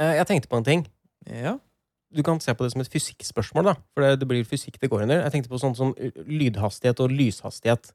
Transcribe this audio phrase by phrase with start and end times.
[0.00, 0.86] Eh, Jeg tenkte på en ting.
[1.28, 1.58] Ja.
[2.10, 3.74] Du kan se på det som et fysikkspørsmål, da.
[3.94, 5.20] For det, det blir fysikk det går under.
[5.22, 5.92] Jeg tenkte på sånn som
[6.26, 7.92] lydhastighet og lyshastighet.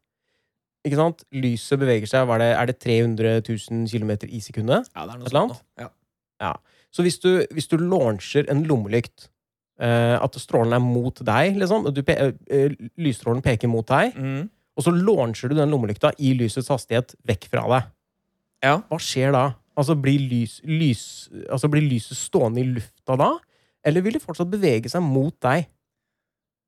[0.86, 1.26] Ikke sant?
[1.34, 4.88] Lyset beveger seg, er det, er det 300 000 km i sekundet?
[4.96, 5.60] ja, det er noe sånt.
[5.82, 5.90] Ja.
[6.40, 6.54] Ja.
[6.94, 9.32] Så hvis du, hvis du launcher en lommelykt,
[9.76, 14.46] Uh, at strålen er mot deg, liksom, du pe uh, lysstrålen peker mot deg, Mm.
[14.80, 17.90] og så launcher du den lommelykta i lysets hastighet vekk fra deg,
[18.64, 18.78] ja.
[18.88, 19.42] hva skjer da?
[19.76, 21.02] Altså blir, lys, lys,
[21.52, 23.32] altså blir lyset stående i lufta da?
[23.86, 25.68] Eller vil det fortsatt bevege seg mot deg?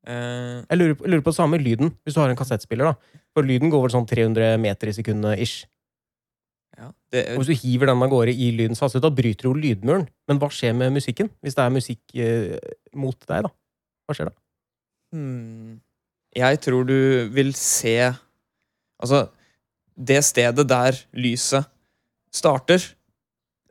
[0.07, 2.91] Uh, Jeg lurer, på- jeg lurer på samme lyden, hvis du har en kassettspiller.
[2.91, 3.21] da.
[3.35, 5.65] For lyden går vel sånn 300 meter i sekundet ish.
[6.77, 6.91] ja.
[7.11, 10.07] Det, Og hvis du hiver den av gårde i lydens hastighet, da bryter jo lydmuren.
[10.27, 11.29] Men hva skjer med musikken?
[11.41, 12.59] Hvis det er musikk eh,
[12.93, 13.49] mot deg, da?
[14.07, 14.35] Hva skjer da?
[15.15, 15.81] Hmm.
[16.35, 18.13] Jeg tror du vil se
[19.01, 19.29] Altså,
[19.97, 21.65] det stedet der lyset
[22.33, 22.81] starter,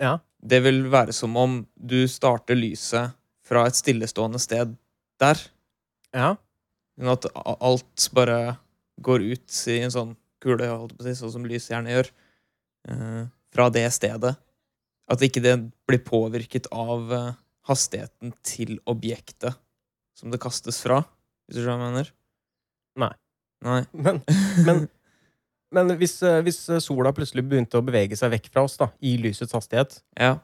[0.03, 0.19] Ja.
[0.43, 3.15] det vil være som om du starter lyset
[3.47, 4.75] fra et stillestående sted
[5.23, 5.41] der.
[6.13, 6.35] Ja.
[6.97, 8.57] Men at alt bare
[9.05, 10.69] går ut i en sånn kule,
[11.17, 12.11] sånn som lys gjerne gjør,
[12.91, 14.37] eh, fra det stedet.
[15.07, 15.57] At ikke det
[15.89, 17.33] blir påvirket av eh,
[17.69, 19.57] hastigheten til objektet
[20.17, 21.03] som det kastes fra,
[21.47, 22.13] hvis du skjønner hva jeg mener?
[22.97, 23.13] Nei.
[23.67, 23.81] Nei.
[23.93, 24.21] Men,
[24.67, 24.83] men,
[25.73, 29.17] men hvis, eh, hvis sola plutselig begynte å bevege seg vekk fra oss da, i
[29.19, 30.39] lysets hastighet, Ja.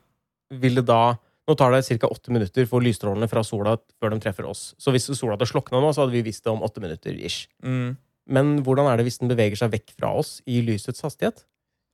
[0.50, 2.06] vil det da Nå tar det ca.
[2.06, 4.76] åtte minutter for lysstrålene fra sola før de treffer oss.
[4.78, 7.10] Så hvis sola hadde slokna nå, så hadde vi visst det om åtte minutter.
[7.18, 7.48] ish.
[7.64, 7.96] Mm.
[8.28, 11.42] Men hvordan er det hvis den beveger seg vekk fra oss i lysets hastighet?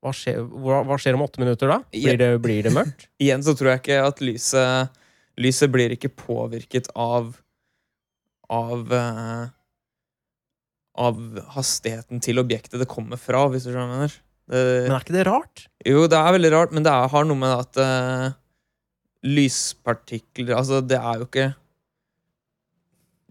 [0.05, 1.79] Hva skjer, hva, hva skjer om åtte minutter da?
[1.91, 3.09] Blir det, blir det mørkt?
[3.25, 4.91] Igjen så tror jeg ikke at lyset
[5.39, 7.33] Lyset blir ikke påvirket av
[8.51, 9.49] Av eh,
[10.99, 11.19] Av
[11.55, 14.17] hastigheten til objektet det kommer fra, hvis du skjønner mener.
[14.49, 15.65] Det, Men er ikke det rart?
[15.87, 18.37] Jo, det er veldig rart, men det er, har noe med at uh,
[19.29, 21.49] lyspartikler Altså, det er jo ikke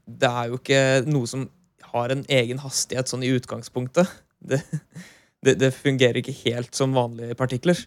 [0.06, 1.48] Det er jo ikke noe som
[1.88, 4.10] har en egen hastighet sånn i utgangspunktet.
[4.48, 4.60] Det,
[5.42, 7.80] det, det fungerer ikke helt som vanlige partikler.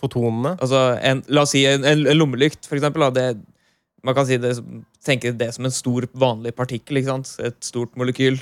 [0.00, 0.54] Fotonene?
[0.56, 3.04] Altså, en, la oss si en, en, en lommelykt, for eksempel.
[3.04, 3.42] Da, det,
[4.06, 4.54] man kan si det,
[5.04, 7.02] tenke det som en stor, vanlig partikkel.
[7.02, 8.40] Et stort molekyl.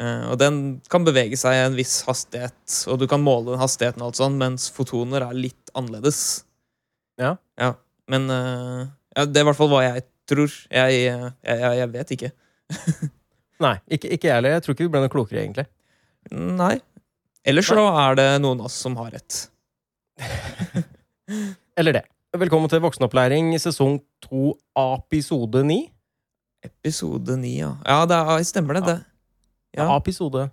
[0.00, 0.60] Eh, og den
[0.90, 2.56] kan bevege seg i en viss hastighet,
[2.90, 6.44] og du kan måle den hastigheten, og alt sånt, mens fotoner er litt annerledes.
[7.20, 7.36] Ja.
[7.60, 7.74] ja
[8.10, 8.80] Men eh,
[9.14, 10.50] ja, det er i hvert fall hva jeg tror.
[10.72, 12.32] Jeg, eh, jeg, jeg, jeg vet ikke.
[13.64, 14.56] Nei, ikke, ikke jeg heller.
[14.56, 15.68] Jeg tror ikke vi ble noe klokere, egentlig.
[16.34, 16.74] Nei.
[17.44, 19.44] Ellers så er det noen av oss som har rett.
[21.78, 22.04] Eller det.
[22.34, 25.84] Velkommen til voksenopplæring sesong to, episode ni.
[26.64, 27.76] Episode ni, ja.
[27.86, 28.86] Ja, det er, stemmer det.
[28.88, 28.96] det.
[29.74, 29.88] Ja.
[29.96, 30.48] Episode.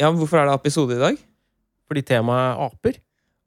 [0.00, 1.16] Ja, hvorfor er det episode i dag?
[1.90, 2.94] Fordi temaet er aper.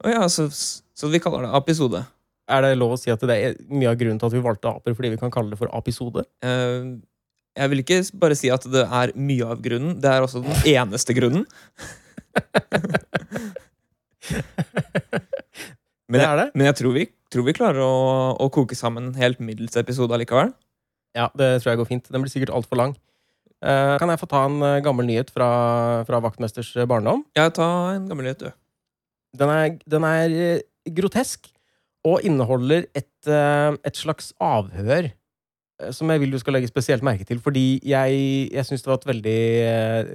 [0.04, 2.04] Å ja, så, så vi kaller det episode.
[2.50, 4.68] Er det lov å si at det er mye av grunnen til at vi valgte
[4.70, 6.26] aper, fordi vi kan kalle det for episode?
[6.44, 6.90] Eh,
[7.56, 9.96] jeg vil ikke bare si at det er mye av grunnen.
[10.02, 11.46] Det er også den eneste grunnen.
[16.04, 16.50] Men Det jeg, er det.
[16.54, 17.94] men jeg tror vi, tror vi klarer å,
[18.44, 20.50] å koke sammen en helt middels episode allikevel.
[21.16, 22.10] Ja, det tror jeg går fint.
[22.12, 22.92] Den blir sikkert altfor lang.
[23.64, 25.48] Eh, kan jeg få ta en eh, gammel nyhet fra,
[26.04, 27.24] fra vaktmesters eh, barndom?
[27.38, 28.52] Ja, ta en gammel nyhet, du.
[29.40, 30.34] Den er, den er
[30.94, 31.48] grotesk
[32.04, 35.08] og inneholder et, et slags avhør
[35.96, 38.18] som jeg vil du skal legge spesielt merke til, fordi jeg,
[38.52, 39.40] jeg syns det var et veldig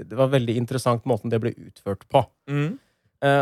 [0.08, 2.22] Det var veldig interessant måten det ble utført på.
[2.48, 2.78] Mm.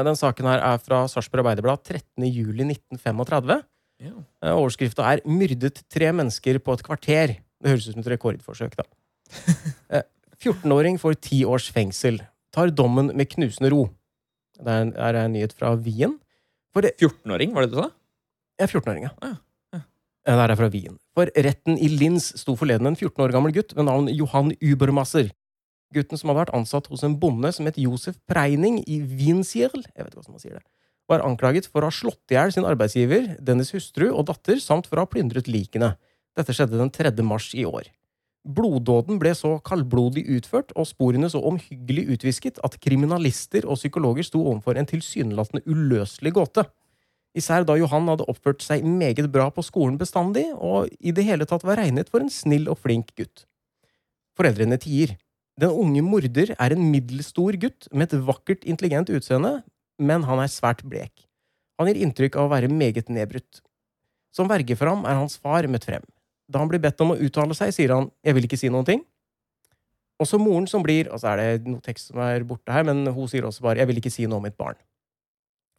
[0.08, 1.84] Den saken her er fra Sarpsborg Arbeiderblad
[2.18, 3.60] 13.07.1935.
[4.08, 4.16] Ja.
[4.56, 7.38] Overskrifta er 'Myrdet tre mennesker på et kvarter'.
[7.38, 8.88] Det høres ut som et rekordforsøk, da.
[9.88, 10.04] Eh,
[10.44, 12.20] 14-åring får ti års fengsel.
[12.54, 13.86] Tar dommen med knusende ro.
[14.60, 16.18] Det er en, er en nyhet fra Wien.
[16.78, 17.90] 14-åring, var det du sa?
[18.60, 19.12] ja, 14-åring, ja.
[19.22, 19.38] Ah,
[19.74, 19.82] ja.
[20.28, 20.98] Eh, Det er fra Wien.
[21.16, 25.32] For retten i Linz sto forleden en 14 år gammel gutt ved navn Johan Ubermasser.
[25.96, 30.04] Gutten som hadde vært ansatt hos en bonde som het Josef Preining i Wiensierl, jeg
[30.04, 30.66] vet ikke hvordan man sier det,
[31.08, 34.90] var anklaget for å ha slått i hjel sin arbeidsgiver, dennes hustru og datter, samt
[34.90, 35.94] for å ha plyndret likene.
[36.36, 37.14] Dette skjedde den 3.
[37.24, 37.88] mars i år.
[38.48, 44.40] Bloddåden ble så kaldblodig utført og sporene så omhyggelig utvisket at kriminalister og psykologer sto
[44.46, 46.64] overfor en tilsynelatende uløselig gåte.
[47.38, 51.46] Især da Johan hadde oppført seg meget bra på skolen bestandig, og i det hele
[51.46, 53.44] tatt var regnet for en snill og flink gutt.
[54.40, 55.18] Foreldrene tier.
[55.60, 59.60] Den unge morder er en middelstor gutt med et vakkert, intelligent utseende,
[60.00, 61.28] men han er svært blek.
[61.78, 63.62] Han gir inntrykk av å være meget nedbrutt.
[64.34, 66.06] Som verge for ham er hans far møtt frem.
[66.48, 68.86] Da han blir bedt om å uttale seg, sier han 'jeg vil ikke si noen
[68.86, 69.06] ting'.
[70.20, 73.06] Også moren som blir Og så er det noe tekst som er borte her, men
[73.06, 74.80] hun sier også bare 'jeg vil ikke si noe om mitt barn'.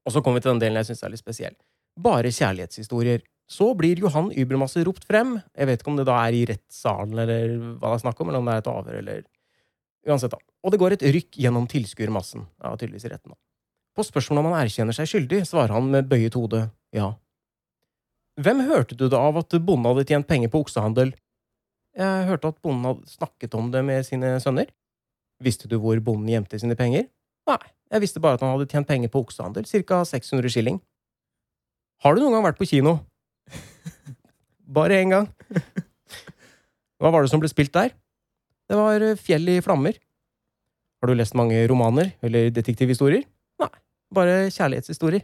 [0.07, 1.57] Og så kommer vi til den delen jeg syns er litt spesiell.
[1.99, 3.23] Bare kjærlighetshistorier.
[3.49, 5.43] Så blir Johan Übermasse ropt frem.
[5.57, 8.29] Jeg vet ikke om det da er i rettssalen, eller hva det er snakk om,
[8.29, 9.23] eller om det er et avhør, eller
[10.07, 10.39] Uansett, da.
[10.65, 12.47] Og det går et rykk gjennom tilskuermassen.
[12.63, 13.39] Ja, tydeligvis i retten, da.
[13.99, 17.11] På spørsmålet om han erkjenner seg skyldig, svarer han med bøyet hode ja.
[18.39, 21.11] Hvem hørte du det av at bonden hadde tjent penger på oksehandel?
[21.99, 24.69] Jeg hørte at bonden hadde snakket om det med sine sønner.
[25.43, 27.09] Visste du hvor bonden gjemte sine penger?
[27.51, 27.59] Nei,
[27.91, 30.79] jeg visste bare at han hadde tjent penger på oksehandel, ca 600 skilling.
[32.05, 33.01] Har du noen gang vært på kino?
[34.79, 35.27] Bare én gang.
[37.01, 37.91] Hva var det som ble spilt der?
[38.69, 39.97] Det var eh, Fjell i flammer.
[41.01, 43.23] Har du lest mange romaner eller detektivhistorier?
[43.63, 43.71] Nei,
[44.15, 45.23] bare kjærlighetshistorier.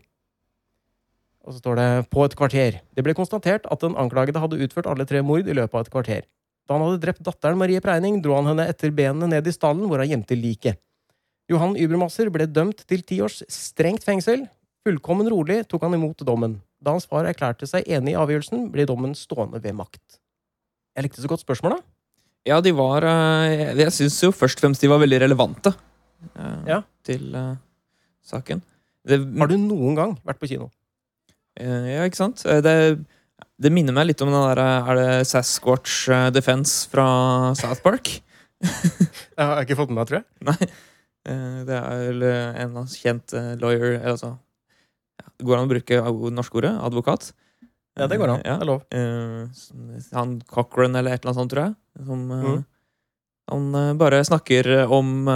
[1.44, 2.80] Og så står det 'på et kvarter'.
[2.94, 5.90] Det ble konstatert at den anklagede hadde utført alle tre mord i løpet av et
[5.90, 6.22] kvarter.
[6.66, 9.86] Da han hadde drept datteren Marie Preining, dro han henne etter benene ned i stallen,
[9.86, 10.78] hvor han gjemte liket.
[11.50, 14.48] Johan Übermasser ble dømt til ti års strengt fengsel.
[14.86, 16.62] Fullkommen rolig tok han imot dommen.
[16.80, 20.18] Da hans far erklærte seg enig i avgjørelsen, ble dommen stående ved makt.
[20.96, 21.82] Jeg likte så godt spørsmålet.
[22.44, 25.72] Ja, de var eh, Jeg syns jo først og fremst de var veldig relevante
[26.36, 26.82] eh, Ja.
[27.04, 27.56] til uh,
[28.24, 28.60] saken.
[29.04, 30.70] Det, Har du noen gang vært på kino?
[31.60, 32.44] Eh, ja, ikke sant?
[32.46, 32.74] Eh, Det,
[33.60, 37.06] det minner meg litt om den der eh, Er det Sasquatch Defense fra
[37.58, 38.10] South Park?
[38.64, 40.26] Jeg har ikke fått med meg, tror jeg.
[40.48, 40.68] Nei.
[41.28, 45.72] Eh, Det er vel en av kjent lawyer eller altså ja, Det går an å
[45.74, 46.00] bruke
[46.34, 46.72] norskordet?
[46.74, 46.84] ordet?
[46.90, 47.32] Advokat?
[47.96, 48.40] Ja, det går an.
[48.44, 48.56] Ja.
[48.58, 48.82] Det er lov.
[48.90, 51.74] Eh, han Cochran eller et eller annet sånt, tror jeg.
[52.06, 52.64] Som, Mhm.
[53.52, 55.26] Han bare snakker om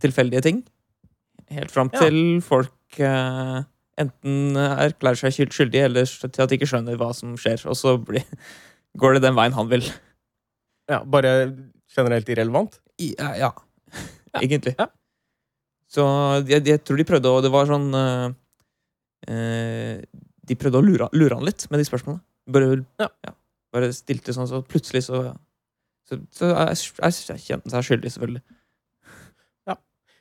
[0.00, 0.62] tilfeldige ting.
[1.50, 2.00] Helt fram Ja.
[2.00, 3.62] til folk eh,
[4.02, 7.62] enten erklærer seg skyldig eller til at de ikke skjønner hva som skjer.
[7.70, 8.24] Og så blir,
[9.00, 9.84] går det den veien han vil.
[10.90, 11.34] Ja, bare
[11.94, 12.80] generelt irrelevant?
[13.00, 13.50] I, ja, ja.
[14.40, 14.74] Egentlig.
[14.78, 14.86] Ja.
[15.90, 16.04] Så
[16.46, 17.88] jeg, jeg tror de prøvde å Det var sånn
[19.26, 19.96] eh,
[20.46, 22.22] De prøvde å lure, lure han litt med de spørsmålene.
[22.50, 23.08] Bare, Ja.
[23.74, 25.24] bare stilte sånn, så plutselig så
[26.06, 28.42] Så, så er, er, kjente han seg skyldig, selvfølgelig.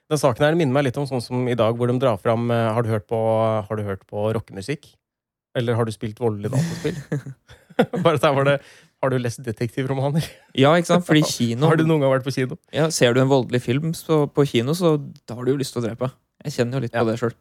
[0.09, 2.49] Den saken her minner meg litt om sånn som i dag, hvor de drar fram
[2.51, 3.17] eh, Har du hørt på,
[3.67, 4.87] har du hørt på rockemusikk?
[5.57, 6.97] Eller har du spilt voldelig dataspill?
[8.05, 8.55] Bare der var det
[9.01, 10.25] Har du lest detektivromaner?
[10.57, 11.05] Ja, ikke sant?
[11.07, 12.57] Fordi kino Har du noen gang vært på kino?
[12.75, 14.95] ja, Ser du en voldelig film så, på kino, så
[15.29, 16.09] da har du jo lyst til å drepe.
[16.45, 17.05] Jeg kjenner jo litt Ja.
[17.05, 17.37] på det sjøl.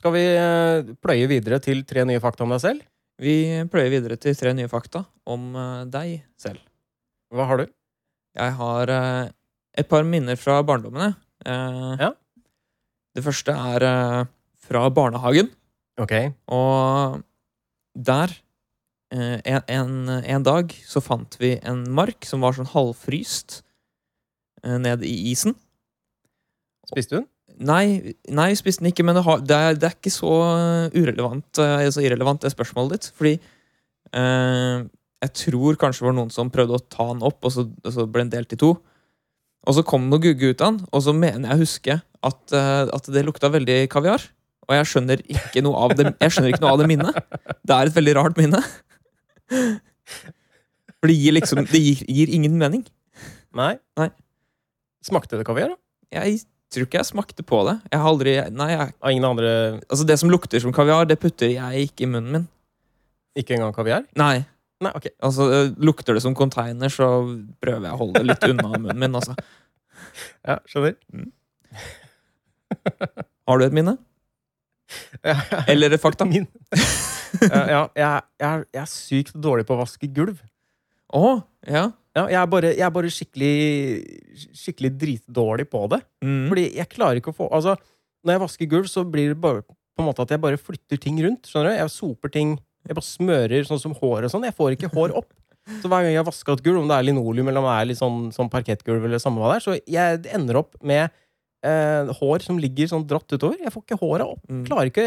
[0.00, 2.84] Skal vi eh, pløye videre til tre nye fakta om deg selv?
[3.20, 3.34] Vi
[3.68, 6.62] pløyer videre til tre nye fakta om eh, deg selv.
[7.34, 7.66] Hva har du?
[8.38, 8.92] Jeg har
[9.78, 11.14] et par minner fra barndommen.
[11.46, 12.12] Eh, Ja.
[13.14, 14.26] Det første er eh,
[14.62, 15.50] fra barnehagen.
[15.98, 16.12] Ok.
[16.46, 17.22] Og
[17.94, 18.30] der,
[19.12, 23.62] eh, en, en, dag, så fant vi en mark som var sånn halvfryst
[24.62, 25.56] eh, ned i isen.
[26.86, 27.28] Spiste du den?
[27.66, 30.30] Nei, nei spiste den ikke, men det, har, det, er, det er ikke så
[30.94, 33.10] urelevant eh, så irrelevant, det spørsmålet ditt.
[33.18, 33.34] Fordi
[34.14, 34.86] eh,
[35.20, 37.92] jeg tror kanskje det var noen som prøvde å ta den opp, og så, og
[37.96, 38.76] så ble den delt i to.
[39.68, 41.96] Og så kom noen noe gugge ut av den, og så mener jeg å huske
[42.00, 44.24] at, eh, at det lukta veldig kaviar.
[44.70, 47.16] Og jeg skjønner ikke noe av det Jeg ikke noe av det minnet.
[47.66, 48.60] Det er et veldig rart minne.
[51.00, 52.84] For det gir liksom Det gir, gir ingen mening.
[53.56, 53.74] Nei.
[53.98, 54.10] Nei.
[55.04, 55.74] Smakte det kaviar?
[55.74, 56.20] da?
[56.20, 57.76] Jeg tror ikke jeg smakte på det.
[57.90, 59.52] Jeg har aldri Nei, jeg, Av ingen andre
[59.88, 62.48] altså det som lukter som kaviar, det putter jeg ikke i munnen min.
[63.38, 64.06] Ikke engang kaviar?
[64.18, 64.44] Nei.
[64.80, 65.10] Nei, ok.
[65.26, 67.08] Altså, øh, Lukter det som container, så
[67.60, 69.18] prøver jeg å holde det litt unna munnen min.
[69.20, 69.36] altså.
[70.48, 70.96] Ja, skjønner.
[73.48, 73.94] Har du et minne?
[75.24, 75.36] Ja,
[75.70, 76.26] Eller et fakta?
[76.28, 76.48] Min.
[77.44, 80.40] ja, jeg, jeg, jeg er sykt dårlig på å vaske gulv.
[81.16, 81.84] Å, ja.
[82.16, 83.52] Ja, jeg er bare, jeg er bare skikkelig,
[84.58, 86.00] skikkelig dritdårlig på det.
[86.24, 86.48] Mm.
[86.50, 87.76] Fordi jeg klarer ikke å få Altså,
[88.26, 90.98] når jeg vasker gulv, så blir det bare på en måte at jeg bare flytter
[91.02, 91.46] ting rundt.
[91.46, 91.78] Skjønner du?
[91.78, 92.56] Jeg soper ting
[92.90, 94.44] Jeg bare smører sånn som hår og sånn.
[94.48, 95.30] Jeg får ikke hår opp.
[95.80, 97.74] Så hver gang jeg har vaska et gulv, om det er linoleum eller om det
[97.78, 101.04] er litt sånn, sånn parkettgulv, eller samme hva det er, så jeg ender opp med
[101.62, 103.60] eh, hår som ligger sånn dratt utover.
[103.62, 104.40] Jeg får ikke håret opp.
[104.50, 104.64] Mm.
[104.66, 105.06] Klarer ikke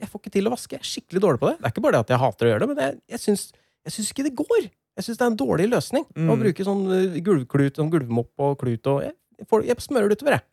[0.00, 0.76] Jeg får ikke til å vaske.
[0.76, 1.56] Jeg er skikkelig dårlig på det.
[1.58, 3.42] Det er ikke bare det at jeg hater å gjøre det, men jeg, jeg, syns,
[3.88, 4.62] jeg syns ikke det går.
[5.00, 6.40] Jeg syns det er en dårlig løsning å Mm.
[6.44, 10.36] bruke sånn eh, gulvklut, sånn gulvmopp og klut og Jeg, får, jeg smører det utover,
[10.38, 10.44] jeg.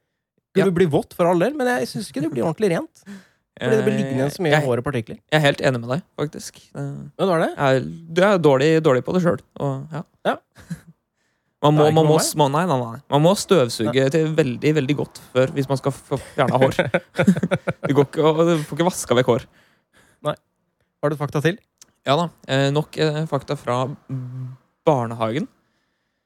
[0.58, 3.04] Gulvet blir vått for all del, men jeg syns ikke det blir ordentlig rent.
[3.58, 5.18] Fordi det blir liggende så mye Eh, jeg, hår og partikler.
[5.18, 6.60] jeg er helt enig med deg, faktisk.
[6.74, 7.54] Men hva er det?
[7.58, 7.88] Jeg
[8.18, 9.42] du er dårlig, dårlig på det sjøl.
[9.60, 10.04] Ja.
[10.32, 10.36] Ja.
[11.66, 13.00] Man må, man, må, noe nei, nei, nei.
[13.10, 16.76] man må støvsuge til veldig veldig godt før hvis man skal få fjerna hår.
[17.88, 19.48] du, går ikke, Du får ikke vaska vekk hår.
[21.04, 21.58] Har du fakta til?
[22.08, 22.28] Ja da.
[22.50, 23.84] Eh, nok eh, fakta fra
[24.88, 25.48] barnehagen.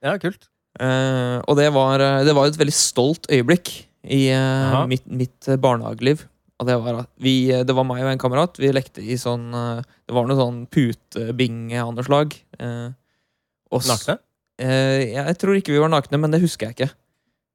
[0.03, 0.47] Ja, kult.
[0.79, 3.71] Eh, og det var, eh, det var et veldig stolt øyeblikk
[4.07, 6.23] i eh, mitt, mitt eh, barnehageliv.
[6.61, 8.59] Og det var at vi, det var meg og en kamerat.
[8.61, 12.35] Vi lekte i sånn eh, Det var noe sånn putebinge av noe slag.
[12.61, 12.91] Eh,
[13.71, 14.19] Nakne?
[14.61, 16.91] Eh, jeg tror ikke vi var nakne, men det husker jeg ikke.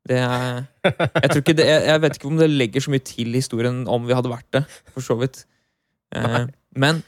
[0.06, 3.34] Det er, jeg, tror ikke det, jeg, vet ikke om det legger så mye til
[3.34, 4.62] historien om vi hadde vært det,
[4.94, 5.42] for så vidt.
[6.14, 6.44] Eh,
[6.78, 7.02] men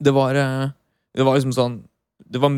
[0.00, 0.68] det var eh,
[1.16, 1.74] Det var liksom sånn
[2.16, 2.54] Det var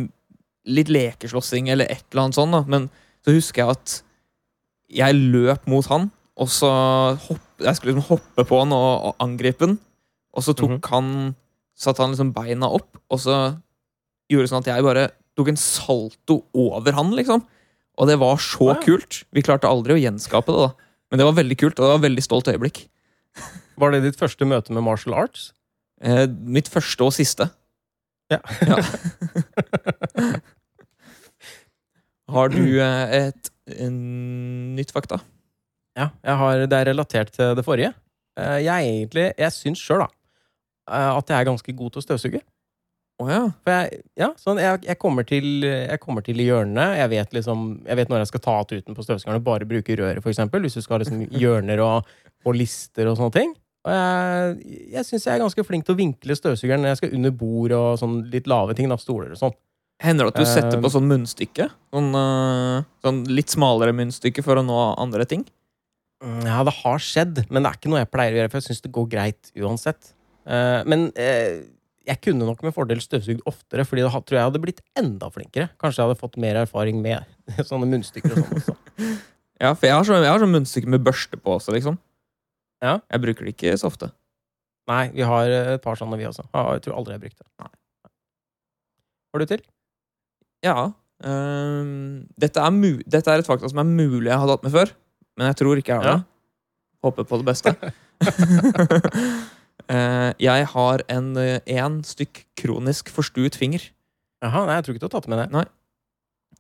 [0.70, 2.62] litt lekeslåssing eller et eller annet sånt, da.
[2.70, 2.86] Men
[3.26, 3.96] så husker jeg at
[4.98, 6.08] jeg løp mot han,
[6.38, 6.68] og så
[7.26, 9.78] hopp, Jeg skulle liksom hoppe på han og, og angripe han,
[10.34, 10.90] og så tok Mhm.
[10.92, 11.12] han
[11.78, 13.34] Satte han liksom beina opp, og så
[14.28, 15.04] gjorde det sånn at jeg bare
[15.38, 17.44] tok en salto over han, liksom.
[17.98, 18.80] Og det var så Wow.
[18.82, 19.20] kult.
[19.32, 20.74] Vi klarte aldri å gjenskape det, da.
[21.12, 22.88] Men det var veldig kult, og det var et veldig stolt øyeblikk.
[23.78, 25.52] Var det ditt første møte med martial arts?
[26.02, 27.46] Eh, mitt første og siste.
[28.28, 28.40] Ja.
[28.66, 28.76] ja.
[32.28, 33.50] Har du eh, et,
[33.88, 35.20] nytt fakta?
[35.98, 37.90] Ja, jeg har, det er relatert til det forrige.
[38.38, 40.08] Eh, Jeg er egentlig, jeg syns sjøl da,
[40.92, 42.42] eh, at jeg er ganske god til å støvsuge.
[43.18, 43.40] Oh, ja.
[43.66, 46.84] For jeg, ja, sånn, jeg, jeg, kommer til, jeg kommer til hjørnene.
[47.00, 49.96] Jeg vet, liksom, jeg vet når jeg skal ta tuten på støvsugeren og bare bruke
[49.98, 52.12] røret, for eksempel, hvis du skal ha liksom, hjørner og,
[52.46, 53.56] og lister og sånne ting.
[53.88, 57.18] Og jeg, jeg syns jeg er ganske flink til å vinkle støvsugeren når jeg skal
[57.18, 59.58] under bord og sånn litt lave ting, da, stoler og sånn.
[59.98, 61.64] Hender det at du setter Eh, på sånn munnstykke?
[61.90, 62.12] Sånn,
[63.02, 65.42] sånn litt smalere munnstykke for å nå andre ting?
[66.18, 68.66] Ja, det har skjedd, men det er ikke noe jeg pleier å gjøre, for jeg
[68.68, 70.12] syns det går greit uansett.
[70.50, 71.60] Eh, men eh,
[72.08, 75.70] jeg kunne nok med fordel støvsugd oftere, fordi da tror jeg hadde blitt enda flinkere.
[75.78, 77.26] Kanskje jeg hadde fått mer erfaring med
[77.70, 78.78] sånne munnstykker og sånn også.
[79.58, 81.96] Ja, for jeg har sånn, jeg sånn munnstykke med børste på også, liksom.
[82.78, 83.00] Ja.
[83.10, 84.12] Jeg bruker det ikke så ofte.
[84.86, 86.44] Nei, vi har eh, et par sånne, vi også.
[86.54, 87.48] Jeg tror aldri jeg har brukt det.
[87.58, 88.12] Nei.
[89.34, 89.64] Har du til?
[90.62, 90.76] Ja.
[91.18, 94.94] Um, dette, er dette er et fakta som er mulig jeg hadde hatt med før,
[95.38, 96.18] men jeg tror ikke jeg har Ja.
[97.06, 97.76] Håper på det beste.
[99.88, 101.28] Eh, jeg har en
[101.64, 103.80] én stykk kronisk forstuet finger.
[104.44, 105.62] Jaha, nei, jeg tror ikke du har tatt med det.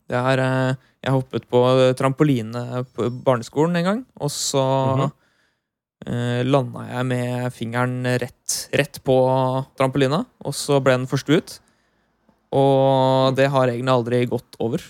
[0.08, 1.60] Det er, eh, jeg hoppet på
[1.98, 2.62] trampoline
[2.96, 5.12] på barneskolen en gang, og så mm -hmm.
[6.06, 9.16] Uh, landa jeg med fingeren rett, rett på
[9.78, 11.58] trampolina, og så ble den forstuet.
[12.54, 14.84] Og det har egentlig aldri gått over.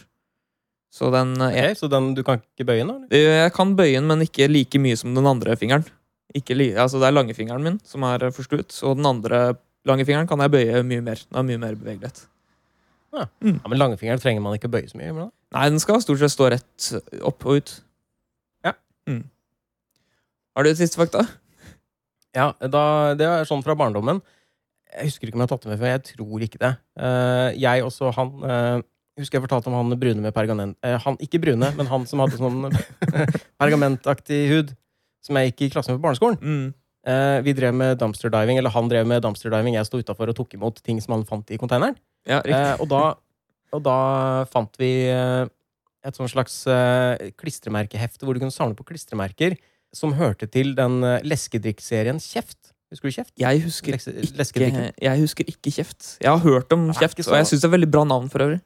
[0.93, 2.91] Så den okay, så den, du kan ikke bøye den?
[2.95, 3.45] eller?
[3.45, 5.85] Jeg kan bøye den, men ikke like mye som den andre fingeren.
[6.35, 9.57] Li altså Det er langfingeren min som er forstuet, og den andre
[9.89, 11.21] langfingeren kan jeg bøye mye mer.
[11.29, 12.27] Den har mye mer bevegelighet.
[13.17, 15.13] Ja, Men langfingeren trenger man ikke bøye så mye.
[15.17, 15.31] Men.
[15.57, 16.89] Nei, den skal stort sett stå rett
[17.25, 17.75] opp og ut.
[18.65, 18.75] Ja.
[19.09, 19.23] Mm.
[20.57, 21.25] Har du et siste fakta?
[22.37, 24.21] Ja, da, det er sånn fra barndommen.
[24.93, 25.93] Jeg husker ikke om jeg har tatt det med før.
[25.95, 26.73] Jeg tror ikke det.
[27.01, 28.85] Eh, jeg også, han eh,
[29.19, 30.77] Husker jeg fortalte om han brune med pergament...
[30.87, 32.69] eh, han, ikke brune, men han som hadde sånn
[33.61, 34.77] pergamentaktig hud.
[35.27, 36.39] Som jeg gikk i klasse med på barneskolen.
[36.39, 36.69] Mm.
[37.09, 39.75] Eh, vi drev med dumpster diving, eller han drev med dumpster diving.
[39.79, 41.99] Jeg sto utafor og tok imot ting som han fant i konteineren.
[42.29, 42.41] Ja.
[42.45, 43.03] Eh, og, da,
[43.75, 43.99] og da
[44.53, 45.45] fant vi eh,
[46.07, 49.59] et sånn slags eh, klistremerkehefte hvor du kunne samle på klistremerker
[49.95, 52.75] som hørte til den eh, leskedrikkserien Kjeft.
[52.89, 53.33] Husker du Kjeft?
[53.37, 56.19] jeg husker Lekse- ikke, jeg husker ikke Kjeft.
[56.23, 57.35] Jeg har hørt om Kjeft, så...
[57.35, 58.63] og jeg syns det er veldig bra navn for øvrig.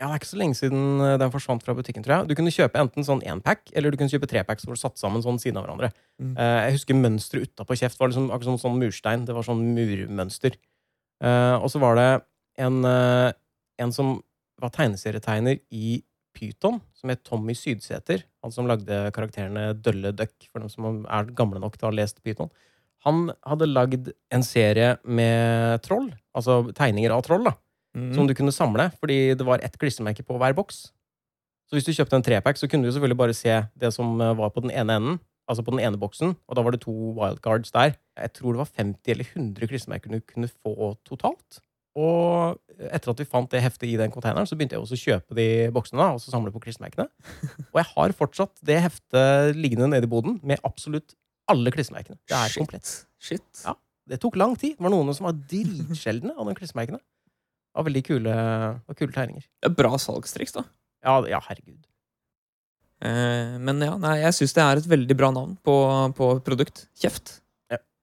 [0.00, 2.28] Ja, det er ikke så lenge siden eh, den forsvant fra butikken, tror jeg.
[2.28, 5.22] Du kunne kjøpe enten sånn énpack, eller du kunne kjøpe trepacks hvor du satt sammen
[5.24, 5.92] sånn siden av hverandre.
[6.18, 6.32] Mm.
[6.34, 9.24] Uh, jeg husker mønsteret utapå kjeft var liksom akkurat sånn, sånn murstein.
[9.28, 10.58] Det var sånn murmønster.
[11.22, 12.08] Uh, og så var det
[12.66, 13.30] en, uh,
[13.80, 14.16] en som
[14.60, 16.00] var tegneserietegner i
[16.34, 18.26] Pyton, som het Tommy Sydsæter.
[18.42, 22.00] Han som lagde karakterene Dølle Duck, for dem som er gamle nok til å ha
[22.02, 22.50] lest Pyton.
[23.04, 27.54] Han hadde lagd en serie med troll, altså tegninger av troll, da
[27.94, 28.08] Mm.
[28.12, 30.90] som du kunne samle, fordi det var ett klistremerke på hver boks.
[31.70, 34.32] Så hvis du kjøpte en trepack, så kunne du selvfølgelig bare se det som eh,
[34.34, 36.90] var på den ene enden, altså på den ene boksen, og da var det to
[37.14, 37.94] wildcards der.
[38.18, 41.60] Jeg tror det var 50 eller 100 klistremerker du kunne få totalt.
[41.94, 42.58] Og
[42.90, 45.36] etter at vi fant det heftet i den containeren, så begynte jeg også å kjøpe
[45.38, 47.06] de boksene da, og så samle på klistremerkene.
[47.70, 51.14] Og jeg har fortsatt det heftet liggende nede i boden med absolutt
[51.52, 52.18] alle klistremerkene.
[52.28, 52.60] Det er Shit.
[52.62, 52.92] komplett.
[53.20, 53.46] Shit.
[53.64, 53.74] Ja.
[54.08, 54.76] Det tok lang tid.
[54.76, 57.00] Det var noen som var dritsjeldne av de klistremerkene.
[57.00, 58.34] Det var veldig kule,
[58.88, 59.46] og kule tegninger.
[59.62, 60.64] Det er bra salgstriks, da.
[61.04, 61.80] Ja, ja, herregud.
[63.04, 65.74] Eh, men ja, nei, jeg syns det er et veldig bra navn på,
[66.16, 66.86] på produkt.
[67.00, 67.40] Kjeft.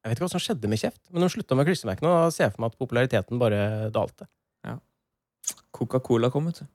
[0.02, 2.48] Jeg vet ikke hva som skjedde med Kjeft, men de slutta med klistremerkene, da ser
[2.48, 3.60] jeg for meg at populariteten bare
[3.94, 4.26] dalte.
[5.72, 6.66] Coca-Cola kom, vet du.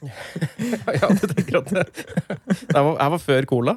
[0.00, 1.84] Ja, du tenker at det,
[2.68, 3.74] det var, jeg var før Cola.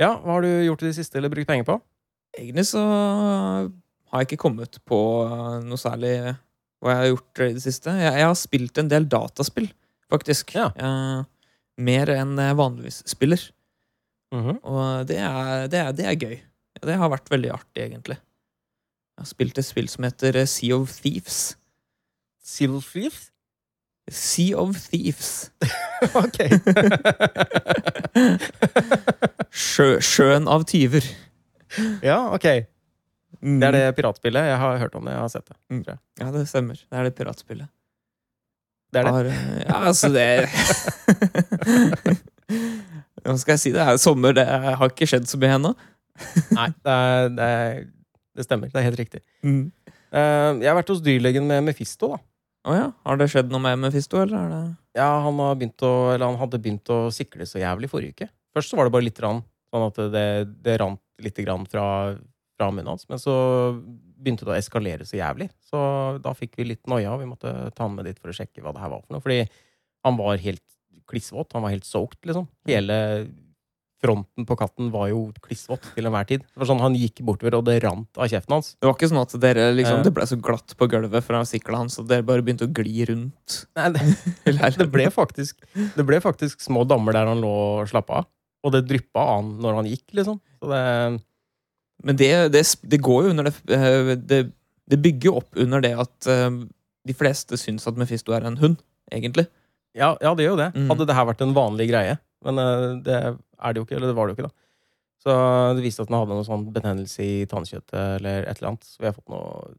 [0.00, 1.76] Ja, hva har du gjort i det siste, eller brukt penger på?
[2.38, 5.00] Egentlig så har jeg ikke kommet på
[5.66, 6.14] noe særlig
[6.80, 7.94] hva jeg har gjort i det siste.
[8.00, 9.68] Jeg, jeg har spilt en del dataspill,
[10.12, 10.54] faktisk.
[10.56, 10.70] Ja.
[10.78, 11.26] Jeg,
[11.80, 13.44] mer enn jeg vanligvis spiller.
[14.34, 14.60] Mhm.
[14.62, 16.36] Og det er, det, er, det er gøy.
[16.80, 18.16] Det har vært veldig artig, egentlig.
[18.16, 21.40] Jeg har spilt et spill som heter Sea of Thieves.
[22.42, 23.30] Civil Thieves?
[24.10, 25.52] Sea of Thieves.
[26.18, 26.38] ok.
[29.54, 31.06] Sjø, sjøen av tyver.
[32.02, 32.66] ja, ok.
[33.40, 33.60] Mm.
[33.60, 34.48] Det er det piratspillet.
[34.50, 35.12] Jeg har hørt om det.
[35.14, 35.58] Jeg har sett det.
[36.20, 36.80] Ja, det stemmer.
[36.80, 37.68] Det er det piratspillet.
[38.90, 39.12] Det er det.
[39.14, 40.26] Har, eh, ja, altså, det
[43.22, 43.70] Hva skal jeg si?
[43.74, 44.34] Det er sommer.
[44.34, 45.72] Det har ikke skjedd så mye ennå.
[46.58, 47.84] Nei, det, er, det, er,
[48.36, 48.66] det stemmer.
[48.72, 49.20] Det er helt riktig.
[49.46, 49.64] Mm.
[49.86, 52.20] Eh, jeg har vært hos dyrlegen med Mefisto, da.
[52.68, 52.88] Å ja.
[53.06, 54.64] Har det skjedd noe med Mefisto, eller er det
[55.00, 58.28] Ja, han, å, han hadde begynt å sikle så jævlig forrige uke.
[58.56, 59.40] Først så var det bare litt rann,
[59.72, 60.26] sånn at det,
[60.64, 61.84] det rant litt grann fra,
[62.58, 63.06] fra munnen hans.
[63.08, 63.34] Men så
[64.20, 65.48] begynte det å eskalere så jævlig.
[65.64, 65.80] Så
[66.24, 67.14] da fikk vi litt noia.
[67.20, 69.24] Vi måtte ta han med dit for å sjekke hva det her var for noe.
[69.24, 69.44] Fordi
[70.04, 70.64] han var helt
[71.10, 71.54] klissvåt.
[71.56, 72.48] Han var helt soaked, liksom.
[72.68, 72.98] Hele
[74.00, 76.44] fronten på katten var jo klissvåt til enhver tid.
[76.44, 78.72] Det var sånn Han gikk bortover, og det rant av kjeften hans.
[78.80, 80.04] Det var ikke sånn at dere liksom, Eh.
[80.06, 83.04] det ble så glatt på gulvet fra sikla hans, og dere bare begynte å gli
[83.10, 83.66] rundt?
[83.76, 84.04] Nei, det,
[84.80, 85.60] det, ble faktisk,
[85.96, 87.50] det ble faktisk små dammer der han lå
[87.82, 88.30] og slappa av.
[88.64, 90.40] Og det dryppa av han når han gikk, liksom.
[90.60, 90.82] Så det,
[92.04, 94.52] Men det, går jo under det eh, Det,
[94.88, 96.50] det bygger jo opp under det at eh,
[97.08, 98.80] de fleste syns at Mefisto er en hund,
[99.12, 99.46] egentlig.
[99.96, 100.72] ja, ja, det gjør jo det.
[100.76, 100.88] Mm.
[100.90, 102.18] Hadde det her vært en vanlig greie.
[102.44, 102.56] Men
[103.04, 103.98] det er det jo ikke.
[103.98, 104.70] Eller det var det jo ikke, da.
[105.20, 105.36] Så
[105.76, 108.88] det viste at han hadde noe sånn betennelse i tannkjøttet eller et eller annet.
[108.88, 109.72] Så vi har fått noe,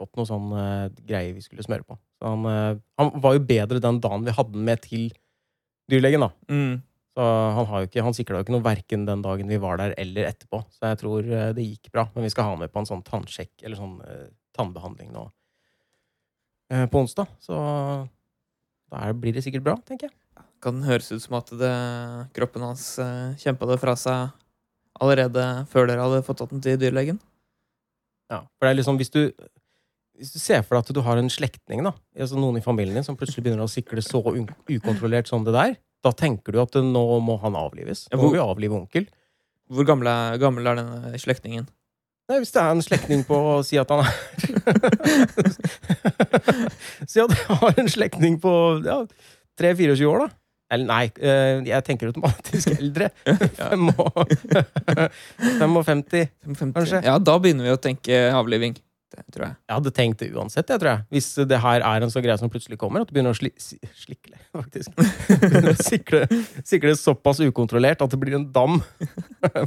[0.00, 1.98] fått noe sånn uh, greie vi skulle smøre på.
[2.18, 5.10] Så han, uh, han var jo bedre den dagen vi hadde den med til
[5.90, 6.30] dyrlegen, da.
[6.50, 6.80] Mm.
[7.14, 9.78] Så han, har jo ikke, han sikla jo ikke noe verken den dagen vi var
[9.78, 10.64] der, eller etterpå.
[10.74, 12.08] Så jeg tror uh, det gikk bra.
[12.16, 15.28] Men vi skal ha med på en sånn tannsjekk, eller sånn eh, tannbehandling nå
[16.70, 17.26] på onsdag.
[17.42, 17.56] Så
[18.94, 20.14] da blir det sikkert bra, tenker jeg.
[20.60, 21.72] Kan høres ut som at det,
[22.36, 24.34] kroppen hans uh, kjempa det fra seg
[25.00, 27.20] allerede før dere hadde fått tatt den til dyrlegen.
[28.30, 29.22] Ja, for det er liksom, hvis du,
[30.20, 32.96] hvis du ser for deg at du har en slektning, da, altså noen i familien
[32.98, 35.72] din, som plutselig begynner å sikle så ukontrollert som det der,
[36.04, 38.06] da tenker du at nå må han avlives.
[38.12, 39.04] Nå må vi avlive onkel.
[39.70, 41.66] Hvor gammel er, gammel er denne slektningen?
[42.30, 44.10] Nei, hvis det er en slektning på å si at han er
[47.10, 48.52] Si at jeg har en slektning på
[48.86, 48.98] ja,
[49.58, 50.28] 3-24 år, da.
[50.70, 53.08] Eller nei, eh, jeg tenker automatisk eldre.
[53.90, 54.36] Og-
[55.60, 56.04] 55.
[56.44, 56.72] 55?
[56.76, 57.02] Kanskje.
[57.06, 58.76] Ja, da begynner vi å tenke avliving.
[59.10, 59.54] Det tror jeg.
[59.66, 61.02] Jeg hadde tenkt det uansett, jeg tror jeg.
[61.16, 63.50] Hvis det her er en sånn greie som plutselig kommer, at du begynner å sli
[63.58, 64.94] slikle, faktisk.
[64.94, 66.20] Begynner å sikle,
[66.62, 68.78] sikle såpass ukontrollert at det blir en dam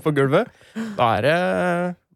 [0.06, 0.48] på gulvet.
[0.96, 1.36] Da er det,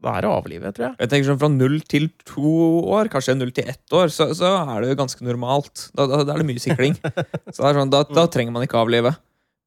[0.08, 0.96] da er det å avlive, tror jeg.
[1.04, 2.52] Jeg tenker sånn Fra null til to
[2.96, 5.89] år, kanskje null til ett år, så, så er det jo ganske normalt.
[5.98, 6.96] Da, da, da er det mye sikling.
[7.56, 9.12] Så sånn, da, da trenger man ikke avlive.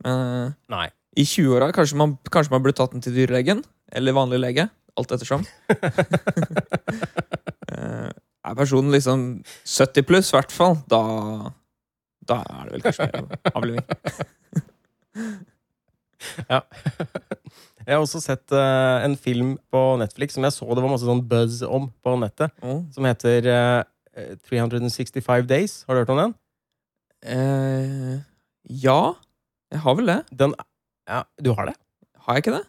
[0.06, 0.86] Men eh, Nei.
[1.20, 3.60] i 20-åra kanskje, man- kanskje man burde tatt den til dyrlegen.
[3.92, 4.68] Eller vanlig lege.
[4.98, 5.44] Alt ettersom.
[7.70, 8.08] Eh,
[8.50, 9.20] er personen liksom
[9.62, 10.98] 70 pluss, i hvert fall, da,
[12.26, 13.84] da er det vel kanskje mer avliving.
[17.86, 21.08] Jeg har også sett uh, en film på Netflix som jeg så det var masse
[21.08, 22.82] sånn buzz om på nettet, mm.
[22.94, 25.78] som heter uh, 365 Days.
[25.88, 26.34] Har du hørt om den?
[27.24, 28.20] Uh,
[28.68, 29.00] ja,
[29.72, 30.18] jeg har vel det.
[30.32, 30.54] den
[31.10, 31.76] ja, du har det?
[32.26, 32.64] Har jeg ikke det?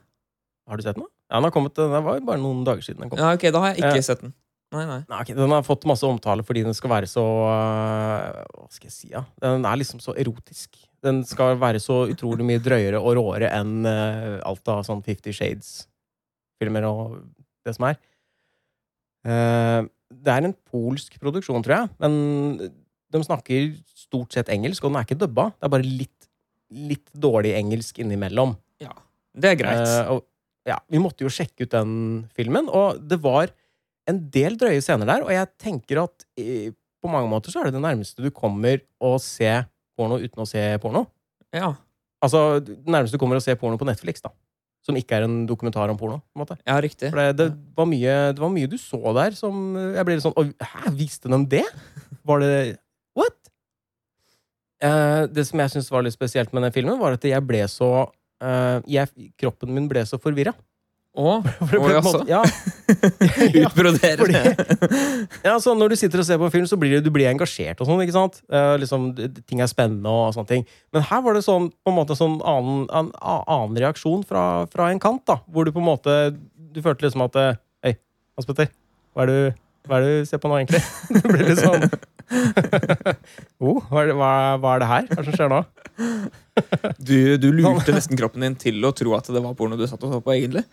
[0.69, 1.05] Har du sett den?
[1.29, 3.19] Ja, den har kommet, den var bare noen dager siden den kom.
[3.19, 4.07] Ja, ok, Da har jeg ikke Eh.
[4.07, 4.33] sett den.
[4.71, 5.01] Nei, nei.
[5.09, 8.93] Nei, okay, Den har fått masse omtale fordi den skal være så Hva skal jeg
[8.95, 9.09] si?
[9.11, 9.25] Ja?
[9.43, 10.77] Den er liksom så erotisk.
[11.05, 15.33] Den skal være så utrolig mye drøyere og råere enn uh, alt av sånn Fifty
[15.33, 17.19] Shades-filmer og
[17.65, 17.97] det som er.
[19.25, 22.73] Uh, det er en polsk produksjon, tror jeg, men
[23.11, 25.49] de snakker stort sett engelsk, og den er ikke dubba.
[25.55, 26.29] Det er bare litt,
[26.91, 28.53] litt dårlig engelsk innimellom.
[28.83, 28.93] Ja,
[29.33, 29.87] Det er greit.
[29.87, 30.27] Uh, og,
[30.67, 31.93] ja, vi måtte jo sjekke ut den
[32.37, 33.49] filmen, og det var
[34.09, 37.69] en del drøye scener der, og jeg tenker at eh, på mange måter så er
[37.69, 39.49] det det nærmeste du kommer å se
[40.01, 41.05] porno uten å se porno.
[41.55, 41.75] ja.
[42.21, 44.29] Altså, Nærmest du kommer å se porno på Netflix, da.
[44.85, 46.19] Som ikke er en dokumentar om porno.
[46.21, 46.57] på en måte.
[46.65, 47.09] ja, riktig.
[47.09, 50.25] For det, det, var mye, det var mye du så der som Jeg ble litt
[50.25, 51.65] sånn hæ, visste de det?
[52.25, 52.53] Var det
[53.17, 53.37] What?
[54.81, 57.61] Eh, det som jeg syntes var litt spesielt med den filmen, var at jeg ble
[57.69, 57.91] så
[58.41, 60.55] eh, jeg, Kroppen min ble så forvirra.
[61.11, 61.31] Å,
[61.91, 62.21] jaså.
[62.29, 64.31] Ja, Ja, utbroderer.
[65.43, 67.81] ja, så når du sitter og ser på film, så blir du, du blir engasjert
[67.83, 68.39] og sånn, ikke sant?
[68.51, 69.09] Eh, liksom,
[69.47, 70.63] ting er spennende og sånne ting.
[70.95, 74.87] Men her var det sånn, på en måte sånn annen, en annen reaksjon fra, fra
[74.91, 75.41] en kant, da.
[75.51, 76.15] Hvor du på en måte
[76.71, 77.97] Du følte liksom at eh, Hei,
[78.39, 79.35] Hans Petter, er
[79.89, 80.81] hva er det du ser på nå, egentlig?
[81.15, 81.87] Det blir litt sånn
[83.65, 84.29] oh, hva, er det, hva,
[84.61, 85.07] hva er det her?
[85.09, 85.57] Hva er det som skjer nå?
[87.01, 90.03] Du, du lurte nesten kroppen din til å tro at det var porno du satt
[90.07, 90.63] og så på, egentlig.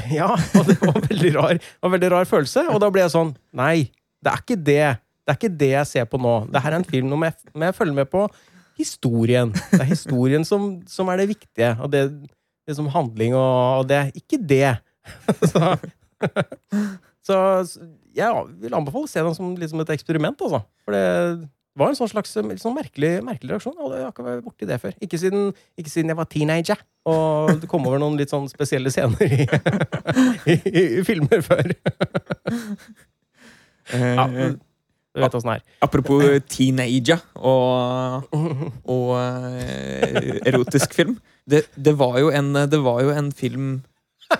[0.18, 2.66] Ja, og det var en veldig rar, en veldig rar følelse.
[2.72, 3.88] Og da ble jeg sånn Nei,
[4.24, 4.84] det er ikke det.
[5.24, 6.34] Det er ikke det jeg ser på nå.
[6.52, 8.26] Det her er en film hvor jeg, jeg følger med på
[8.78, 9.52] historien.
[9.70, 11.74] Det er historien som, som er det viktige.
[11.80, 12.04] Og det,
[12.66, 14.74] det som handling og, og det ikke det.
[15.52, 15.76] så,
[17.24, 17.38] så
[18.14, 20.62] jeg vil anbefale å se den som liksom et eksperiment, altså.
[20.84, 21.04] For det
[21.78, 23.78] var en sånn slags sånn merkelig, merkelig reaksjon.
[23.78, 24.94] Jeg har ikke vært borti det før.
[25.02, 25.48] Ikke siden,
[25.80, 29.44] ikke siden, jeg var teenager og det kom over noen litt sånn spesielle scener i,
[30.52, 31.74] i, i, i filmer før.
[33.92, 34.24] ja,
[35.14, 35.66] du vet åssen det er.
[35.84, 38.30] Apropos teenager og,
[38.88, 41.18] og uh, erotisk film.
[41.44, 43.82] Det, det, var en, det, var jo en, film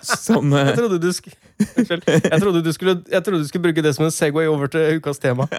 [0.03, 3.95] som uh, jeg, trodde skulle, jeg, trodde du skulle, jeg trodde du skulle bruke det
[3.97, 5.45] som en Segway over til ukas tema.
[5.55, 5.59] ja,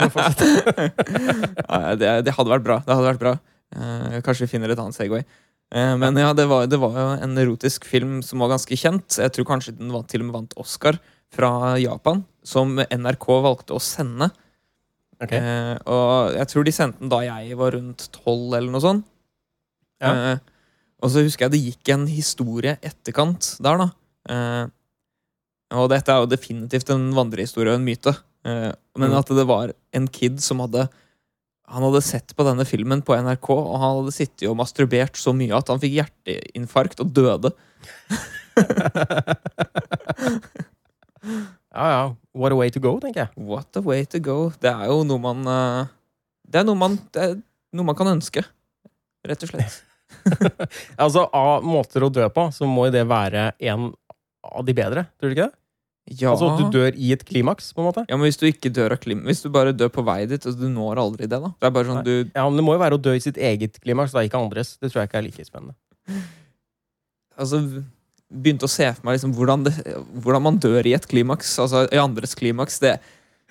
[1.95, 2.78] det, det, hadde vært bra.
[2.86, 3.34] Det hadde vært bra.
[3.76, 5.26] Uh, kanskje vi finner et annet Segway.
[5.74, 9.19] men ja, det var, det var jo en erotisk film som var ganske kjent.
[9.19, 10.95] Jeg tror kanskje den var, til og med vant Oscar
[11.36, 14.30] fra Japan, som NRK valgte å sende.
[15.21, 15.39] Okay.
[15.39, 19.06] Eh, og jeg tror de sendte den da jeg var rundt tolv, eller noe sånt.
[20.04, 20.12] Ja.
[20.12, 20.38] Eh,
[21.04, 23.89] og så husker jeg det gikk en historie etterkant der, da.
[24.30, 24.66] Eh,
[25.76, 28.14] og dette er jo definitivt en vandrehistorie og en myte.
[28.46, 29.18] Eh, men mm.
[29.20, 30.88] at det var en kid som hadde
[31.66, 35.34] Han hadde sett på denne filmen på NRK, og han hadde sittet og masturbert så
[35.34, 37.50] mye at han fikk hjerteinfarkt og døde.
[41.76, 42.16] Ja, ja.
[42.32, 43.32] What a way to go, tenker jeg.
[43.36, 44.38] What a way to go.
[44.62, 45.92] Det er jo noe man eh,
[46.48, 47.36] Det er noe man, er
[47.76, 48.46] noe man kan ønske,
[49.28, 49.82] rett og slett.
[51.04, 53.90] altså, Av måter å dø på, så må det være en
[54.52, 55.58] av de bedre, tror du ikke det?
[56.06, 56.36] Ja.
[56.36, 58.04] Altså at du dør i et klimaks, på en måte?
[58.06, 60.38] Ja, men hvis du ikke dør av klim Hvis du bare dør på vei dit,
[60.38, 61.50] altså, du når aldri det, da.
[61.50, 63.40] Det er bare sånn du Ja, men det må jo være å dø i sitt
[63.42, 64.76] eget klimaks, da, ikke andres.
[64.78, 65.78] Det tror jeg ikke er like spennende.
[67.36, 67.60] Altså
[68.32, 69.74] begynte å se for meg liksom, hvordan, det,
[70.24, 71.60] hvordan, man dør i et klimaks.
[71.62, 72.80] Altså i andres klimaks.
[72.80, 73.00] Det,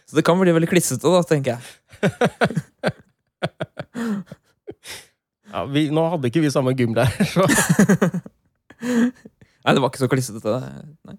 [0.09, 1.63] så det kan bli veldig klissete, da, tenker jeg.
[5.53, 7.43] ja, vi, nå hadde ikke vi samme gym der, så
[9.65, 10.55] Nei, det var ikke så klissete.
[11.09, 11.17] Nei.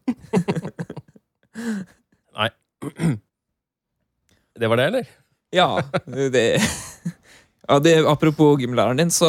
[2.40, 2.50] Nei.
[4.56, 5.08] Det var det, eller?
[5.52, 5.82] Ja.
[6.08, 6.44] Det,
[7.68, 9.28] ja det, apropos gymlæreren din, så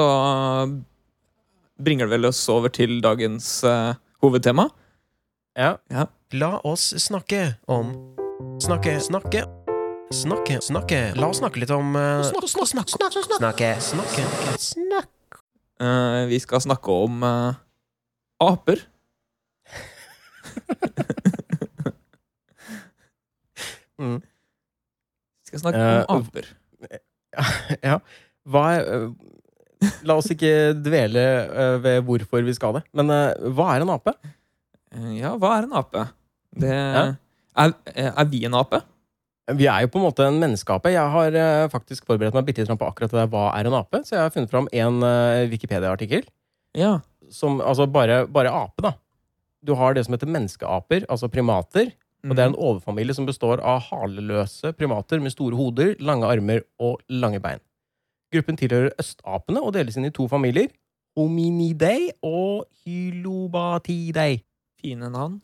[1.82, 4.68] bringer det vel oss over til dagens uh, hovedtema.
[5.58, 5.72] Ja.
[5.90, 6.06] ja.
[6.36, 7.94] La oss snakke om
[8.62, 9.42] Snakke, snakke
[10.14, 15.40] Snakke, snakke La oss snakke litt om uh, Snakke, snakke, snakke, snakke, snakke, snakke.
[15.82, 17.56] Uh, Vi skal snakke om uh,
[18.46, 18.86] aper.
[24.00, 24.20] mm.
[25.46, 26.46] Skal snakke om aper.
[27.84, 27.98] Ja.
[28.48, 29.10] Hva er
[30.08, 32.82] La oss ikke dvele uh, ved hvorfor vi skal det.
[32.96, 33.12] Men
[33.52, 34.14] hva er en ape?
[34.94, 36.06] Eh, ja, hva er en ape?
[36.56, 37.02] Det, ja.
[37.60, 38.80] er, er, vi en ape?
[39.60, 40.94] Vi er jo på en måte en menneskeape.
[40.94, 44.00] Jeg har faktisk forberedt meg bitte på akkurat det der, hva er en ape.
[44.08, 45.04] Så jeg har funnet fram en
[45.52, 46.24] Wikipedia-artikkel.
[46.78, 46.94] Ja.
[47.30, 48.96] Som altså bare, bare ape, da.
[49.64, 51.92] Du har det som heter menneskeaper, altså primater.
[52.26, 52.64] Og det er en mhm.
[52.70, 57.62] overfamilie som består av haleløse primater med store hoder, lange armer og lange bein.
[58.34, 60.72] Gruppen tilhører østapene og deles inn i to familier.
[61.16, 64.40] Hominidae og Hylobatidae.
[64.82, 65.38] Fine navn.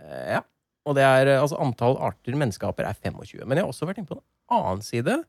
[0.00, 0.42] Eh, ja.
[0.84, 3.44] Og det er, altså, antall arter menneskeaper er 25.
[3.44, 4.24] Men jeg har også vært inne på en
[4.56, 5.20] annen side,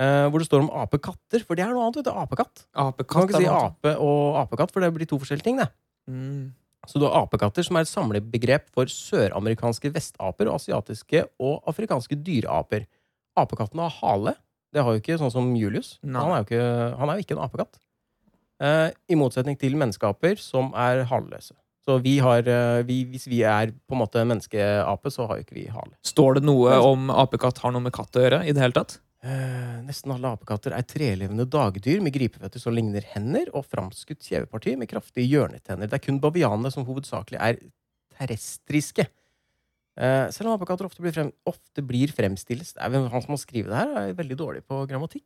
[0.00, 1.44] eh, hvor det står om apekatter.
[1.46, 2.00] For det er noe annet.
[2.00, 2.66] vet du, Apekatt.
[2.74, 5.60] Apekatt kan ikke si ape og apekatt, for det blir to forskjellige ting.
[5.62, 5.70] det.
[6.08, 6.54] Mm.
[6.86, 12.18] Så du har apekatter, som er et samlebegrep for søramerikanske vestaper og asiatiske og afrikanske
[12.26, 12.86] dyreaper.
[13.36, 14.36] Apekatten har hale,
[14.74, 15.96] det har jo ikke sånn som Julius.
[16.04, 16.64] Han er, jo ikke,
[17.00, 17.78] han er jo ikke en apekatt.
[18.62, 21.56] Eh, I motsetning til menneskeaper, som er haleløse.
[21.86, 25.46] Så vi har, eh, vi, hvis vi er på en måte menneskeape, så har jo
[25.46, 25.94] ikke vi hale.
[26.06, 28.42] Står det noe om apekatt har noe med katt å gjøre?
[28.46, 28.98] i det hele tatt?
[29.26, 34.76] Eh, nesten alle apekatter er trelevende dagdyr med gripeføtter som ligner hender, og framskutt kjeveparti
[34.78, 35.90] med kraftige hjørnetenner.
[35.90, 37.58] Det er kun bavianene som hovedsakelig er
[38.16, 39.08] terrestriske.
[39.96, 43.72] Uh, selv om apekatter ofte blir, frem, ofte blir er vel Han som har skrevet
[43.72, 45.24] det her, er veldig dårlig på grammatikk.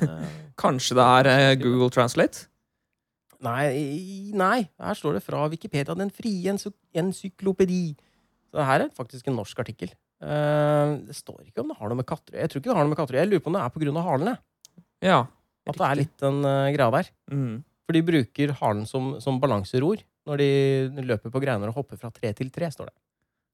[0.00, 0.24] Uh,
[0.62, 2.48] Kanskje det er uh, Google Translate?
[3.44, 5.94] Nei, nei, her står det fra Wikipedia.
[5.94, 6.56] Den frie
[6.96, 7.94] encyklopedi.
[8.48, 9.92] Så det her er faktisk en norsk artikkel.
[10.20, 12.92] Det står ikke om det har noe med katter Jeg tror ikke det har noe
[12.92, 14.34] med katter Jeg lurer på om det er av halene.
[15.00, 15.20] Ja,
[15.64, 17.08] At det er litt en greia der.
[17.32, 17.54] Mm.
[17.88, 22.10] For de bruker halen som, som balanseror når de løper på greiner og hopper fra
[22.14, 22.96] tre til tre, står det.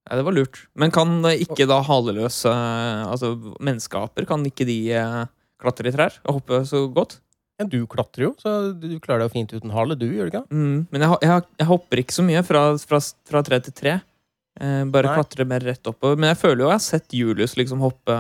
[0.07, 0.67] Ja, det var lurt.
[0.79, 5.23] Men kan eh, ikke da haleløse altså menneskeaper, kan ikke de eh,
[5.63, 7.19] klatre i trær og hoppe så godt?
[7.57, 10.45] Ja, du klatrer jo, så du klarer deg fint uten hale, du, gjør du ikke?
[10.53, 13.01] Mm, men jeg, jeg, jeg hopper ikke så mye fra, fra,
[13.31, 13.95] fra tre til tre.
[14.57, 15.17] Eh, bare Nei.
[15.19, 16.17] klatre mer rett oppover.
[16.17, 18.17] Men jeg føler jo jeg har sett Julius liksom hoppe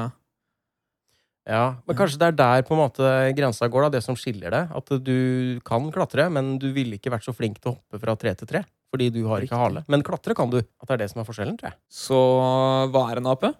[1.46, 4.50] Ja, men kanskje det er der på en måte grensa går, da, det som skiller
[4.50, 4.64] det.
[4.74, 8.16] At du kan klatre, men du ville ikke vært så flink til å hoppe fra
[8.18, 8.64] tre til tre.
[8.90, 9.84] Fordi du har ikke hale.
[9.90, 10.58] Men klatre kan du.
[10.58, 11.78] At det er det som er forskjellen, tror jeg.
[11.86, 12.18] Så
[12.90, 13.54] hva er en ape?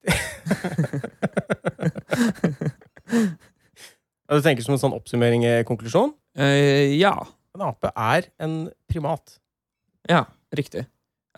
[4.30, 6.12] Du tenker som en sånn oppsummering, eh, konklusjon?
[6.38, 7.16] Uh, ja.
[7.56, 9.39] En ape er en primat.
[10.10, 10.24] Ja,
[10.56, 10.86] riktig.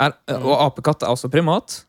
[0.00, 0.44] Er, Mm.
[0.48, 1.82] og apekatt er også primat?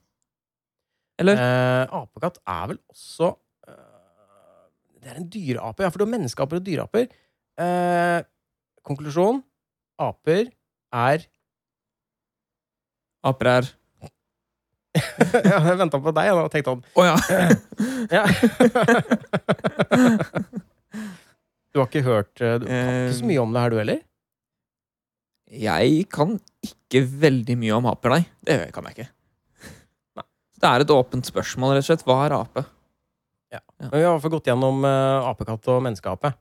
[1.22, 1.38] Eller?
[1.39, 3.30] Eh, apekatt er vel også
[3.69, 4.65] eh,
[5.00, 5.84] Det er en dyreape.
[5.86, 7.08] Ja, for du har menneskeaper og dyreaper.
[7.63, 8.19] Eh,
[8.84, 9.39] konklusjon
[10.02, 10.50] aper
[10.91, 11.24] er
[13.24, 13.69] Aper er
[15.48, 16.82] Ja, Jeg venta på deg og tenkte om.
[17.00, 17.15] Å ja!
[18.17, 18.26] ja.
[21.74, 24.02] Du har ikke hørt eh, Du kan ikke så mye om det her, du heller?
[25.54, 28.24] Jeg kan ikke veldig mye om aper, nei.
[28.42, 29.10] Det kan jeg ikke.
[30.18, 30.26] Nei.
[30.58, 32.06] Det er et åpent spørsmål, rett og slett.
[32.08, 32.66] Hva er ape?
[33.84, 36.34] Men vi har i hvert fall gått gjennom uh, apekatt og menneskeape.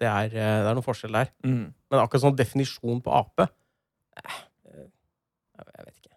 [0.00, 1.30] Det er, uh, det er noen forskjell der.
[1.46, 1.66] Mm.
[1.92, 4.38] Men akkurat sånn definisjon på ape eh,
[4.72, 4.86] eh,
[5.54, 6.16] Jeg vet ikke.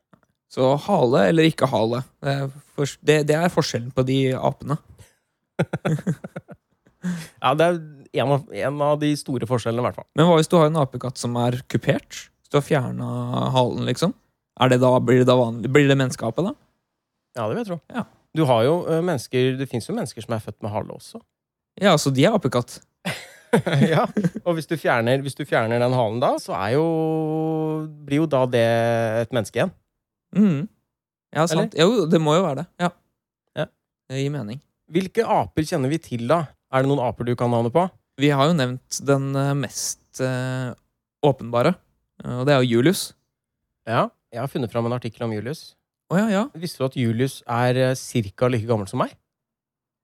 [0.50, 2.02] Så hale eller ikke hale.
[2.24, 4.80] Det er, for, det, det er forskjellen på de apene.
[7.40, 7.78] Ja, det er
[8.20, 10.08] en av, en av de store forskjellene, i hvert fall.
[10.20, 12.26] Men hva hvis du har en apekatt som er kupert?
[12.50, 13.08] Hvis du har fjerna
[13.54, 14.16] halen, liksom?
[14.58, 15.70] Det da, blir det da vanlig?
[15.70, 16.56] Blir det menneskeape, da?
[17.38, 17.78] Ja, det vil jeg tro.
[17.94, 18.08] Ja.
[18.34, 21.22] Du har jo eh, mennesker Det fins jo mennesker som er født med hale også.
[21.78, 22.80] Ja, så de er apekatt.
[23.94, 24.08] ja,
[24.42, 26.84] Og hvis du, fjerner, hvis du fjerner den halen da, så jo
[28.06, 28.66] Blir jo da det
[29.22, 29.76] et menneske igjen.
[30.34, 30.66] Mm.
[31.38, 31.78] Ja, sant.
[31.78, 32.68] Jo, det må jo være det.
[32.82, 32.90] Ja.
[33.62, 33.70] Ja.
[34.10, 34.58] Det gir mening.
[34.90, 36.48] Hvilke aper kjenner vi til, da?
[36.74, 37.86] Er det noen aper du kan navnet på?
[38.20, 40.74] Vi har jo nevnt den eh, mest eh,
[41.26, 41.76] åpenbare,
[42.26, 43.14] og det er jo Julius.
[43.88, 44.08] Ja.
[44.34, 45.76] Jeg har funnet fram en artikkel om Julius.
[46.10, 46.44] Oh, ja, ja.
[46.58, 47.96] Visste du at Julius er uh,
[48.36, 48.48] ca.
[48.50, 49.16] like gammel som meg?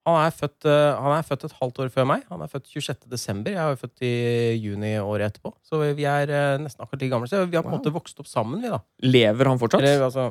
[0.05, 2.25] Han er, født, eh, han er født et halvt år før meg.
[2.29, 3.07] Han er født 26.
[3.09, 3.55] desember.
[3.55, 4.11] Jeg er født i
[4.61, 5.49] juni året etterpå.
[5.65, 7.29] Så vi er eh, nesten akkurat like gamle.
[7.31, 7.79] Så vi har på en Wow.
[7.81, 8.77] måte vokst opp sammen, vi, da.
[9.01, 9.81] Lever han fortsatt?
[9.81, 10.27] Eller, altså,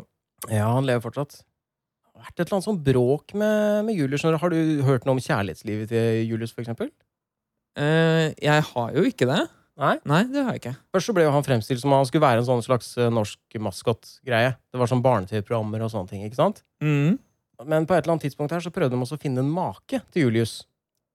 [0.46, 1.40] ja, han lever fortsatt.
[1.42, 4.22] Det har vært et eller annet sånn bråk med, med Julius.
[4.44, 6.92] Har du hørt noe om kjærlighetslivet til Julius, for eksempel?
[7.74, 9.40] Eh, jeg har jo ikke det.
[9.80, 9.96] Nei?
[10.06, 10.74] Nei, det har jeg ikke.
[10.94, 13.08] Først så ble jo han fremstilt som om han skulle være en sånn slags eh,
[13.10, 14.52] norsk maskot-greie.
[14.70, 16.22] Det var sånn barne-TV-programmer og sånne ting.
[16.28, 16.60] ikke sant?
[16.84, 17.16] Mm.
[17.66, 19.98] Men på et eller annet tidspunkt her så prøvde de også å finne en make
[20.14, 20.60] til Julius.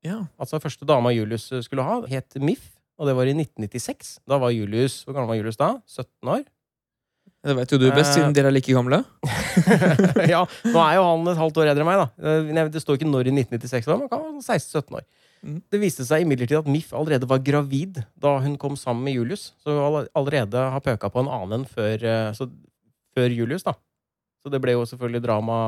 [0.03, 0.25] Ja.
[0.39, 2.69] Altså Første dama Julius skulle ha, het Miff,
[2.99, 4.17] og det var i 1996.
[4.27, 5.73] Da var Julius Hvor gammel var Julius da?
[5.87, 6.43] 17 år?
[7.47, 8.15] Det vet jo du best, Eh.
[8.19, 8.97] siden dere er like gamle.
[10.33, 12.09] ja, nå er jo han et halvt år eldre enn meg, da.
[12.19, 15.05] Eh, Det står ikke når i 1996, da, men han kan 16-17 år.
[15.41, 19.53] Det viste seg imidlertid at Miff allerede var gravid da hun kom sammen med Julius.
[19.63, 22.49] Så hun allerede har pøka på en annen før, eh, så,
[23.15, 23.73] før Julius, da.
[24.43, 25.59] Så det ble jo selvfølgelig drama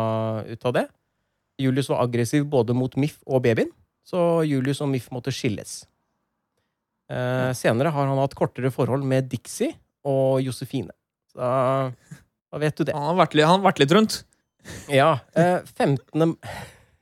[0.47, 0.85] ut av det.
[1.61, 3.71] Julius var aggressiv både mot Miff og babyen,
[4.07, 5.85] så Julius og Miff måtte skilles.
[7.11, 9.73] Eh, senere har han hatt kortere forhold med Dixie
[10.07, 10.91] og Josefine.
[11.31, 12.95] Så da vet du det.
[12.95, 14.23] Han har vært, litt- han har vært litt rundt.
[14.91, 15.19] Ja.
[15.35, 16.35] Eh, 15.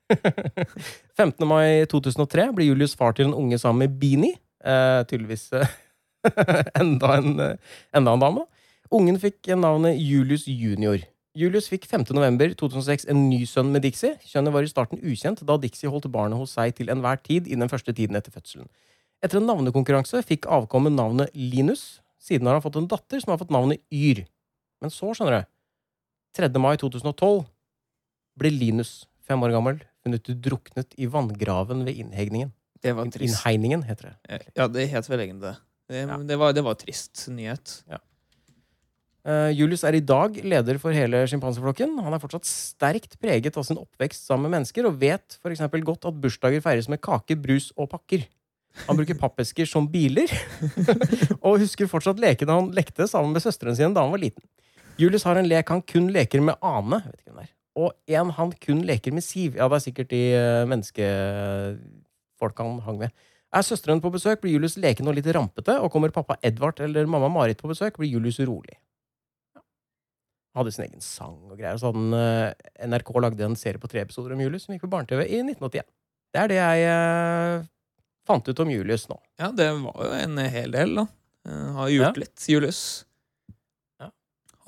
[1.19, 1.45] 15.
[1.47, 4.39] mai 2003 ble Julius far til en unge sammen med Beanie.
[4.59, 5.77] Eh, tydeligvis eh,
[6.81, 8.45] enda, en, eh, enda en dame.
[8.91, 11.03] Ungen fikk navnet Julius junior.
[11.37, 12.07] Julius fikk 5.
[12.17, 14.15] november 2006 en ny sønn med Dixie.
[14.25, 17.59] Kjønnet var i starten ukjent, da Dixie holdt barnet hos seg til enhver tid i
[17.59, 18.67] den første tiden etter fødselen.
[19.23, 22.01] Etter en navnekonkurranse fikk avkommet navnet Linus.
[22.19, 24.25] Siden har han fått en datter som har fått navnet Yr.
[24.81, 25.47] Men så, skjønner du
[26.39, 26.49] 3.
[26.61, 27.45] mai 2012
[28.39, 32.51] ble Linus, fem år gammel, funnet druknet i vanngraven ved innhegningen.
[32.81, 33.35] Det var trist.
[33.35, 34.43] Innhegningen, heter det.
[34.55, 35.57] Ja, det het vel egentlig det.
[35.89, 36.17] Det, Ja.
[36.17, 37.81] det, var, det var trist nyhet.
[39.27, 41.97] Eh, Julius er i dag leder for hele sjimpanseflokken.
[42.05, 45.51] Han er fortsatt sterkt preget av sin oppvekst sammen med mennesker, og vet for
[45.83, 48.25] godt at bursdager feires med kake, brus og pakker.
[48.87, 50.29] Han bruker pappesker som biler,
[51.45, 54.43] og husker fortsatt lekene han lekte sammen med søstrene sine da han var liten.
[54.99, 57.93] Julius har en lek han kun leker med Ane, vet ikke hvem det er, og
[58.09, 59.55] en han kun leker med Siv.
[59.59, 63.11] Ja, det er sikkert de eh, menneskefolka han hang med.
[63.53, 67.07] Er søsteren på besøk, blir Julius leken og litt rampete, og kommer pappa Edvard eller
[67.09, 68.77] mamma Marit på besøk, blir Julius urolig.
[70.57, 71.77] hadde sin egen sang og greier.
[71.79, 74.91] Så hadde eh, NRK lagde en serie på tre episoder om Julius som gikk på
[74.91, 75.85] barne-TV i 1981.
[76.33, 77.67] Det er det jeg eh,
[78.27, 79.17] fant ut om Julius nå.
[79.39, 81.05] Ja, det var jo en hel del, da.
[81.47, 82.21] Jeg har gjort Ja.
[82.25, 82.81] litt, Julius.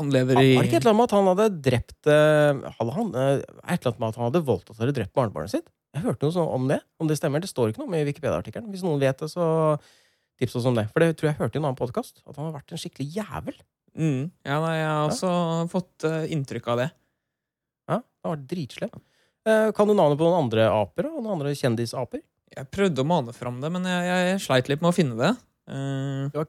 [0.01, 0.07] Ja.
[0.07, 2.73] Han lever i Var det ikke et eller annet med at han hadde drept eh,
[2.79, 5.67] hadde han, eh, Et eller annet med at han hadde voldtatt eller drept barnebarnet sitt?
[5.93, 6.79] Jeg hørte noe sånn om det.
[7.03, 7.41] Om det stemmer.
[7.43, 8.69] Det står ikke noe om i Wikipedia-artikkelen.
[8.71, 9.43] Hvis noen vet det, så
[10.39, 10.85] tips oss om det.
[10.93, 12.21] For det tror jeg hørte i en annen podkast.
[12.25, 13.57] At han har vært en skikkelig jævel.
[13.99, 15.31] mm, Ja, nei, jeg har også
[15.69, 16.89] fått eh, inntrykk av det.
[17.91, 19.03] Ja, Han har vært dritslem.
[19.45, 21.09] Eh, kan du navnet på noen andre aper?
[21.09, 21.11] da?
[21.17, 22.21] Noen andre kjendisaper?
[22.55, 25.19] Jeg prøvde å mane fram det, men jeg, jeg, jeg sleit litt med å finne
[25.19, 25.33] det.
[26.31, 26.47] Det var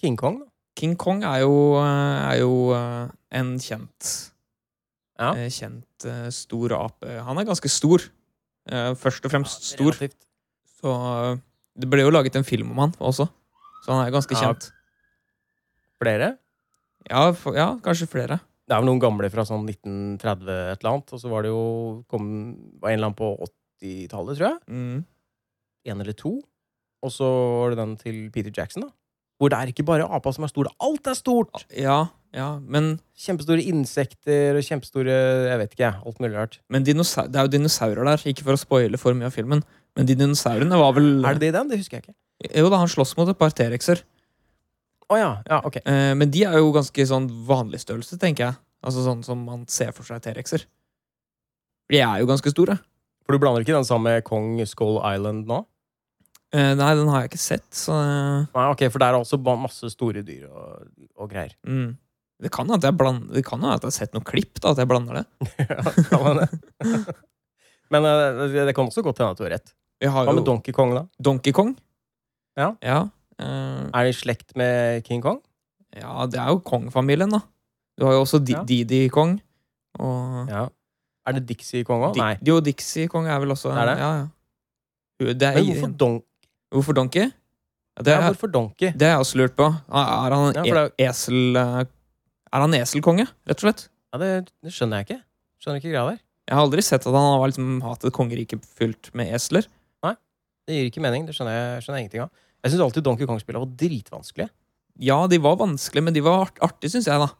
[0.00, 0.46] King Kong, da?
[0.74, 3.08] King Kong er jo, eh, er jo eh,
[3.38, 4.08] en kjent
[5.20, 5.30] Ja.
[5.38, 7.06] eh, Kjent stor ape.
[7.22, 8.02] Han er ganske stor.
[8.98, 9.92] Først og fremst stor.
[9.92, 10.16] Relativt.
[10.80, 10.90] Så
[11.78, 13.28] det ble jo laget en film om han også.
[13.84, 14.40] Så han er ganske Ja.
[14.52, 14.70] kjent.
[16.02, 16.38] Flere?
[17.10, 18.40] Ja, for, ja kanskje flere.
[18.66, 21.12] Det er vel noen gamle fra sånn 1930 et eller annet.
[21.12, 22.28] Og så var det jo kom,
[22.80, 23.30] var en eller annen på
[23.80, 24.58] 80-tallet, tror jeg.
[24.72, 25.04] Mm.
[25.92, 26.40] En eller to.
[27.04, 27.28] Og så
[27.60, 28.90] var det den til Peter Jackson, da.
[29.38, 30.68] Hvor det er ikke bare apa som er stor.
[30.84, 31.64] Alt er stort!
[31.74, 35.14] Ja, ja, men, Kjempestore insekter og kjempestore
[35.46, 36.56] Jeg vet ikke, alt mulig rart.
[36.68, 38.24] men det er jo dinosaurer der.
[38.26, 39.62] Ikke for å spoile for mye av filmen,
[39.94, 41.70] men de dinosaurene var vel Er det det i den?
[41.70, 42.16] Det husker jeg ikke.
[42.58, 44.02] Jo da, han slåss mot et par T-rexer.
[45.08, 45.42] Oh, ja.
[45.46, 45.76] Ja, ok.
[45.86, 48.58] Eh, men de er jo ganske sånn vanlig størrelse, tenker jeg.
[48.84, 50.66] Altså sånn som man ser for seg T-rexer.
[51.92, 52.78] De er jo ganske store.
[53.24, 55.62] For du blander ikke den sammen med Kong Skull Island nå?
[56.54, 59.40] Eh, nei, den har jeg ikke sett, så eh, Nei, ok, For der er også
[59.58, 60.84] masse store dyr og,
[61.18, 61.54] og greier.
[61.66, 61.92] mm.
[62.44, 62.90] Det kan jo at Det
[63.72, 65.26] at jeg har sett noen klipp, da, at jeg blander det.
[65.70, 66.48] Ja, kan man det?
[67.94, 69.74] Men eh, det det kan også godt hende at du har rett.
[70.04, 71.04] Hva jo med Donkey Kong, da?
[71.22, 71.74] Donkey Kong.
[72.58, 72.72] Ja.
[72.84, 73.90] Ja, Uh...
[73.90, 75.40] Er det i slekt med King Kong?
[75.94, 77.40] ja det er jo Kong-familien, da.
[77.98, 78.62] Du har jo også Di Ja.
[78.66, 79.40] Didi Kong.
[79.98, 80.68] Og Ja.
[81.26, 82.16] Er det Dixie Kong òg?
[82.18, 82.36] Nei.
[82.46, 83.98] Jo, Dixie Kong er vel også Er det?
[83.98, 85.32] Ja, ja.
[85.32, 86.22] Det er, Men hvorfor, don
[86.72, 87.30] hvorfor Donkey?
[88.02, 88.90] Det, ja, hvorfor Donkey?
[88.96, 89.66] det har jeg også lurt på.
[89.92, 91.56] Er han Ja, for e esel...
[91.56, 91.84] eh,
[92.54, 93.88] Er han eselkonge, rett og slett?
[94.14, 94.30] Ja, det,
[94.62, 95.20] det skjønner jeg ikke.
[95.62, 96.18] Skjønner ikke greia der.
[96.48, 99.66] Jeg har aldri sett at han har liksom hatt et kongerike fylt med esler.
[100.04, 100.14] Nei,
[100.66, 101.24] Det gir ikke mening.
[101.26, 102.30] Det skjønner jeg, skjønner jeg ingenting av.
[102.64, 104.50] Jeg syns alltid Donkey Kong-spillene var dritvanskelige.
[105.02, 107.30] Ja, de var vanskelige, men de var art artige, syns jeg, da.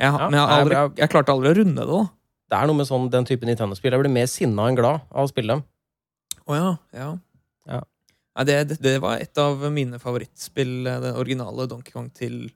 [0.00, 2.02] Jeg, Ja, men jeg, aldri, jeg- jeg klarte aldri å runde det, da.
[2.50, 3.92] Det er noe med sånn, den typen Nintendo-spill.
[3.94, 5.62] Jeg blir mer sinna enn glad av å spille dem.
[6.42, 6.72] Å oh, ja.
[6.98, 7.10] Ja.
[8.36, 12.46] Nei, det, det, det var et av mine favorittspill, eh, det originale Donkey Kong til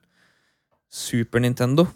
[0.89, 1.87] Super Nintendo.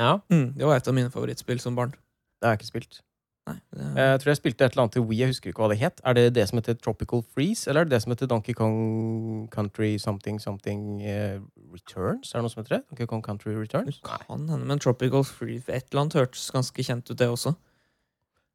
[0.00, 1.92] Ja, Mm, det var et av mine favorittspill som barn.
[2.40, 3.00] Det har jeg ikke spilt.
[3.48, 5.18] Nei, det, Jeg tror jeg spilte et eller annet til Wii.
[5.20, 6.00] Jeg husker ikke hva det het.
[6.04, 9.48] Er det det som heter Tropical Freeze, eller er det det som heter Donkey Kong
[9.52, 11.40] Country something something uh,
[11.72, 12.32] Returns?
[12.34, 12.82] Er det noe som heter det?
[12.92, 14.00] Donkey Kong Country Returns?
[14.00, 17.54] det kan hende, men Tropical Freeze Et eller annet hørtes ganske kjent ut, det også.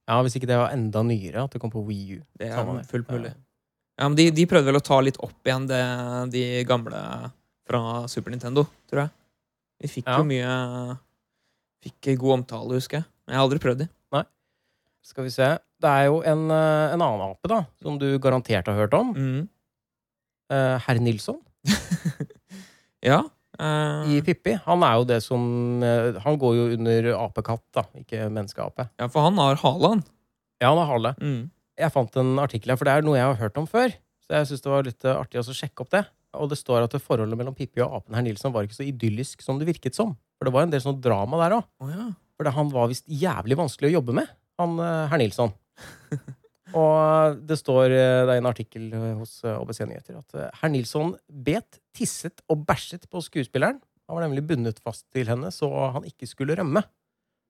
[0.07, 2.23] Ja, Hvis ikke det var enda nyere, at det kom på Wii U.
[2.39, 3.33] Det er fullt mulig.
[3.33, 3.41] Ja,
[4.01, 5.81] men de, de prøvde vel å ta litt opp igjen det,
[6.33, 6.99] de gamle
[7.65, 7.81] fra
[8.11, 9.13] Super Nintendo, tror jeg.
[9.85, 10.17] Vi fikk Ja.
[10.19, 10.97] jo mye
[11.85, 13.05] Fikk god omtale, husker jeg.
[13.25, 13.87] Men jeg har aldri prøvd de.
[14.15, 14.23] Nei.
[15.05, 15.47] Skal vi se.
[15.81, 19.11] Det er jo en, eh, en annen ape, da, som du garantert har hørt om.
[19.13, 19.43] Mm.
[20.51, 21.39] Uh, Herr Nilsson
[23.05, 23.23] Ja.
[23.59, 24.05] Uh...
[24.11, 24.57] i Pippi.
[24.65, 25.41] Han er jo det som
[25.81, 28.89] uh, Han går jo under apekatt, da, ikke menneskeape.
[28.99, 30.03] ja, for han har hale, han.
[30.61, 31.13] Ja, han har hale.
[31.21, 31.43] Mm.
[31.79, 33.91] Jeg fant en artikkel her, for det er noe jeg har hørt om før.
[34.25, 36.05] Så jeg syns det var litt eh, artig å sjekke opp det.
[36.35, 38.83] Og det står at det forholdet mellom Pippi og apen herr Nilsson var ikke så
[38.87, 40.15] idyllisk som det virket som.
[40.35, 41.67] For det var en del sånn drama der òg.
[41.83, 42.09] Oh, ja.
[42.35, 45.53] For det- han var visst jævlig vanskelig å jobbe med, han eh, herr Nilsson.
[46.75, 50.49] og det står eh, det er en artikkel eh, hos eh, ABC Nyheter at eh,
[50.61, 53.79] herr Nilsson bet, tisset og bæsjet på skuespilleren.
[54.09, 56.83] Han var nemlig bundet fast til henne så han ikke skulle rømme.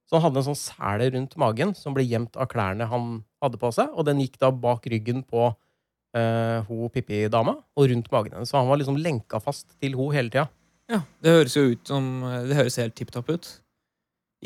[0.06, 3.08] Så han hadde en sånn sele rundt magen som ble gjemt av klærne han
[3.42, 8.10] hadde på seg, og den gikk da bak ryggen på uh, ho Pippi-dama og rundt
[8.14, 8.52] magen hennes.
[8.52, 10.48] Så han var liksom lenka fast til ho hele tida.
[10.92, 11.02] ja.
[11.22, 12.10] Det høres jo ut som
[12.46, 13.48] Det høres helt tipp topp ut.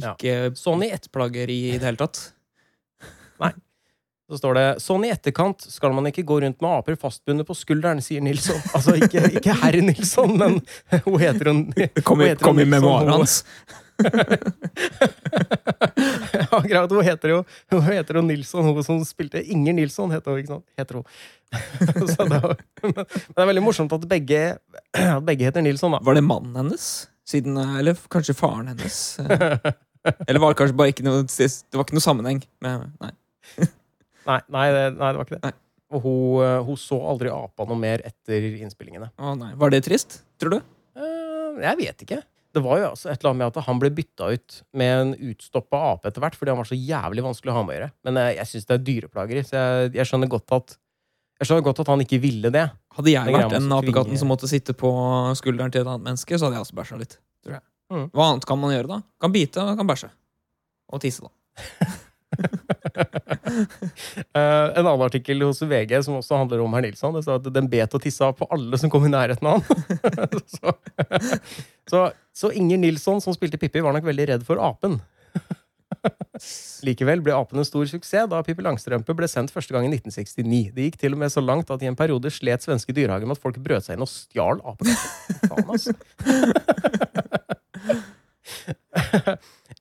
[0.01, 0.15] Ja.
[0.15, 2.31] Ikke Sånn i ettplageri i det hele tatt.
[3.41, 3.53] Nei.
[4.31, 7.57] Så står det sånn i etterkant skal man ikke gå rundt med aper fastbundet på
[7.59, 8.61] skulderen, sier Nilsson.
[8.79, 10.61] Altså ikke, ikke herr Nilsson, men
[11.07, 13.41] hun heter hun kom i, Hun heter kom i memoaren hans.
[16.51, 16.91] Ja, greit.
[16.91, 17.39] Hun heter jo
[17.71, 20.41] hun heter jo Nilsson, hun som spilte Inger Nilsson, heter hun.
[20.43, 20.67] ikke sant?
[20.81, 21.07] Heter hun.
[21.51, 22.53] Det, var,
[22.85, 24.41] men det er veldig morsomt at begge,
[24.95, 26.01] at begge heter Nilsson, da.
[26.07, 26.85] Var det mannen hennes?
[27.27, 28.99] Siden, eller kanskje faren hennes?
[29.21, 32.41] Eller var det kanskje bare ikke noe Det var ikke noe sammenheng?
[32.65, 33.13] Med, nei.
[34.31, 35.43] Nei, nei, det, nei, det var ikke det.
[35.49, 35.55] Nei.
[35.91, 39.09] Og hun, eh, hun så aldri apa noe mer etter innspillingene.
[39.19, 39.49] Å, nei.
[39.59, 40.59] Var det trist, tror du?
[41.01, 42.19] Eh, jeg vet ikke.
[42.51, 45.11] Det var jo altså et eller annet med at han ble bytta ut med en
[45.31, 47.91] utstoppa ape etter hvert, fordi han var så jævlig vanskelig å ha med å gjøre.
[48.09, 50.77] Men jeg, jeg syns det er dyreplageri, så jeg, jeg skjønner godt at
[51.41, 52.67] jeg skjønner godt at han ikke ville det.
[52.99, 54.91] Hadde jeg vært en den apekatten som måtte sitte på
[55.39, 57.17] skulderen til et annet menneske, så hadde jeg også bæsja litt.
[57.91, 58.11] Mm.
[58.13, 58.99] Hva annet kan man gjøre, da?
[59.23, 60.11] Kan bite kan bæsje.
[60.93, 61.89] Og tisse, da.
[64.35, 67.15] Eh, en annen artikkel hos VG som også handler om herr Nilsson.
[67.17, 69.65] Det står at den bet og tissa på alle som kom i nærheten av han.
[70.55, 70.75] så,
[71.91, 72.03] så,
[72.37, 75.01] så Inger Nilsson, som spilte Pippi, var nok veldig redd for apen.
[76.87, 80.71] Likevel ble apen en stor suksess da Pippi Langstrømpe ble sendt første gang i 1969.
[80.77, 83.37] Det gikk til og med så langt at i en periode slet svenske dyrehager med
[83.39, 84.95] at folk brøt seg inn og stjal apen.
[85.49, 85.91] Faen, altså.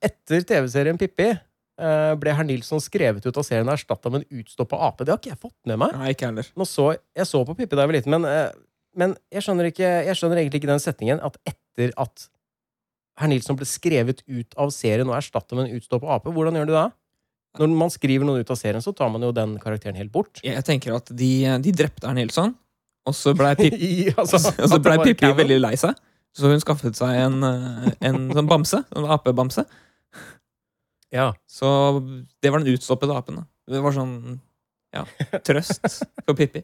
[0.10, 1.30] Etter TV-serien Pippi
[2.20, 5.06] ble herr Nilsson skrevet ut av serien og erstatta med en utstoppa ape.
[5.06, 5.94] Det har ikke jeg fått med meg.
[5.96, 6.50] Nei, ikke heller.
[6.68, 8.50] Så, jeg så på Pippi da jeg var liten, men, eh,
[9.00, 12.30] men jeg, skjønner ikke, jeg skjønner egentlig ikke den setningen at etter at
[13.20, 16.70] herr Nilsson ble skrevet ut av serien og erstatta med en utstoppa ape, hvordan gjør
[16.70, 16.88] du det?
[17.60, 20.40] Når man skriver noen ut av serien, så tar man jo den karakteren helt bort.
[20.46, 21.32] Jeg tenker at de,
[21.64, 22.54] de drepte herr Nilsson,
[23.10, 25.98] og så blei Pippi I, altså, så ble Pippi veldig lei seg.
[26.38, 28.84] Så hun skaffet seg en, eh, en sånn bamse.
[28.96, 29.64] En apebamse.
[31.14, 31.32] Ja.
[31.50, 31.68] Så
[32.42, 33.42] det var den utstoppede apen.
[33.42, 33.48] da.
[33.70, 34.40] Det var sånn
[34.94, 35.06] ja,
[35.46, 36.64] trøst for Pippi.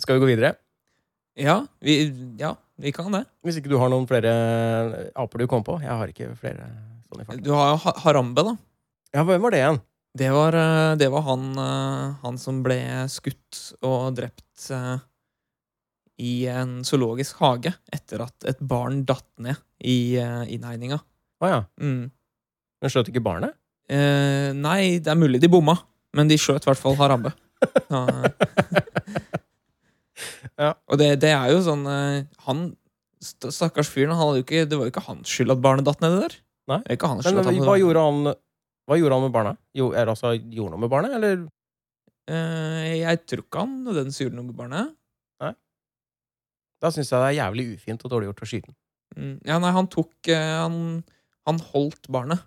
[0.00, 0.54] Skal vi gå videre?
[1.40, 2.02] Ja, vi,
[2.40, 3.24] ja, vi kan det.
[3.44, 4.32] Hvis ikke du har noen flere
[5.18, 5.78] aper du kom på.
[5.84, 6.66] Jeg har ikke flere
[7.08, 7.44] sånn.
[7.44, 8.56] Du har jo Harambe, da.
[9.14, 9.80] Ja, hvem var det igjen?
[10.16, 14.98] Det var, eh, det var han, eh, han som ble skutt og drept eh,
[16.18, 20.98] i en zoologisk hage etter at et barn datt ned i innhegninga.
[21.40, 21.60] Å ja.
[21.80, 22.10] Mm.
[22.80, 23.56] Men skjøt ikke barnet?
[23.90, 25.74] Eh, nei, det er mulig de bomma,
[26.16, 27.34] men de skjøt i hvert fall Harambe.
[27.90, 28.04] Ja.
[30.60, 30.74] Ja.
[30.90, 32.58] Og det, det er jo sånn eh, Han
[33.20, 36.36] stakkars fyren, ikke, det var jo ikke hans skyld at barnet datt nedi der.
[36.72, 36.78] Nei.
[36.86, 38.30] Det ikke hans Men han hva gjorde han,
[38.88, 39.52] hva gjorde han med barna?
[39.76, 41.42] Jo, er det altså gjorde noe med barnet, eller?
[42.30, 44.94] Eh, Jeg tror ikke han nødvendigvis gjorde noe med barnet.
[45.44, 45.52] Nei.
[46.80, 48.78] Da syns jeg det er jævlig ufint og dårlig gjort å skyte den.
[49.16, 49.34] Mm.
[49.50, 50.76] Ja, nei, han tok eh, Han,
[51.50, 52.42] han holdt barnet.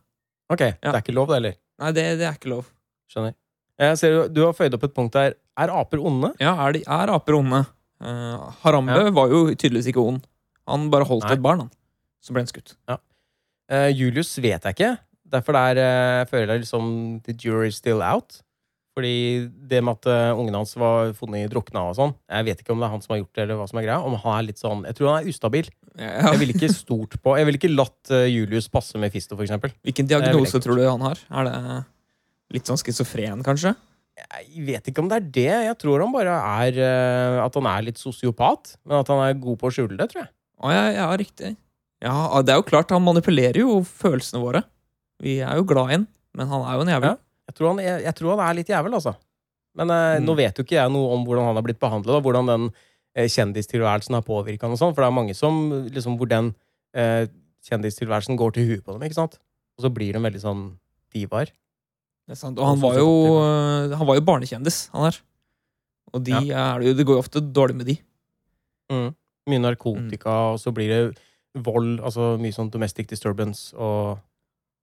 [0.51, 1.55] Ok, det er ikke lov, det heller.
[1.81, 2.67] Nei, det, det er ikke lov.
[3.11, 3.35] Skjønner.
[3.81, 5.35] Jeg ser du, du har føyd opp et punkt der.
[5.59, 6.33] Er aper onde?
[6.41, 7.63] Ja, er, de, er aper onde?
[8.03, 9.09] Eh, Harambe Ja.
[9.15, 10.23] var jo tydeligvis ikke ond.
[10.69, 11.33] Han bare holdt Nei.
[11.37, 11.71] et barn, han.
[12.23, 12.75] Så ble han skutt.
[12.87, 14.93] Eh, Julius vet jeg ikke.
[15.33, 18.41] Derfor der, eh, føler jeg liksom The jury is still out.
[18.93, 22.75] Fordi det med at uh, ungen hans var funnet drukna og sånn Jeg vet ikke
[22.75, 24.03] om det er han som har gjort det, eller hva som er greia.
[24.05, 25.69] Om han er litt sånn Jeg tror han er ustabil.
[25.99, 26.31] Ja.
[26.33, 29.73] Jeg ville ikke stort på Jeg ville ikke latt eh, Julius passe med Fisto, eksempel.
[29.85, 31.19] Hvilken diagnose tror du han har?
[31.29, 31.57] Er det
[32.57, 33.75] litt sånn schizofren, kanskje?
[34.17, 35.45] Jeg vet ikke om det er det.
[35.67, 38.75] Jeg tror han bare er eh, At han er litt sosiopat.
[38.85, 40.31] Men at han er god på å skjule det, tror jeg.
[40.63, 41.53] Å ja, ja, riktig.
[42.03, 42.15] Ja,
[42.45, 44.61] det er jo klart, han manipulerer jo følelsene våre.
[45.23, 47.13] Vi er jo glad i han, men han er jo en jævel.
[47.13, 47.19] Ja.
[47.49, 49.13] Jeg tror han, jeg, jeg tror han er litt jævel, altså.
[49.77, 50.25] Men eh, Mm.
[50.27, 52.65] nå vet jo ikke jeg noe om hvordan han har blitt behandlet, og hvordan den
[53.13, 54.93] kjendistilværelsen har påvirka han og sånn.
[54.93, 55.59] For det er mange som
[55.93, 56.53] liksom Hvor den
[56.97, 57.27] eh,
[57.67, 59.37] kjendistilværelsen går til huet på dem, ikke sant?
[59.77, 60.63] Og så blir de veldig sånn
[61.13, 61.51] divaer.
[62.27, 62.59] Det er sant.
[62.59, 63.11] Og han var jo,
[63.41, 65.19] øh, han var jo barnekjendis, han der.
[66.13, 67.97] Og de er det går jo ofte dårlig med de.
[68.91, 69.09] Mm.
[69.49, 74.21] Mye narkotika, og så blir det vold, altså mye sånn domestic disturbance og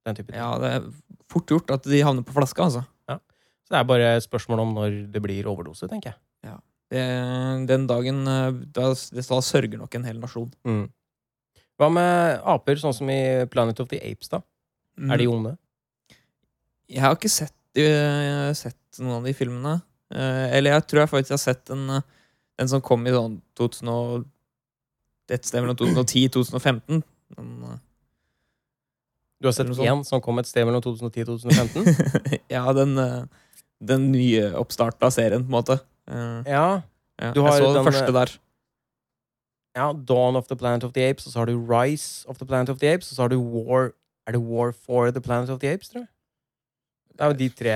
[0.07, 0.41] den type ting.
[0.41, 0.89] Ja, det er
[1.31, 2.83] fort gjort at de havner på flaska, altså.
[3.11, 3.19] Ja.
[3.65, 6.21] Så det er bare et spørsmål om når det blir overdose, tenker jeg.
[6.91, 7.03] Det,
[7.71, 10.51] den dagen øh, da, da sørger nok en hel nasjon.
[10.67, 10.89] Mm.
[11.81, 14.43] Hva med aper, sånn som i Planet of the Apes, da?
[15.01, 15.55] Er de onde?
[16.91, 19.79] Jeg har ikke sett, har sett noen av de filmene.
[20.13, 21.87] Eh, eller jeg tror jeg faktisk har sett en,
[22.61, 24.27] en som kom i sånn 2000 og,
[25.31, 27.01] et sted mellom 2010-2015.
[29.41, 32.41] Du har sett én som kom et sted mellom 2010 og 2015?
[32.57, 32.99] ja, den,
[33.79, 35.79] den nye oppstarta serien, på en måte.
[36.11, 36.81] Eh, ja.
[37.21, 37.33] ja.
[37.33, 38.37] Du har jeg så den, den første øh, der.
[39.77, 39.93] ja.
[40.09, 42.69] Dawn of the Planet of the Apes, og så har du Rise of the Planet
[42.69, 43.93] of the Apes, og så har du War
[44.27, 46.09] Er det War for the Planet of the Apes, tror jeg?
[47.13, 47.73] Det er jo de tre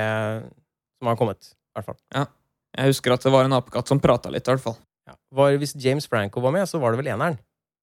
[0.98, 1.98] som har kommet, i hvert fall.
[2.74, 4.76] Jeg husker at det var en apekatt som prata litt, i hvert fall.
[5.08, 5.16] Ja.
[5.36, 7.36] Var, hvis James Franco var med, så var det vel eneren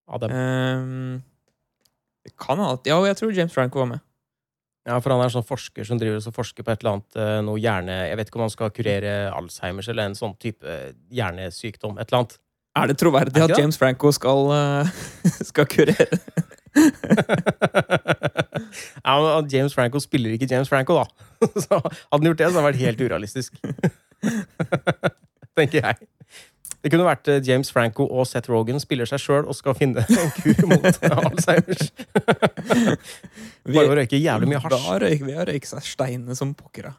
[0.10, 0.32] av dem.
[0.32, 1.22] Um,
[2.26, 4.00] det kan ha Ja, jeg tror James Franco var med.
[4.88, 7.40] Ja, for han er sånn forsker som driver og forsker på et eller annet eh,
[7.46, 7.94] noe hjerne...
[8.10, 12.00] Jeg vet ikke om han skal kurere Alzheimers eller en sånn type eh, hjernesykdom.
[12.02, 12.34] Et eller annet.
[12.82, 13.62] Er det troverdig Er det at?
[13.62, 14.90] James Franco skal, øh,
[15.52, 16.18] skal kurere
[19.04, 21.06] ja, men James Franco spiller ikke James Franco, da.
[21.66, 23.52] Så hadde han gjort det, så hadde det vært helt urealistisk.
[25.58, 25.96] Tenker jeg.
[26.82, 30.02] Det kunne vært eh, James Franco og Seth Rogan spiller seg sjøl og skal finne
[30.10, 31.92] en kur mot Alzheimers.
[33.76, 34.74] Bare å røyke jævlig mye hasj.
[34.74, 36.90] Da røyker vi har røyker seg steinene som pokker.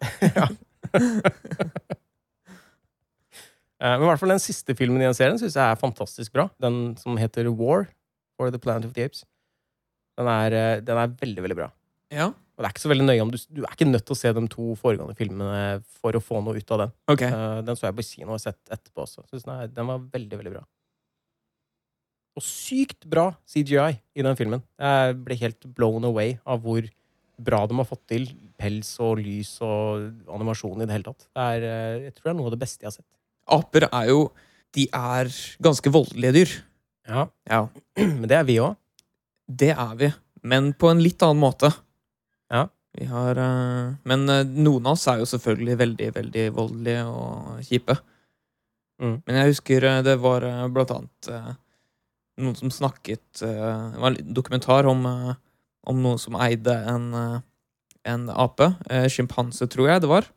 [3.82, 6.30] Eh, Men i hvert fall den siste filmen i den serien syns jeg er fantastisk
[6.36, 6.44] bra.
[6.62, 7.88] Den som heter War.
[8.38, 9.24] for the Planet of the Apes.
[10.16, 11.66] Den er, eh, den er veldig, veldig bra.
[12.14, 12.28] Ja,
[12.62, 14.20] Og det er ikke så veldig nøye om du, du er ikke nødt til å
[14.20, 16.92] se de to foregående filmene for å få noe ut av den.
[17.10, 17.32] Okay.
[17.34, 19.24] Uh, den så jeg på kino og sett etterpå også.
[19.26, 20.62] Synes den, er, den var veldig, veldig bra.
[22.38, 24.62] Og sykt bra CGI i den filmen.
[24.78, 26.86] Jeg ble helt blown away av hvor
[27.42, 28.30] bra de har fått til
[28.62, 31.26] pels og lys og animasjon i det hele tatt.
[31.34, 33.10] Det er, eh, jeg tror det er noe av det beste jeg har sett.
[33.58, 34.24] Aper er jo
[34.72, 35.28] De er
[35.60, 36.52] ganske voldelige dyr.
[37.10, 37.66] Ja, Ja,
[37.98, 38.78] Men det er vi òg.
[39.50, 40.08] det er vi.
[40.42, 41.68] Men på en litt annen måte.
[42.53, 42.66] Ja.
[42.92, 47.62] Vi har uh, Men uh, noen av oss er jo selvfølgelig veldig, veldig voldelige og
[47.64, 47.96] kjipe.
[49.03, 49.16] Mm.
[49.24, 51.32] Men jeg husker uh, det var blant annet
[52.42, 57.11] noen som snakket Det var en dokumentar om, om noen som eide en,
[58.09, 58.70] en ape.
[59.12, 60.30] Sjimpanse, tror jeg det var.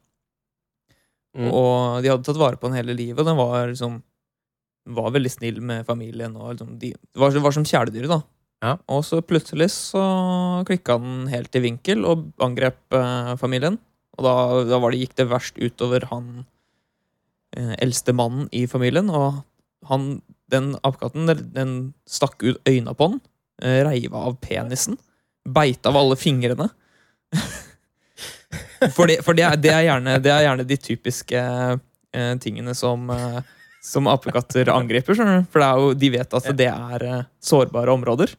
[1.39, 1.47] Mm.
[1.55, 3.23] Og de hadde tatt vare på den hele livet.
[3.25, 4.01] Den var liksom
[4.91, 6.35] var veldig snill med familien.
[6.35, 8.19] Og liksom de, det, var, det var som kjæledyr, da.
[8.63, 8.77] Ja.
[8.91, 10.03] Og så plutselig så
[10.67, 13.79] klikka den helt i vinkel og angrep eh, familien.
[14.15, 14.35] Og da,
[14.69, 16.29] da det, gikk det verst utover han
[17.55, 19.11] eh, eldste mannen i familien.
[19.11, 19.41] Og
[19.89, 20.07] han,
[20.51, 21.75] den apekatten den
[22.09, 23.19] stakk ut øynene på han,
[23.61, 24.97] eh, reiv av penisen,
[25.45, 26.71] beit av alle fingrene.
[28.95, 32.75] For, det, for det, er, det, er gjerne, det er gjerne de typiske eh, tingene
[32.77, 33.39] som, eh,
[33.85, 35.15] som apekatter angriper.
[35.15, 35.45] du?
[35.53, 38.33] For det jo, de vet at det er eh, sårbare områder.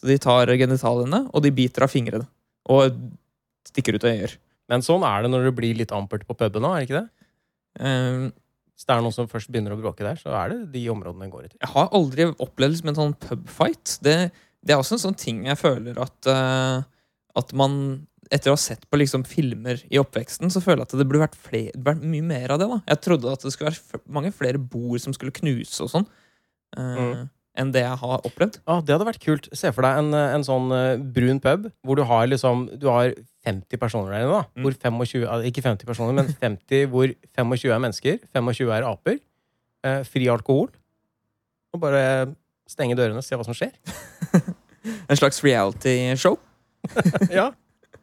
[0.00, 2.26] Så de tar genitaliene, og de biter av fingrene.
[2.72, 2.96] Og
[3.68, 4.34] stikker ut øyer.
[4.70, 7.00] Men sånn er det når det blir litt ampert på puben òg, er det ikke
[7.00, 7.26] det?
[7.80, 8.28] Um,
[8.74, 11.26] Hvis det er noen som først begynner å bråke der, så er det de områdene
[11.26, 11.58] den går etter.
[11.60, 13.98] jeg har aldri opplevd liksom en sånn pubfight.
[14.02, 14.16] Det,
[14.64, 16.80] det er også en sånn ting jeg føler at uh,
[17.38, 20.98] At man etter å ha sett på liksom filmer i oppveksten, så føler jeg at
[21.00, 22.68] det burde vært, flere, vært mye mer av det.
[22.70, 26.06] da Jeg trodde at det skulle være mange flere bord som skulle knuse og sånn,
[26.76, 27.28] eh, Mm.
[27.58, 28.60] enn det jeg har opplevd.
[28.68, 29.48] Ja, Det hadde vært kult.
[29.52, 32.86] Se for deg en, eh, en sånn eh, brun pub hvor du har liksom Du
[32.88, 33.12] har
[33.44, 34.30] 50 personer der inne.
[34.30, 34.62] da Mm.
[34.62, 38.20] Hvor 25, ah, Ikke 50 personer, men 50 hvor 25 er mennesker.
[38.32, 39.18] 25 er aper.
[39.82, 40.68] Eh, fri alkohol.
[41.74, 42.34] Og bare
[42.68, 43.72] stenge dørene, og se hva som skjer.
[45.10, 46.38] En slags reality-show.
[47.30, 47.50] ja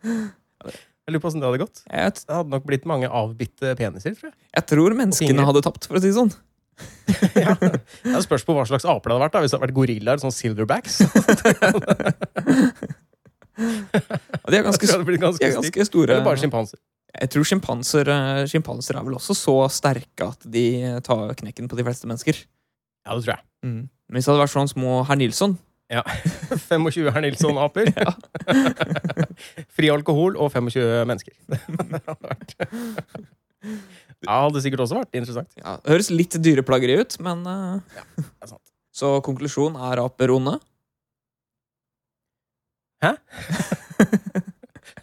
[0.03, 1.81] Jeg lurer på åssen det hadde gått.
[1.87, 4.37] Det hadde nok blitt mange avbitte peniser, tror jeg.
[4.57, 6.33] jeg tror menneskene hadde tapt, for å si det sånn.
[7.47, 7.53] ja.
[7.57, 9.35] Det spørs på hva slags aper det hadde vært.
[9.37, 10.99] da Hvis det hadde vært gorillaer, sånn silverbacks.
[13.57, 15.73] Og de er ganske, Jeg tror det hadde blitt ganske de er stygt.
[15.73, 16.11] ganske store.
[16.13, 16.79] Eller bare sjimpanser.
[17.17, 20.65] Jeg tror sjimpanser eh, sjimpanser er vel også så sterke at de
[21.07, 22.43] tar knekken på de fleste mennesker.
[23.07, 23.41] Ja, det tror jeg.
[23.65, 25.55] Men hvis det hadde vært sånn små herr Nilsson
[25.89, 27.91] 25 er Nilsson-aper.
[27.97, 28.13] Ja.
[29.77, 31.33] Fri alkohol og 25 mennesker.
[34.17, 35.51] Det hadde ja, sikkert også vært interessant.
[35.59, 38.63] ja, det Høres litt dyreplageri ut, men ja, Det er sant.
[38.97, 40.57] Så konklusjonen er aper onde.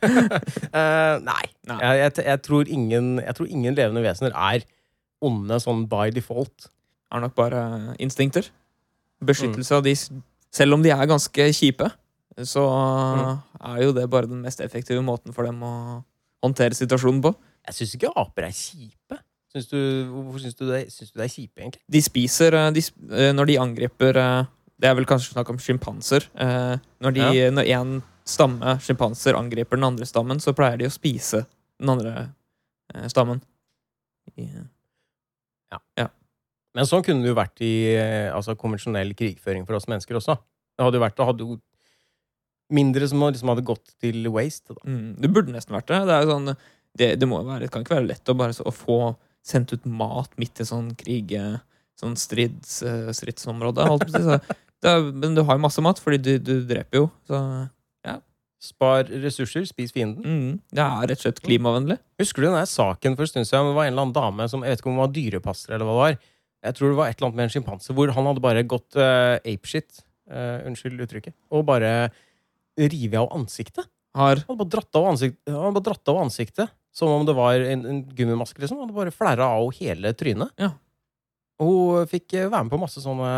[0.04, 1.44] Eh, nei.
[1.64, 1.78] Nei.
[1.80, 4.66] Jeg, jeg, jeg, tror ingen, jeg tror ingen levende vesener er
[5.24, 6.68] onde sånn by default.
[7.14, 7.62] Er nok bare
[8.02, 8.50] instinkter.
[9.24, 9.94] Beskyttelse av de
[10.54, 11.88] Selv om de er ganske kjipe,
[12.46, 12.62] så
[13.64, 15.72] er jo det bare den mest effektive måten for dem å
[16.44, 17.32] håndtere situasjonen på.
[17.66, 19.18] Jeg syns ikke aper er kjipe.
[19.54, 19.78] Syns du,
[20.10, 21.80] hvorfor syns du, det- syns du det er kjipe, egentlig?
[21.88, 22.82] De spiser eh, de,
[23.14, 24.44] eh, Når de angriper eh,
[24.82, 26.26] Det er vel kanskje snakk om sjimpanser.
[27.00, 27.92] Når, de, når en
[28.26, 31.44] stamme sjimpanser angriper den andre stammen, så pleier de å spise
[31.80, 32.26] den andre
[33.08, 33.40] stammen.
[34.36, 34.48] I,
[36.74, 40.36] Men sånn kunne det jo vært i eh, altså, konvensjonell krigføring for oss mennesker også.
[40.74, 41.58] Det hadde jo vært det hadde jo
[42.74, 44.74] mindre som liksom hadde gått til waste.
[44.82, 46.00] Mm, det burde nesten vært det.
[46.08, 46.50] Det, er sånn,
[46.98, 48.98] det, det, må være, det kan ikke være lett å bare så, å få
[49.44, 51.62] sendt ut mat midt i sånn krig eh,
[51.94, 53.84] Sånn strids, eh, stridsområde.
[54.10, 54.40] Så,
[54.82, 57.06] det er, men du har jo masse mat, fordi du, du dreper jo.
[57.30, 57.38] Så
[58.64, 60.24] Spar ressurser, spis fienden.
[60.24, 61.98] mm, det er rett og slett klimavennlig.
[62.20, 63.68] Husker du den saken for en stund siden?
[63.68, 65.84] Det var en eller annen dame som Jeg vet ikke om hun var dyrepasser eller
[65.84, 66.30] hva det var.
[66.64, 68.96] Jeg tror det var et eller annet med en sjimpanse hvor han hadde bare gått
[68.96, 70.00] uh, apeshit.
[70.30, 71.36] Uh, unnskyld uttrykket.
[71.52, 72.08] Og bare
[72.80, 73.86] revet av ansiktet.
[74.14, 77.34] Har Han hadde bare dratt av, ansiktet, han bare dratt av ansiktet som om det
[77.34, 78.60] var en, en gummimaske.
[78.62, 78.78] liksom.
[78.78, 80.52] Han hadde bare flerra av hele trynet.
[80.60, 80.70] Ja.
[81.62, 83.30] Og hun fikk eh, være med på masse sånne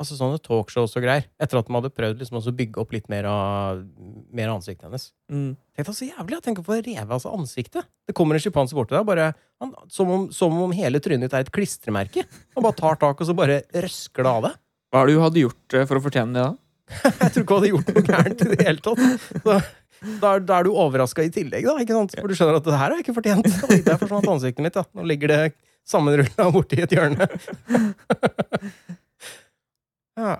[0.00, 1.28] Masse sånne talkshows og greier.
[1.38, 3.84] Etter at de hadde prøvd liksom å bygge opp litt mer av,
[4.34, 5.04] mer av ansiktet hennes.
[5.30, 7.86] mm, Tenk deg så jævlig, Tenk å få revet av seg ansiktet.
[8.08, 9.28] Det kommer en sjimpanse bort til deg, bare,
[9.62, 12.26] han, som, om, som om hele trynet ditt er et klistremerke.
[12.56, 14.58] Han bare tar tak, og så bare røsker det av deg.
[14.90, 16.42] Hva er det du hadde gjort eh, for å fortjene det?
[16.42, 16.58] da?
[17.22, 19.04] Jeg tror ikke hun hadde gjort noe gærent i det hele tatt.
[19.44, 19.54] Så,
[20.20, 21.78] da, da er du overraska i tillegg, da.
[21.80, 22.18] ikke sant?
[22.18, 23.46] For du skjønner at det her har jeg ikke fortjent.
[23.70, 24.74] Det er forsvant ansiktet mitt.
[24.76, 24.84] da.
[24.98, 25.40] Nå ligger det
[25.88, 27.30] sammenrulla borti et hjørne.
[30.18, 30.36] Ja.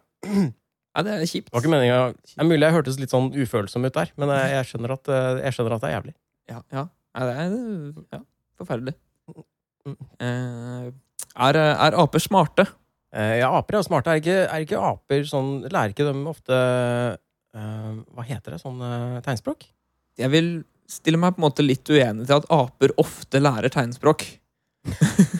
[0.94, 1.48] Nei, det er kjipt.
[1.48, 2.18] Det var ikke meningen.
[2.30, 5.10] Det er mulig jeg hørtes litt sånn ufølsom ut der, men jeg, jeg, skjønner, at,
[5.10, 6.14] eh, jeg skjønner at det er jævlig.
[6.52, 6.84] Ja, ja.
[7.14, 8.20] Nei, det er ja,
[8.60, 8.94] forferdelig.
[9.84, 9.98] Mm.
[10.22, 10.86] Eh,
[11.48, 12.66] er, er aper smarte?
[13.14, 14.14] Eh, ja, aper er smarte.
[14.14, 18.60] Er ikke, er ikke aper sånn Lærer ikke dem ofte eh, Hva heter det?
[18.62, 19.66] Sånn eh, tegnspråk?
[20.18, 20.50] Jeg vil
[20.90, 24.26] stille meg på en måte litt uenig til at aper ofte lærer tegnspråk.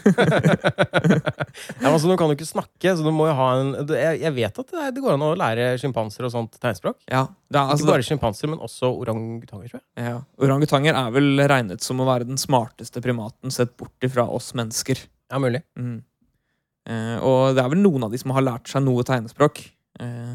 [1.83, 4.35] ja, altså, De kan jo ikke snakke, så du må jo ha en Jeg, jeg
[4.37, 6.99] vet at det, det går an å lære sjimpanser og sånt tegnspråk.
[7.09, 9.87] Ja, det er, altså, ikke bare sjimpanser, men også orangutanger, tror jeg.
[10.09, 10.17] ja.
[10.45, 15.07] Orangutanger er vel regnet som å være den smarteste primaten sett bort ifra oss mennesker.
[15.33, 15.63] Ja, mulig.
[15.79, 16.03] Mm.
[16.91, 19.63] Eh, og det er vel noen av de som har lært seg noe tegnespråk.
[20.03, 20.35] Eh,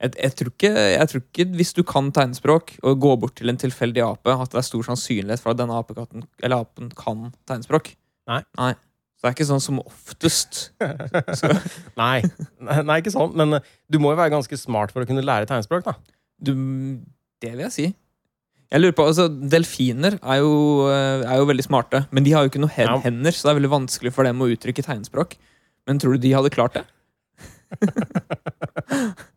[0.00, 3.52] jeg, jeg, tror ikke, jeg tror ikke hvis du kan tegnspråk og går bort til
[3.52, 7.28] en tilfeldig ape, at det er stor sannsynlighet for at denne apekatten, eller apen kan
[7.48, 7.92] tegnspråk.
[8.30, 8.72] Nei.
[9.20, 10.60] Så det er ikke sånn som oftest.
[12.00, 12.22] Nei.
[12.64, 13.34] Nei, ikke sånn.
[13.36, 15.92] Men eh, du må jo være ganske smart for å kunne lære tegnspråk, da.
[16.40, 16.54] Du,
[17.44, 17.86] det vil jeg si.
[18.70, 20.52] Jeg lurer på, altså Delfiner er jo,
[20.88, 22.96] eh, er jo veldig smarte, men de har jo ikke noen Ja.
[23.04, 25.36] hender, så det er veldig vanskelig for dem å uttrykke tegnspråk.
[25.90, 26.86] Men tror du de hadde klart det?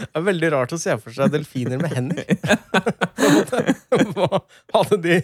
[0.00, 2.24] Det er veldig rart å se for seg delfiner med hender.
[4.16, 4.40] Hva
[4.74, 5.16] Hadde de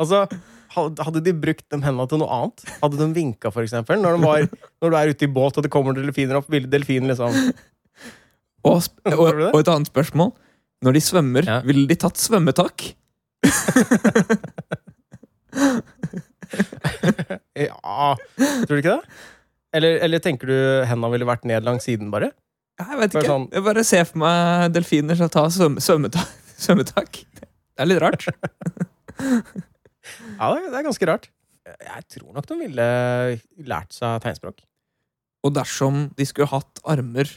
[0.00, 0.22] Altså,
[0.76, 2.64] hadde de brukt de hendene til noe annet?
[2.82, 3.98] Hadde de vinka, for eksempel?
[4.02, 4.46] Når, de var,
[4.82, 7.34] når du er ute i båt og det kommer delfiner opp, ville delfinen liksom
[8.68, 10.30] Og, sp og, og et annet spørsmål.
[10.84, 11.58] Når de svømmer, Ja.
[11.64, 12.90] ville de tatt svømmetak?
[17.54, 19.18] Ja Tror du ikke det?
[19.76, 20.56] Eller, eller tenker du
[20.88, 22.32] hendene ville vært ned langs siden, bare?
[22.80, 23.30] Jeg vet Bare ikke.
[23.30, 26.26] sånn- Jeg bare ser for meg delfiner som tar svøm svømmetak.
[26.64, 27.20] svømmetak.
[27.38, 28.26] Det er litt rart.
[30.38, 31.28] Ja, det er, ganske rart.
[31.66, 32.86] Jeg tror nok de ville
[33.68, 34.62] lært seg tegnspråk.
[35.44, 37.28] Og dersom de skulle hatt armer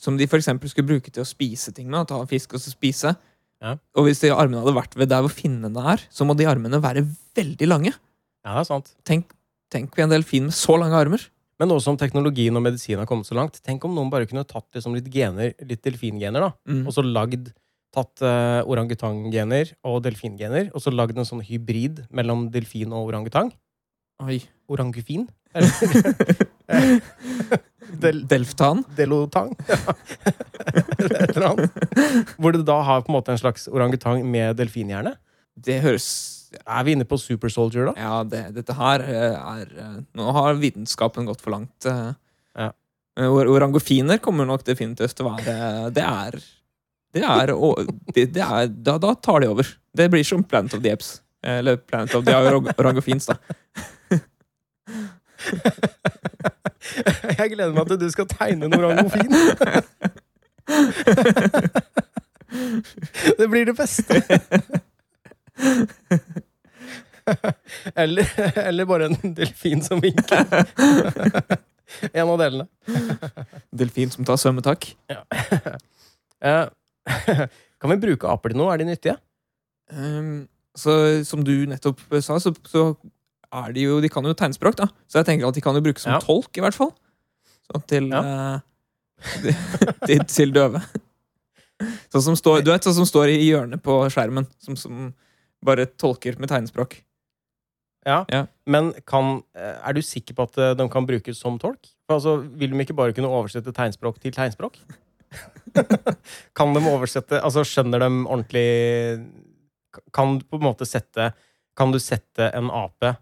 [0.00, 2.72] som de for eksempel skulle bruke til å spise ting med, ta fisk og så
[2.74, 3.14] spise,
[3.62, 3.76] Ja.
[3.96, 6.80] og hvis de armene hadde vært ved der hvor finnene er, så må de armene
[6.82, 7.04] være
[7.36, 7.92] veldig lange.
[8.44, 8.90] Ja, det er sant.
[9.06, 9.30] Tenk,
[9.70, 11.22] tenk en delfin med så lange armer.
[11.58, 14.42] Men nå som teknologien og medisin har kommet så langt, tenk om noen bare kunne
[14.44, 16.86] tatt liksom litt gener, litt delfingener, da, Mm.
[16.86, 17.52] og så lagd
[17.94, 23.52] Tatt uh, orangutanggener og delfingener, og så lagd en sånn hybrid mellom delfin og orangutang.
[24.24, 24.40] Oi.
[24.70, 25.28] Orangufin?
[27.94, 28.80] Del, Delftan.
[28.96, 29.52] delotang?
[31.04, 31.70] Et eller annet.
[32.40, 35.12] Hvor du da har på en måte en slags orangutang med delfinhjerne.
[35.54, 36.06] Det høres
[36.66, 37.94] Er vi inne på Super Soldier, da?
[38.00, 41.86] Ja, det, dette her eh, er eh, Nå har vitenskapen gått for langt.
[41.86, 42.12] eh.
[42.58, 42.68] Ja.
[43.20, 46.38] Eh, Orangofiner kommer nok definitivt til å være Det er
[47.14, 47.46] Det er,
[48.14, 49.68] det, det er da, da tar de over.
[49.94, 51.20] Det blir som Planet of the Apes.
[51.46, 53.36] Eller Planet of the Orang- Orangofins, da.
[57.38, 59.32] Jeg gleder meg til du skal tegne en orangofin.
[63.38, 64.14] Det blir det beste.
[67.96, 68.26] Eller,
[68.60, 70.44] eller bare en delfin som vinker.
[72.12, 72.66] En av delene.
[73.72, 74.90] Delfin som tar svømmetak.
[76.44, 76.64] Eh,
[77.80, 78.72] Kan vi bruke aper til noe?
[78.74, 79.16] Er de nyttige?
[79.92, 80.46] Um,
[80.76, 80.94] så
[81.28, 82.84] som du nettopp sa, så, så
[83.54, 84.88] er de jo De kan jo tegnspråk, da.
[85.06, 86.20] Så jeg tenker at de kan jo brukes som Ja.
[86.24, 86.94] tolk, i hvert fall.
[87.68, 88.58] Sånn til eh,
[90.08, 90.80] til, til døve.
[92.12, 95.08] Sånn som står, du vet, sånn som står i hjørnet på skjermen, som, som
[95.64, 97.00] bare tolker med tegnspråk.
[98.06, 98.20] Ja.
[98.30, 98.44] Ja.
[98.70, 101.88] Men kan, eh, er du sikker på at eh, de kan brukes som tolk?
[102.12, 104.78] Altså, Vil de ikke bare kunne oversette tegnspråk til tegnspråk?
[106.58, 108.68] kan de oversette Altså, skjønner de ordentlig
[110.14, 111.32] Kan du på en måte sette
[111.78, 113.16] Kan du sette en ape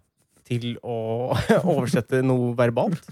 [0.48, 1.32] til å
[1.72, 3.06] oversette noe verbalt?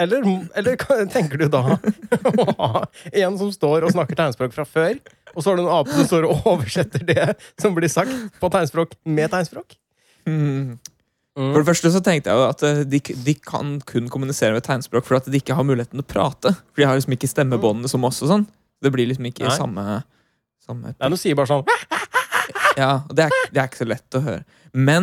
[0.00, 0.24] Eller,
[0.58, 1.62] eller tenker du da
[2.42, 2.70] å ha
[3.12, 4.96] en som står og snakker tegnspråk fra før,
[5.32, 7.26] og så har du en ape som står og oversetter det
[7.60, 9.76] som blir sagt på tegnspråk, med tegnspråk?
[10.26, 10.80] Mm.
[11.32, 14.66] For det første så tenkte jeg jo at eh, de, de kan kun kommunisere med
[14.66, 16.52] tegnspråk for at de ikke har muligheten til å prate.
[16.72, 18.44] For de har liksom ikke stemmebåndene som oss og sånn.
[18.84, 19.54] Det blir liksom ikke Nei.
[19.56, 19.84] samme,
[20.60, 21.64] samme Nei, du sier bare sånn
[22.80, 24.42] Ja, og det er, det er ikke så lett å høre.
[24.76, 25.02] Men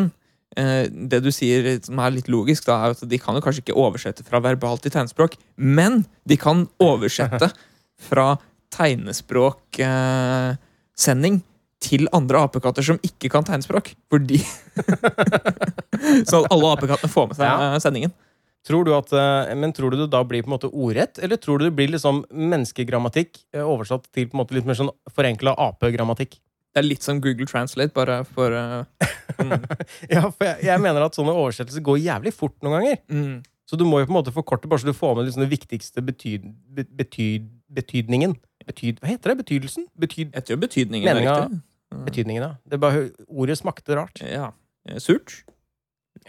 [0.58, 3.62] eh, det du sier som er litt logisk, da, er at de kan jo kanskje
[3.66, 5.94] ikke oversette fra verbalt til tegnspråk, men
[6.30, 7.48] de kan oversette
[8.10, 8.28] fra
[8.76, 11.36] tegnespråksending
[11.84, 13.94] til andre apekatter som ikke kan tegnspråk.
[14.12, 14.40] Fordi
[16.30, 18.14] Så at alle apekattene får med seg eh, sendingen.
[18.68, 21.40] Tror du at, eh, men tror du det da blir på en måte ordrett, eller
[21.40, 24.92] tror du det blir liksom menneskegrammatikk eh, oversatt til på en måte litt mer sånn
[25.16, 26.40] forenkla apegrammatikk?
[26.70, 28.84] Det er litt som Google Translate, bare for uh,
[29.40, 29.56] mm,
[30.14, 33.00] Ja, for jeg, jeg mener at sånne oversettelser går jævlig fort noen ganger.
[33.10, 33.40] mm.
[33.70, 35.52] Så du må jo på en måte forkorte, bare så du får med liksom den
[35.52, 38.32] viktigste betyd, betyd, betydningen.
[38.66, 39.44] Betyd, hva heter det?
[39.44, 39.86] Betydelsen?
[39.94, 41.60] Betyd, Jeg tror betydningen er riktig.
[41.90, 42.58] Betydningen, av.
[42.70, 44.22] Det bare, ordet smakte rart.
[44.40, 44.52] Ja.
[44.88, 45.44] Eh, Surt.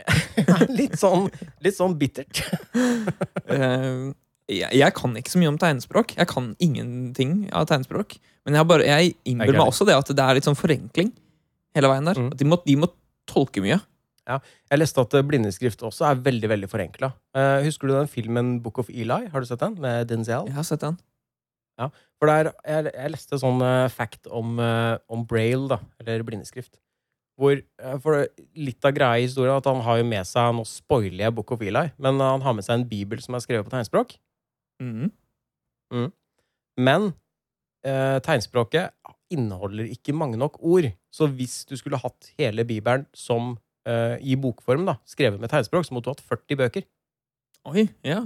[0.79, 1.29] litt, sånn,
[1.65, 2.45] litt sånn bittert.
[3.51, 4.13] Eh,
[4.51, 6.13] jeg, jeg kan ikke så mye om tegnspråk.
[6.15, 8.15] Jeg kan ingenting av tegnspråk.
[8.47, 11.11] Men jeg, bare, jeg innbiller meg også det at det er litt sånn forenkling
[11.75, 12.19] hele veien der.
[12.19, 12.29] Mm.
[12.31, 12.89] At de, må, de må
[13.31, 13.81] tolke mye.
[14.31, 17.11] Jeg leste at eh, blindeskrift også er veldig veldig forenkla.
[17.67, 19.25] husker du den filmen Book of Eli?
[19.35, 19.75] Har du sett den?
[19.83, 20.47] Med Denzel?
[20.47, 20.99] Jeg har sett den.
[22.21, 26.75] For der, jeg, jeg leste sånn uh, fact om, uh, om braille, da, eller blindeskrift.
[27.41, 28.27] Hvor, uh, for
[28.61, 31.55] Litt av greia i historien at han har jo med seg Nå spoiler jeg Book
[31.57, 34.19] of Eli, men han har med seg en bibel som er skrevet på tegnspråk.
[34.85, 35.09] Mhm.
[36.81, 37.09] Men
[37.85, 38.95] eh, tegnspråket
[39.35, 40.87] inneholder ikke mange nok ord.
[41.13, 43.57] Så hvis du skulle hatt hele bibelen som
[44.23, 46.85] i bokform, da, skrevet med tegnspråk, så måtte du hatt 40 bøker.
[47.73, 48.21] Oi, ja.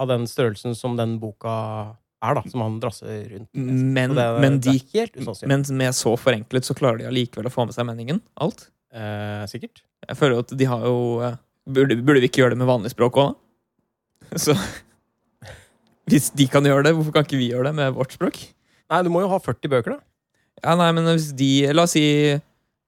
[0.00, 1.52] Av den størrelsen som den boka
[2.20, 3.48] er, da, som han drasser rundt.
[3.56, 4.76] Men, det, men, de,
[5.48, 8.20] men med så forenklet så klarer de allikevel å få med seg meningen.
[8.40, 8.66] Alt.
[8.92, 9.82] Eh, sikkert.
[10.08, 11.38] Jeg føler at de har jo eh,
[11.70, 14.38] Burde, burde vi ikke gjøre det med vanlig språk òg, da?
[14.40, 14.54] Så
[16.10, 18.40] Hvis de kan gjøre det, hvorfor kan ikke vi gjøre det med vårt språk?
[18.90, 20.00] Nei, du må jo ha 40 bøker, da.
[20.64, 22.04] Ja, nei, men hvis de La oss si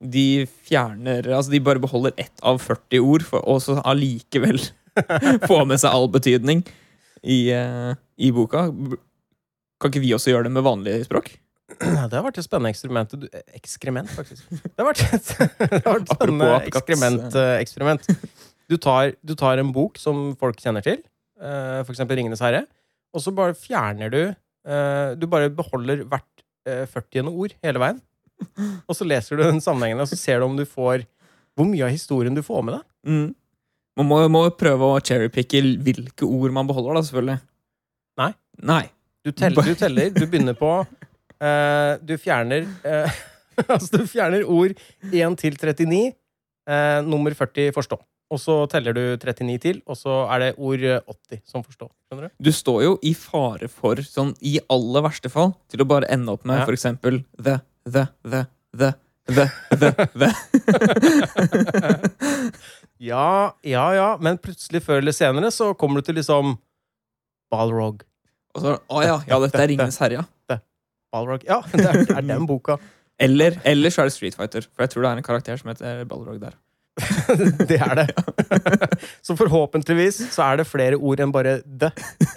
[0.03, 0.27] de
[0.67, 4.59] fjerner Altså de bare beholder ett av 40 ord, for, og så allikevel
[5.49, 6.65] få med seg all betydning
[7.23, 8.67] i, uh, i boka.
[9.83, 11.33] Kan ikke vi også gjøre det med vanlig språk?
[11.83, 13.15] Det har vært et spennende eksperiment.
[13.19, 13.29] Du-
[13.59, 14.45] Ekskrement, faktisk.
[14.63, 15.31] Det har vært et,
[15.87, 17.39] har vært et spennende ekskrement, eksperiment.
[17.41, 18.09] eh, eksperiment.
[18.71, 21.01] Du, tar, du tar en bok som folk kjenner til,
[21.43, 22.63] eh, for eksempel Ringenes herre,
[23.13, 27.29] og så bare fjerner du eh, Du bare beholder hvert eh, 40.
[27.33, 27.99] ord hele veien.
[28.89, 31.05] Og så leser du den sammenhengen, og så ser du om du får
[31.59, 32.85] hvor mye av historien du får med deg.
[33.07, 33.27] Mm.
[34.01, 37.41] Man må, må jo prøve å cherrypicke hvilke ord man beholder, da, selvfølgelig.
[38.23, 38.31] Nei.
[38.73, 38.85] Nei.
[39.23, 43.21] Du teller, du, teller, du begynner på uh, Du fjerner uh,
[43.73, 44.73] Altså, du fjerner ord
[45.13, 46.01] 1 til 39,
[46.67, 47.99] uh, nummer 40 forstå.
[48.33, 51.87] Og så teller du 39 til, og så er det ord 80 som forstå.
[52.09, 52.35] Skjønner du?
[52.49, 56.33] Du står jo i fare for, sånn i aller verste fall, til å bare ende
[56.33, 56.65] opp med Ja.
[56.65, 58.91] for eksempel the, the, the, the,
[59.29, 59.47] the,
[59.77, 60.31] the, the.
[63.03, 66.57] Ja, ja, ja, men plutselig før eller senere så kommer du til liksom
[67.51, 68.05] Balrog.
[68.57, 70.59] Og så, å ja, ja, dette er Ringenes herre, ja.
[71.13, 71.43] Balrog.
[71.45, 72.79] Ja, det er, det er den boka.
[73.23, 75.69] Eller, eller så er det Street Fighter, for jeg tror det er en karakter som
[75.71, 76.55] heter Balrog der.
[77.69, 78.07] det er det.
[79.27, 81.93] Så forhåpentligvis så er det flere ord enn bare 'the'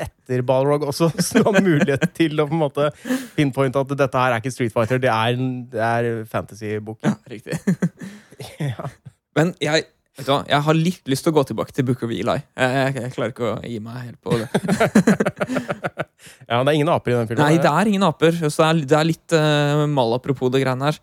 [0.06, 2.92] etter Balrog også, som har mulighet til å på en måte
[3.36, 7.00] pinpointe at dette her er ikke Street Fighter, det er, en- det er fantasy-bok.
[7.08, 7.58] Ja, riktig.
[8.60, 8.88] Ja.
[9.36, 12.04] Men jeg, vet du hva, jeg har litt lyst til å gå tilbake til Book
[12.06, 12.38] of Eli.
[12.40, 14.48] Jeg, jeg, jeg klarer ikke å gi meg helt på det.
[16.50, 17.44] ja, det er ingen aper i den filmen.
[17.44, 20.64] Nei, det er ingen aper, så det er, det er litt uh, mal apropos det
[20.64, 21.02] greiene her.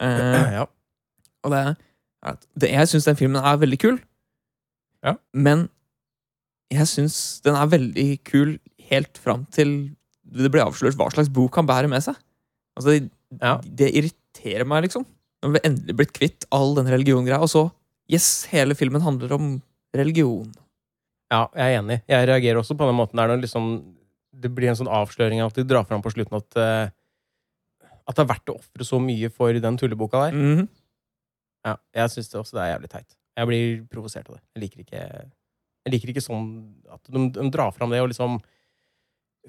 [0.00, 0.66] Uh, ja.
[1.46, 1.62] Og det,
[2.60, 4.00] det, jeg syns den filmen er veldig kul.
[5.06, 5.16] Ja.
[5.32, 5.68] Men
[6.70, 8.58] jeg syns den er veldig kul
[8.90, 9.72] helt fram til
[10.30, 12.18] det blir avslørt hva slags bok han bærer med seg.
[12.78, 13.56] Altså, det, Ja.
[13.64, 15.06] det irriterer meg, liksom.
[15.42, 17.64] Når vi endelig blitt kvitt all den religiongreia, og så
[18.10, 19.48] Yes, hele filmen handler om
[19.94, 20.48] religion.
[21.30, 22.00] ja, jeg er enig.
[22.10, 23.68] Jeg reagerer også på den måten der når liksom,
[24.34, 26.90] det blir en sånn avsløring av at de drar fram på slutten at uh,
[28.10, 30.34] at det er verdt å ofre så mye for den tulleboka der.
[30.34, 30.68] Mhm.
[31.68, 33.14] Ja, jeg syns også det er jævlig teit.
[33.38, 34.42] Jeg blir provosert av det.
[34.56, 35.02] Jeg liker ikke,
[35.86, 36.46] jeg liker ikke sånn
[36.90, 38.40] at de, de drar fram det og liksom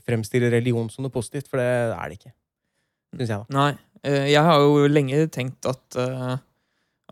[0.06, 2.34] fremstiller religion som noe positivt, for det er det ikke.
[3.18, 3.58] Syns jeg, da.
[3.58, 3.72] Nei.
[4.08, 6.36] eh, Jeg har jo lenge tenkt at eh,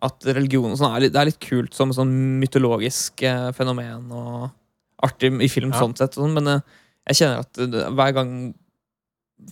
[0.02, 4.50] At religion sånn er litt, det er litt kult som sånn mytologisk eh, fenomen og
[5.04, 5.80] artig i film Ja.
[5.82, 6.62] sånn sett, sånn, men eh,
[7.10, 8.34] jeg kjenner at det, hver gang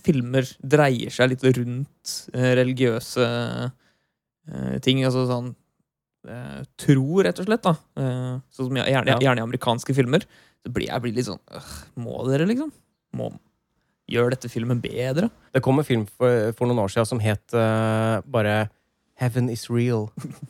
[0.04, 3.24] filmer dreier seg litt rundt eh, religiøse
[4.52, 5.50] eh, ting, altså sånn
[6.28, 7.74] eh, tro, rett og slett, da.
[7.96, 9.18] Eh, sånn som jeg- gjerne, Ja.
[9.18, 10.24] gjerne i amerikanske filmer.
[10.64, 12.72] Så blir jeg blir litt sånn øh, Må dere, liksom?
[13.14, 13.30] Må,
[14.10, 15.30] gjør dette filmen bedre?
[15.54, 18.68] Det kom en film for, for noen år siden som het uh, bare
[19.18, 20.08] Heaven is real.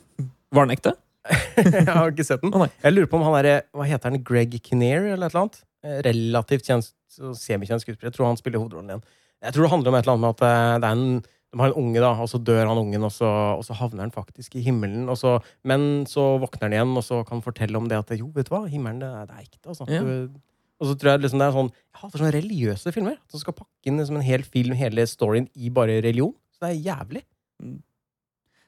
[0.55, 0.95] Var den ekte?
[1.59, 2.53] jeg har ikke sett den.
[2.55, 5.43] Oh, jeg lurer på om han er, hva heter han, Greg Kinnear eller et eller
[5.43, 5.59] annet?
[5.85, 6.89] Eh, Relativt kjent,
[7.37, 8.09] semikjent skuespiller.
[8.09, 9.03] Jeg tror han spiller hovedrollen igjen.
[9.45, 11.61] Jeg tror det handler om et eller annet med at eh, det er en, de
[11.61, 14.13] har en unge, da, og så dør han ungen, og så, og så havner han
[14.15, 15.07] faktisk i himmelen.
[15.19, 15.37] Så,
[15.69, 18.49] men så våkner han igjen, og så kan han fortelle om det at jo, vet
[18.49, 19.65] du hva, himmelen det, det er ekte.
[19.71, 19.89] Altså.
[19.89, 20.03] Ja.
[20.05, 20.39] Du,
[20.79, 23.17] og så tror jeg liksom det er sånn Jeg hater sånne religiøse filmer.
[23.31, 26.31] Som skal pakke inn liksom en hel film, hele storyen, i bare religion.
[26.55, 27.23] Så det er jævlig.
[27.59, 27.73] Ja,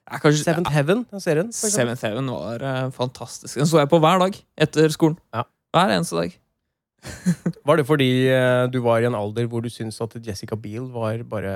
[0.10, 1.52] kanskje, Seventh Heaven, den serien.
[1.54, 3.56] Seventh Heaven var uh, fantastisk.
[3.60, 5.18] Den så jeg på hver dag etter skolen.
[5.36, 5.44] Ja.
[5.76, 6.38] Hver eneste dag.
[7.66, 10.86] Var det fordi uh, du var i en alder hvor du syntes at Jessica Biel
[10.94, 11.54] var bare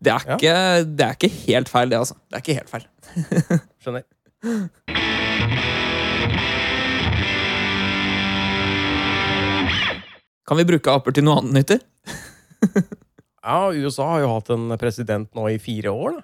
[0.00, 0.36] Det er, Ja.
[0.38, 0.54] ikke,
[0.96, 2.14] det er ikke helt feil, det, altså.
[2.30, 2.86] Det er ikke helt feil.
[3.84, 4.08] Skjønner.
[10.48, 11.80] Kan vi bruke aper til noe annet nyttig?
[13.42, 16.20] Ja, USA har jo hatt en president nå i fire år, da.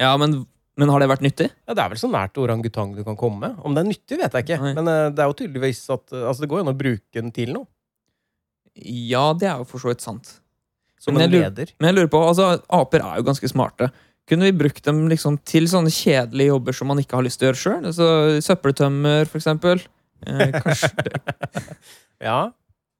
[0.00, 0.46] Ja, men,
[0.80, 1.50] men har det vært nyttig?
[1.68, 3.52] Ja, Det er vel så nært orangutang du kan komme.
[3.60, 4.60] Om det er nyttig, vet jeg ikke.
[4.62, 4.72] Nei.
[4.78, 7.18] Men eh, det er jo tydeligvis at eh, Altså, det går jo an å bruke
[7.20, 7.68] den til noe.
[8.80, 10.38] Ja, det er jo for så vidt sant.
[11.02, 11.74] Som Men en jeg lurer- leder.
[11.80, 13.90] Men jeg lurer på, altså, aper er jo ganske smarte.
[14.30, 17.48] Kunne vi brukt dem liksom til sånne kjedelige jobber som man ikke har lyst til
[17.48, 17.86] å gjøre sjøl?
[17.90, 18.08] Altså,
[18.46, 19.82] søppeltømmer, for eksempel.
[20.24, 20.92] Eh, kanskje
[22.22, 22.36] Ja.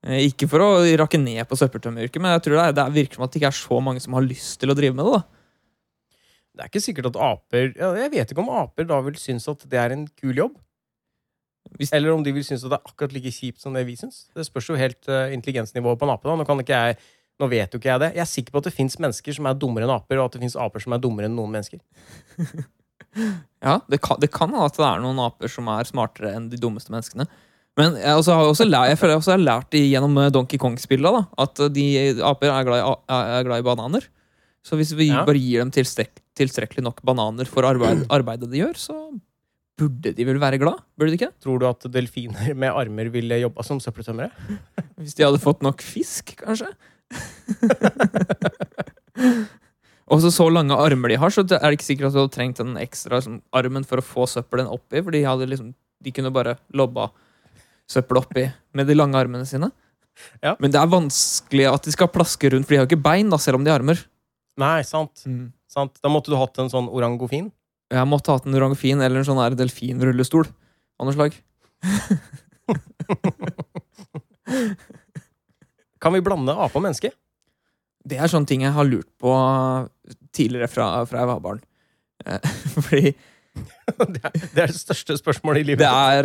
[0.05, 3.21] Eh, Ikke for å rakke ned på søppeltømmeryrket, men jeg tror det, er, det virker
[3.21, 5.21] som at det ikke er så mange som har lyst til å drive med det.
[5.21, 5.42] da.
[6.53, 9.47] Det er ikke sikkert at aper ja, Jeg vet ikke om aper da vil synes
[9.49, 10.59] at det er en kul jobb.
[11.79, 13.95] Hvis- Eller om de vil synes at det er akkurat like kjipt som det vi
[13.97, 14.27] syns.
[14.37, 16.29] Det spørs jo helt uh, intelligensnivået på en ape.
[16.29, 16.37] da.
[16.37, 16.97] Nå, kan ikke jeg,
[17.41, 18.11] nå vet jo ikke jeg det.
[18.19, 20.33] Jeg er sikker på at det fins mennesker som er dummere enn aper, og at
[20.37, 21.81] det fins aper som er dummere enn noen mennesker.
[23.63, 26.47] Ja, Det kan, det kan hende at det er noen aper som er smartere enn
[26.49, 27.27] de dummeste menneskene.
[27.77, 30.31] Men jeg, også har også lært, jeg føler jeg også har lært det gjennom eh,
[30.33, 31.85] Donkey Kong-spillet da, at de
[32.25, 34.07] aper er glad, i, er glad i bananer.
[34.63, 35.25] Så hvis vi Ja.
[35.27, 38.95] bare gir dem tilstrek, tilstrekkelig nok bananer for arbeid, arbeidet de gjør, så
[39.81, 40.79] burde de vel være glad?
[40.99, 41.33] Burde de ikke?
[41.43, 44.31] Tror du at delfiner med armer ville jobba som søppeltømmere?
[45.01, 46.71] Hvis de hadde fått nok fisk, kanskje?
[50.13, 52.59] Og så lange armer de har, så er det ikke sikkert at du hadde trengt
[52.61, 55.71] den ekstra liksom, armen for å få søppelen oppi, for de, liksom,
[56.05, 57.07] de kunne bare lobba
[57.91, 58.45] søppel oppi
[58.77, 59.71] med de lange armene sine.
[60.45, 60.53] Ja.
[60.61, 63.33] Men det er vanskelig at de skal plaske rundt, for de har jo ikke bein,
[63.33, 64.03] da, selv om de har armer.
[64.61, 65.25] Nei, sant.
[65.71, 65.95] sant.
[66.03, 67.51] Da måtte du hatt en sånn orangofin.
[67.93, 70.47] Jeg måtte hatt en orangofin eller en sånn her delfinrullestol
[71.01, 71.33] av noe slag.
[76.03, 77.11] Kan vi blande ape og menneske?
[78.03, 79.31] Det er sånne ting jeg har lurt på
[80.35, 81.61] tidligere fra, fra jeg var barn.
[82.27, 82.41] Eh,
[82.75, 83.05] Fordi
[84.15, 85.85] det, er, det er det største spørsmålet i livet.
[85.85, 86.23] Det er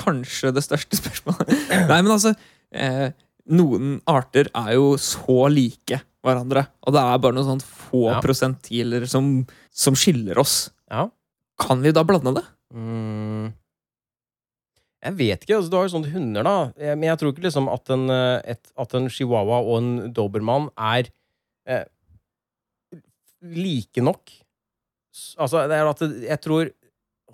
[0.00, 1.46] kanskje det største spørsmålet.
[1.88, 2.30] Nei, men altså
[2.74, 3.08] eh,
[3.54, 8.20] Noen arter er jo så like hverandre, og det er bare noen sånn få Ja.
[8.24, 10.70] prosentiler som, som skiller oss.
[10.90, 11.08] Ja.
[11.60, 12.44] Kan vi da blande det?
[12.74, 13.52] Mm.
[15.04, 15.56] Jeg vet ikke.
[15.58, 16.54] altså Du har jo sånne hunder, da.
[16.96, 20.70] Men jeg tror ikke liksom at en, eh, et, at en chihuahua og en dobermann
[20.80, 21.10] er
[21.68, 21.84] eh,
[23.44, 24.32] like nok.
[25.38, 26.70] Altså, det er at jeg tror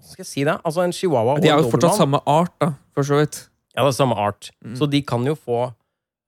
[0.01, 0.57] Hva skal jeg si det?
[0.65, 3.39] Altså, en chihuahua og De er jo fortsatt samme art, da, for så vidt.
[3.77, 4.51] Ja, det er samme art.
[4.65, 4.75] Mm.
[4.81, 5.69] Så de kan jo få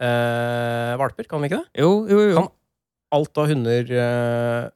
[0.03, 1.83] eh, valper, kan de ikke det?
[1.85, 2.37] Jo, jo, jo.
[2.41, 2.53] Kan-
[3.13, 4.69] Alt av hunder eh,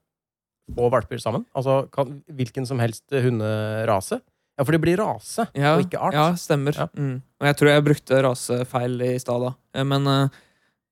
[0.76, 1.46] få valper sammen?
[1.56, 4.18] Altså kan, hvilken som helst hunderase?
[4.58, 6.14] Ja, for det blir rase, Ja, og ikke art.
[6.16, 6.76] ja stemmer.
[6.76, 6.86] Ja.
[6.96, 7.22] Mm.
[7.40, 9.50] Og jeg tror jeg brukte rasefeil i stad, da.
[9.76, 10.28] Eh, Men uh,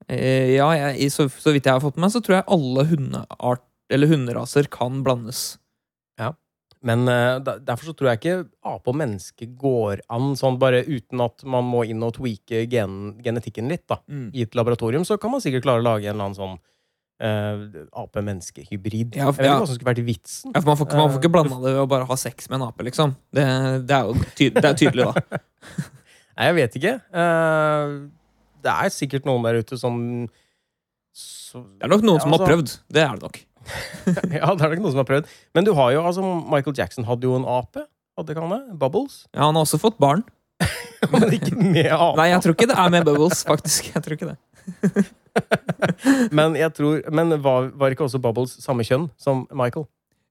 [0.09, 3.63] ja, jeg, så, så vidt jeg har fått med meg, så tror jeg alle hundeart,
[3.93, 5.59] eller hunderaser kan blandes.
[6.85, 8.37] Men uh, derfor så tror jeg ikke
[8.69, 13.17] ape og menneske går an sånn bare uten at man må inn og tweake gen,
[13.25, 13.87] genetikken litt.
[13.89, 14.03] da.
[14.09, 16.59] I et laboratorium så kan man sikkert klare å lage en eller annen sånn
[17.25, 19.17] uh, ape-menneske-hybrid.
[19.17, 19.55] Ja, jeg vet ja.
[19.55, 20.53] ikke hva som skulle vært vitsen.
[20.53, 22.51] Ja, for man får, man får ikke Eh, blanda det ved å bare ha sex
[22.51, 23.17] med en ape, liksom.
[23.35, 23.47] Det,
[23.89, 25.41] det er jo ty det er tydelig, da.
[26.35, 26.95] Nei, jeg vet ikke.
[27.15, 27.97] Uh,
[28.65, 29.99] det er sikkert noen der ute som
[31.15, 32.77] så, Det er nok noen Ja, som har altså- prøvd.
[32.91, 33.43] Det er det nok.
[34.39, 35.35] Ja, det er nok noen som har prøvd.
[35.57, 37.87] Men du har jo, altså, Michael Jackson hadde jo en ape.
[38.19, 38.79] Hadde ikke han det?
[38.79, 39.25] Bubbles?
[39.35, 40.23] Ja, han har også fått barn.
[41.13, 42.15] Men ikke med ape.
[42.21, 43.91] Nei, jeg tror ikke det er med Bubbles, faktisk.
[43.95, 44.39] Jeg tror ikke det.
[46.37, 49.89] Men, jeg tror, men var, var ikke også Bubbles samme kjønn som Michael?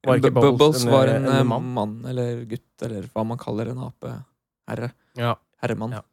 [0.07, 1.67] Var ikke Bubbles, Bubbles var en, en eh, mann?
[1.75, 4.89] mann eller gutt, eller hva man kaller en apeherre.
[5.19, 5.35] Ja.
[5.63, 5.95] Herremann.
[5.95, 6.03] Ja.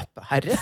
[0.00, 0.56] Apeherre?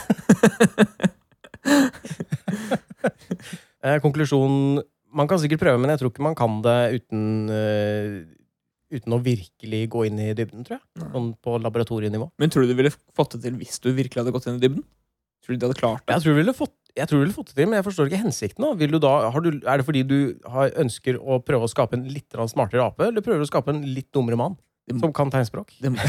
[3.83, 4.83] eh, konklusjon
[5.17, 8.21] Man kan sikkert prøve, men jeg tror ikke man kan det uten uh,
[8.91, 10.83] Uten å virkelig gå inn i dybden, tror jeg.
[10.99, 11.09] Nei.
[11.13, 12.25] Sånn på laboratorienivå.
[12.43, 14.63] Men tror du du ville fått det til hvis du virkelig hadde gått inn i
[14.65, 14.83] dybden?
[15.45, 16.17] Tror du de hadde klart det?
[16.17, 18.09] Jeg tror du ville fått jeg tror du ville fått det til, men jeg forstår
[18.11, 18.65] ikke hensikten.
[18.65, 18.73] da.
[18.81, 20.17] Vil du da har du, er det fordi du
[20.51, 23.75] har, ønsker å prøve å skape en litt smartere ape, eller prøver du å skape
[23.75, 24.57] en litt dummere mann
[24.91, 25.77] må- som kan tegnspråk?
[25.81, 26.03] Det må,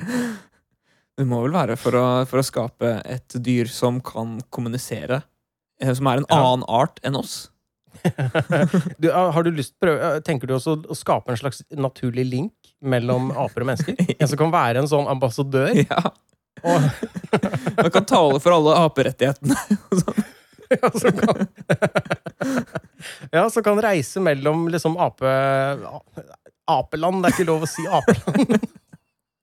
[1.18, 5.20] det må vel være for å, for å skape et dyr som kan kommunisere.
[5.82, 7.48] Eh, Som er en annen art enn oss.
[8.98, 12.26] du, ah, har du lyst prøve, ah, Tenker du også å skape en slags naturlig
[12.28, 13.98] link mellom aper og mennesker?
[14.20, 15.72] En som kan være en sånn ambassadør?
[15.82, 16.12] Ja,
[16.62, 16.88] Og,
[17.82, 19.56] Man kan tale for alle aperettighetene.
[20.74, 21.46] ja, som kan,
[23.32, 25.32] ja, som kan reise mellom liksom ape...
[26.68, 28.58] Apeland, det er ikke lov å si apeland.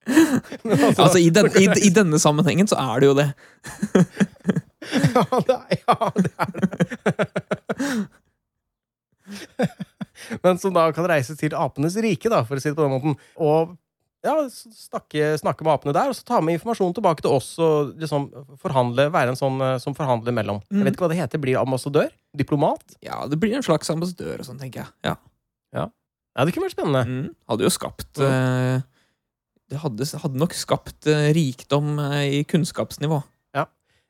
[0.06, 3.30] altså, Altså, i, den, i, I denne sammenhengen så er det jo det.
[4.94, 6.70] Ja, det er, ja, det er det.
[10.44, 12.94] Men som da kan reise til apenes rike, da, for å si det på den
[12.94, 13.18] måten.
[13.42, 13.74] Og
[14.26, 17.92] ja, snakke, snakke med apene der, og så ta med informasjon tilbake til oss og
[18.02, 18.30] liksom
[18.62, 20.62] forhandle, være en sånn eh, som forhandler mellom.
[20.72, 20.84] Jeg Mm.
[20.88, 21.42] vet ikke hva det heter.
[21.44, 22.10] Blir ambassadør?
[22.38, 22.96] Diplomat?
[23.06, 24.90] Ja, det blir en slags ambassadør og sånn, tenker jeg.
[25.12, 25.16] Ja.
[26.36, 27.04] Ja, det kunne vært spennende.
[27.08, 27.28] Mm.
[27.48, 28.82] Hadde jo skapt eh,
[29.72, 33.22] Det hadde, hadde nok skapt eh, rikdom eh, i kunnskapsnivå.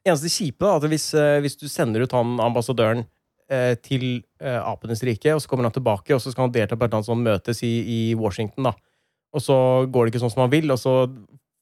[0.05, 3.03] Eneste kjipe da, at hvis, eh, hvis du sender ut han ambassadøren
[3.49, 6.77] eh, til eh, apenes rike, og så kommer han tilbake, og så skal han delta
[6.77, 8.75] på et eller annet sånt møtes i, i Washington, da.
[9.35, 9.57] Og så
[9.91, 10.95] går det ikke sånn som han vil, og så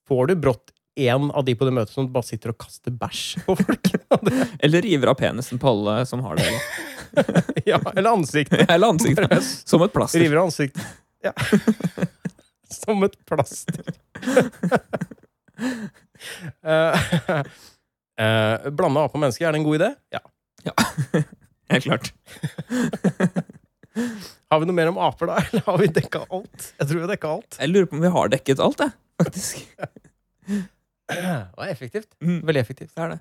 [0.10, 3.46] får du brått en av de på det møtet som bare sitter og kaster bæsj
[3.48, 3.90] på folk.
[4.64, 6.52] Eller river av penisen på alle som har det.
[7.72, 8.66] ja, eller ansiktet.
[8.74, 9.44] Eller ansiktet.
[9.66, 10.22] Som et plaster.
[10.22, 10.86] River av ansiktet.
[11.24, 11.34] Ja.
[12.74, 13.94] Som et plaster.
[16.66, 17.44] uh,
[18.22, 19.90] uh, blande ape og menneske, er det en god idé?
[20.14, 20.22] Ja.
[21.74, 22.08] Helt klart.
[24.54, 25.36] Har vi noe mer om aper, da?
[25.42, 26.66] Eller har vi dekka alt?
[26.78, 27.52] Jeg tror vi har dekka alt.
[27.58, 28.92] Jeg lurer på om vi har dekket alt, jeg.
[29.22, 29.56] Faktisk.
[31.14, 31.22] Det
[31.58, 32.10] var effektivt.
[32.24, 32.40] Mm.
[32.48, 32.94] Veldig effektivt.
[32.96, 33.20] Det er det.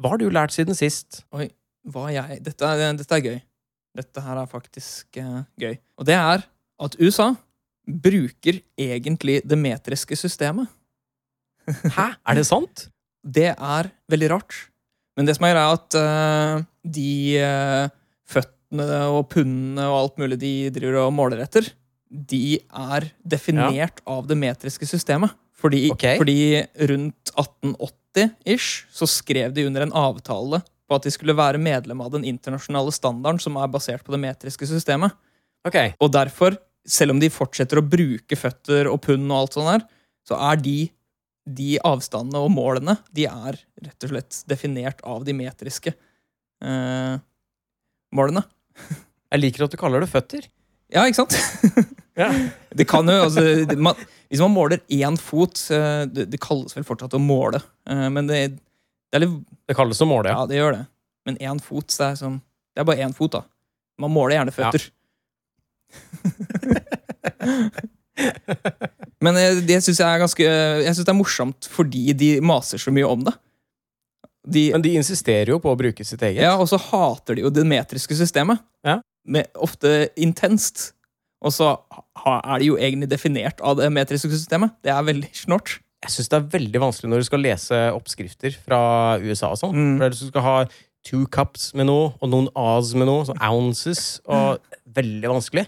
[0.00, 1.08] Hva har du lært siden sist?
[1.36, 1.46] Oi,
[1.90, 3.38] hva jeg Dette er, dette er gøy.
[3.94, 5.74] Dette her er faktisk uh, gøy.
[6.00, 6.38] Og det er
[6.82, 7.28] at USA
[7.84, 10.66] bruker egentlig det metriske systemet.
[11.66, 12.08] Hæ?
[12.28, 12.88] Er det sant?
[13.24, 14.56] Det er veldig rart.
[15.16, 16.64] Men det som er greia, er at uh,
[16.96, 17.92] de uh,
[18.28, 21.70] føttene og pundene og alt mulig de driver og måler etter,
[22.10, 25.32] de er definert av det metriske systemet.
[25.64, 26.18] Fordi, okay.
[26.20, 26.60] fordi
[26.90, 32.12] rundt 1880-ish så skrev de under en avtale på at de skulle være medlem av
[32.12, 35.14] den internasjonale standarden som er basert på det metriske systemet.
[35.64, 35.94] Okay.
[36.04, 39.86] Og derfor, selv om de fortsetter å bruke føtter og pund og alt sånt der,
[40.28, 40.76] så er de,
[41.44, 45.92] de avstandene og målene, de er rett og slett definert av de metriske
[46.64, 47.16] eh,
[48.16, 48.42] målene.
[49.34, 50.46] Jeg liker at du kaller det føtter.
[50.94, 51.34] Ja, ikke sant?
[52.14, 52.28] Ja.
[52.70, 53.98] Det kan jo, altså, det- man,
[54.30, 55.58] Hvis man måler én fot
[56.14, 57.58] det, det kalles vel fortsatt å måle,
[57.90, 58.38] eh, men det,
[59.10, 60.36] det er litt Det kalles å måle, ja.
[60.38, 60.84] Ja, det gjør det.
[61.26, 62.36] Men én fot, det er, som,
[62.70, 63.42] det er bare én fot, da.
[63.98, 64.86] Man måler gjerne føtter.
[69.24, 72.80] Men eh, det syns jeg er ganske Jeg synes det er morsomt fordi de maser
[72.82, 73.34] så mye om det.
[74.44, 76.42] De, Men de insisterer jo på å bruke sitt eget.
[76.44, 78.60] ja, og så hater de jo det metriske systemet.
[78.84, 78.98] Ja.
[79.24, 80.90] Med, ofte intenst.
[81.44, 81.70] Og så
[82.20, 84.76] ha, er de jo egentlig definert av det metriske systemet.
[84.84, 85.78] Det er veldig snort.
[86.04, 88.80] Jeg syns det er veldig vanskelig når du skal lese oppskrifter fra
[89.24, 89.76] USA og sånn.
[89.76, 89.94] Mm.
[90.02, 90.56] For du skal ha
[91.04, 94.60] two cups med noe, og noen as med noe, så ounces, og
[94.96, 95.66] veldig vanskelig.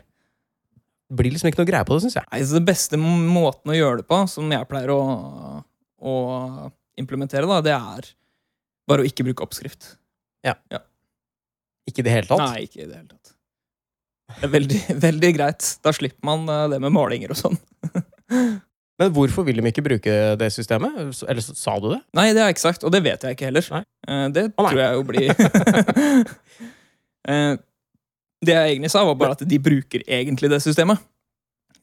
[1.14, 2.26] Blir liksom ikke noe greie på det, syns jeg.
[2.32, 5.00] Nei, så Det beste måten å gjøre det på, som jeg pleier å,
[6.02, 6.14] å
[6.98, 8.08] implementere, da, det er
[8.90, 9.92] bare å ikke bruke oppskrift.
[10.46, 10.56] Ja.
[11.86, 12.42] Ikke i det hele tatt.
[12.42, 13.32] Nei, ikke i det hele tatt.
[14.36, 15.68] Det er veldig, veldig greit.
[15.86, 17.58] Da slipper man eh, det med målinger og sånn.
[18.96, 20.96] Men hvorfor vil de ikke bruke det systemet?
[21.28, 22.00] Eller sa du det?
[22.16, 23.66] Nei, det har jeg ikke sagt, og det vet jeg ikke heller.
[23.76, 23.82] Nei.
[24.08, 25.30] Eh, Det tror jeg jo blir
[27.26, 27.56] Eh,
[28.44, 31.00] Det jeg egentlig sa, var bare at de bruker egentlig det systemet.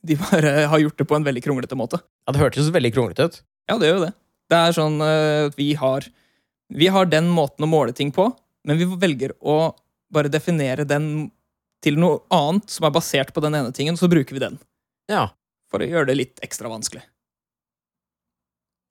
[0.05, 2.01] De bare har gjort det på en veldig kronglete måte.
[2.27, 3.39] Ja, Det hørtes veldig kronglete ut.
[3.71, 4.13] Ja, det gjør jo det.
[4.51, 6.05] Det er sånn eh, at vi har
[6.73, 8.27] Vi har den måten å måle ting på,
[8.67, 9.73] men vi velger å
[10.13, 11.31] bare definere den
[11.83, 14.55] til noe annet som er basert på den ene tingen, så bruker vi den.
[15.11, 15.27] Ja.
[15.69, 17.03] For å gjøre det litt ekstra vanskelig.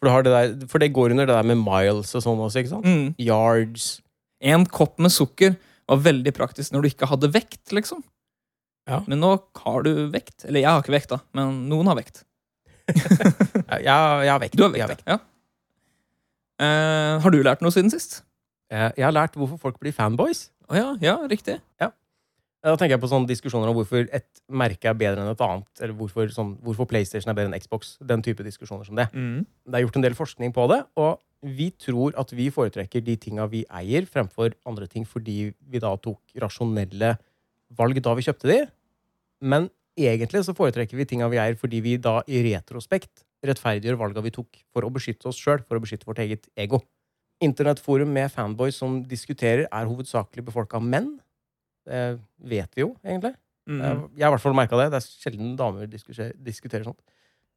[0.02, 2.72] For, det, der, for det går under det der med miles og sånn også, ikke
[2.74, 2.86] sant?
[2.86, 3.12] Mm.
[3.22, 3.86] Yards.
[4.42, 5.54] En kopp med sukker
[5.90, 8.02] var veldig praktisk når du ikke hadde vekt, liksom.
[8.90, 9.00] Ja.
[9.06, 10.44] Men nå har du vekt.
[10.48, 12.24] Eller jeg har ikke vekt, da, men noen har vekt.
[12.92, 14.56] jeg, jeg har vekt.
[14.58, 15.18] Du har Jeg vekt, ja.
[16.62, 18.20] Eh, har du lært noe siden sist?
[18.72, 20.48] Eh, Jeg har lært hvorfor folk blir fanboys.
[20.70, 21.58] Å ja, ja, riktig.
[22.62, 25.66] Da tenker jeg på sånne diskusjoner om hvorfor et merke er bedre enn et annet.
[25.82, 27.96] Eller hvorfor, sånn, hvorfor PlayStation er bedre enn Xbox.
[27.98, 29.08] Den type diskusjoner som det.
[29.66, 33.16] Det er gjort en del forskning på det, og vi tror at vi foretrekker de
[33.18, 37.16] tinga vi eier, fremfor andre ting fordi vi da tok rasjonelle
[37.74, 38.60] valg da vi kjøpte de.
[39.42, 39.66] Men
[39.98, 44.30] egentlig så foretrekker vi tinga vi eier fordi vi da i retrospekt rettferdiggjør valga vi
[44.30, 46.78] tok for å beskytte oss sjøl, for å beskytte vårt eget ego.
[47.42, 51.16] Internettforum med fanboys som diskuterer, er hovedsakelig befolka av menn.
[51.88, 52.02] Det
[52.52, 53.34] vet vi jo, egentlig.
[53.68, 53.80] Mm.
[53.80, 54.88] Jeg har i hvert fall merka det.
[54.92, 57.00] Det er sjelden damer diskuterer, diskuterer sånt.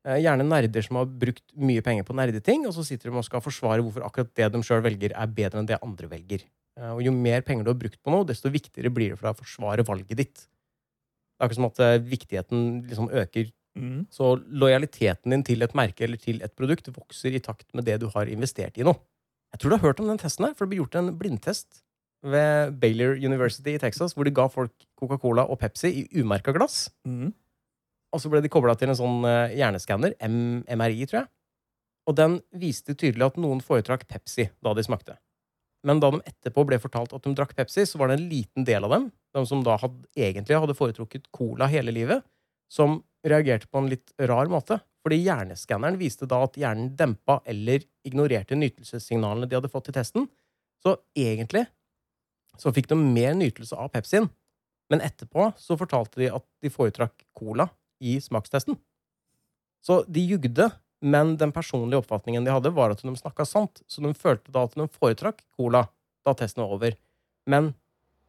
[0.05, 3.25] Eh, Gjerne nerder som har brukt mye penger på nerdeting, og så sitter de og
[3.25, 6.45] skal forsvare hvorfor akkurat det de sjøl velger, er bedre enn det andre velger.
[6.77, 9.29] Eh, Og jo mer penger du har brukt på noe, desto viktigere blir det for
[9.29, 10.45] deg å forsvare valget ditt.
[10.45, 14.05] Det er akkurat som at eh, viktigheten liksom øker Mm.
[14.07, 17.97] Så lojaliteten din til et merke eller til et produkt vokser i takt med det
[17.99, 18.95] du har investert i noe.
[19.51, 21.81] Jeg tror du har hørt om den testen her, for det ble gjort en blindtest
[22.25, 26.87] ved Baylor University i Texas, hvor de ga folk Coca-Cola og Pepsi i umerka glass.
[27.07, 27.29] Mm.
[28.15, 31.29] Og så ble de kobla til en sånn eh, hjerneskanner, MRI, tror jeg.
[32.05, 35.17] Og den viste tydelig at noen foretrakk Pepsi da de smakte.
[35.85, 38.65] Men da de etterpå ble fortalt at de drakk Pepsi, så var det en liten
[38.65, 42.25] del av dem, de som da hadde, egentlig hadde foretrukket cola hele livet,
[42.71, 44.79] som reagerte på en litt rar måte.
[45.05, 50.25] Fordi hjerneskanneren viste da at hjernen dempa eller ignorerte nytelsessignalene de hadde fått i testen.
[50.81, 51.67] Så egentlig
[52.61, 54.29] så fikk de mer nytelse av Pepsien.
[54.91, 57.67] Men etterpå så fortalte de at de foretrakk cola
[58.03, 58.77] i smakstesten.
[59.85, 60.69] Så de jugde,
[61.05, 63.81] men den personlige oppfatningen de hadde, var at de snakka sant.
[63.87, 65.85] Så de følte da at de foretrakk cola
[66.25, 66.95] da testen var over.
[67.49, 67.73] Men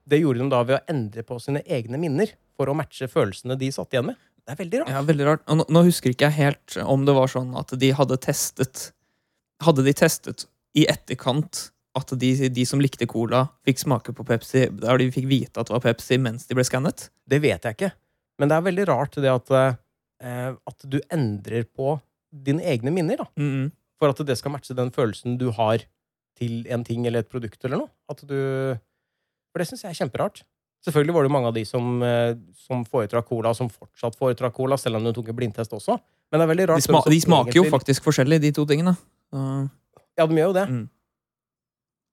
[0.09, 3.57] det gjorde de da ved å endre på sine egne minner for å matche følelsene
[3.61, 4.21] de satt igjen med.
[4.47, 4.91] Det er veldig rart.
[4.95, 5.47] Ja, veldig rart.
[5.51, 8.91] Nå, nå husker ikke jeg helt om det var sånn at de hadde testet
[9.65, 10.43] Hadde de testet
[10.77, 15.29] i etterkant at de, de som likte cola, fikk smake på Pepsi der de fikk
[15.31, 17.09] vite at det var Pepsi mens de ble skannet?
[17.29, 17.93] Det vet jeg ikke.
[18.41, 21.97] Men det er veldig rart det at, eh, at du endrer på
[22.31, 23.23] dine egne minner.
[23.25, 23.29] da.
[23.41, 23.71] Mm.
[23.97, 25.87] For at det skal matche den følelsen du har
[26.37, 27.93] til en ting eller et produkt eller noe.
[28.13, 28.37] At du
[29.53, 30.43] For det syns jeg er kjemperart.
[30.85, 32.37] Selvfølgelig var det mange av de som, eh,
[32.67, 35.97] som foretrakk cola, som fortsatt foretrakk cola, selv om de tok en blindtest også.
[36.31, 36.83] Men det er veldig rart.
[36.83, 38.93] De, sma de smaker jo faktisk forskjellig, de to tingene.
[39.33, 39.65] Uh...
[40.17, 40.67] Ja, de gjør jo det.
[40.69, 40.85] Mm.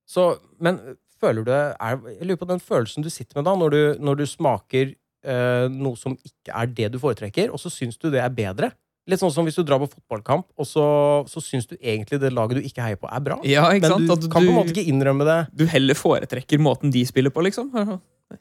[0.09, 0.79] Så, men
[1.21, 1.73] føler du er,
[2.19, 4.93] Jeg lurer på den følelsen du sitter med da, når du, når du smaker
[5.23, 8.71] eh, noe som ikke er det du foretrekker, og så syns du det er bedre.
[9.07, 10.83] Litt sånn som hvis du drar på fotballkamp, og så,
[11.27, 13.35] så syns du egentlig det laget du ikke heier på, er bra.
[13.43, 13.65] ja?
[13.71, 15.37] Men du du kan på en måte ikke innrømme det.
[15.59, 17.71] du heller foretrekker måten de spiller på, liksom.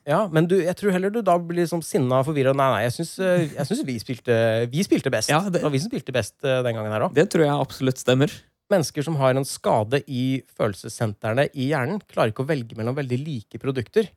[0.09, 2.55] Ja, Men du, jeg tror heller du da blir liksom sinna og forvirra.
[2.57, 4.37] Nei, nei, jeg syns, jeg syns vi, spilte,
[4.73, 5.29] vi spilte best.
[5.29, 7.13] Ja, det- det var vi som spilte best eh, den gangen her òg.
[7.19, 8.33] Det tror jeg absolutt stemmer.
[8.73, 13.19] Mennesker som har en skade i følelsessentrene i hjernen, klarer ikke å velge mellom veldig
[13.21, 14.09] like produkter.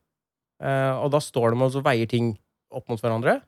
[0.64, 2.34] Eh, og da står de og så veier ting
[2.76, 3.41] opp mot hverandre.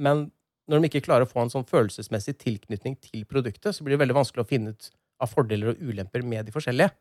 [0.00, 0.30] Men
[0.70, 4.04] når de ikke klarer å få en sånn følelsesmessig tilknytning til produktet, så blir det
[4.04, 6.92] veldig vanskelig å finne ut av fordeler og ulemper med de forskjellige.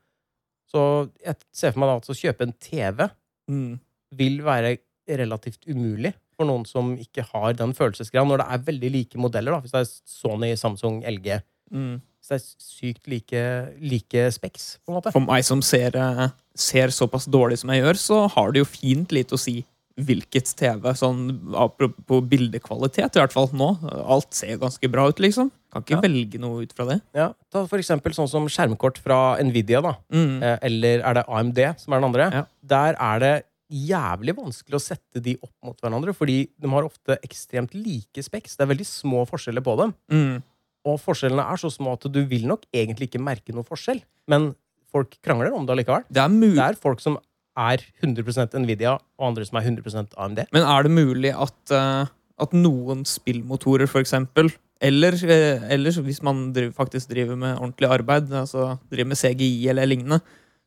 [0.70, 0.82] Så
[1.24, 3.10] jeg ser for meg da at å kjøpe en TV
[3.50, 3.80] Mm.
[4.14, 4.76] vil være
[5.10, 9.52] relativt umulig for noen som ikke har den følelsesgraden, når det er veldig like modeller.
[9.56, 11.42] da, Hvis det er Sony, Samsung, LG.
[11.74, 12.02] Mm.
[12.32, 13.42] Er sykt like,
[13.82, 15.12] like speks, på en måte.
[15.16, 18.66] For meg som ser, eh, ser såpass dårlig som jeg gjør, så har det jo
[18.70, 19.66] fint lite å si
[20.00, 20.94] hvilket TV.
[20.96, 23.72] Sånn apropos bildekvalitet, i hvert fall nå.
[24.08, 25.50] Alt ser ganske bra ut, liksom.
[25.74, 26.02] Kan ikke Ja.
[26.02, 27.02] velge noe ut fra det.
[27.14, 29.96] Ja, ta for eksempel sånn som skjermkort fra Nvidia, da.
[30.12, 30.42] Mm.
[30.44, 32.32] Eh, Eller er det AMD som er den andre?
[32.32, 32.46] Ja.
[32.66, 37.18] Der er det jævlig vanskelig å sette de opp mot hverandre, fordi de har ofte
[37.22, 38.56] ekstremt like speks.
[38.56, 39.94] Det er veldig små forskjeller på dem.
[40.10, 40.44] Mm.
[40.90, 44.02] Og forskjellene er så små at du vil nok egentlig ikke merke noe forskjell.
[44.32, 44.52] Men
[44.94, 46.06] folk krangler om det allikevel.
[46.10, 47.20] Det er mulig Det er folk som
[47.60, 50.46] er 100% Nvidia, og andre som er 100% AMD.
[50.56, 52.08] Men er det mulig at, eh,
[52.40, 58.32] at noen spillmotorer, eksempel, eller, eh, eller hvis man driver, faktisk driver med ordentlig arbeid,
[58.32, 60.22] altså driver med CGI eller lignende,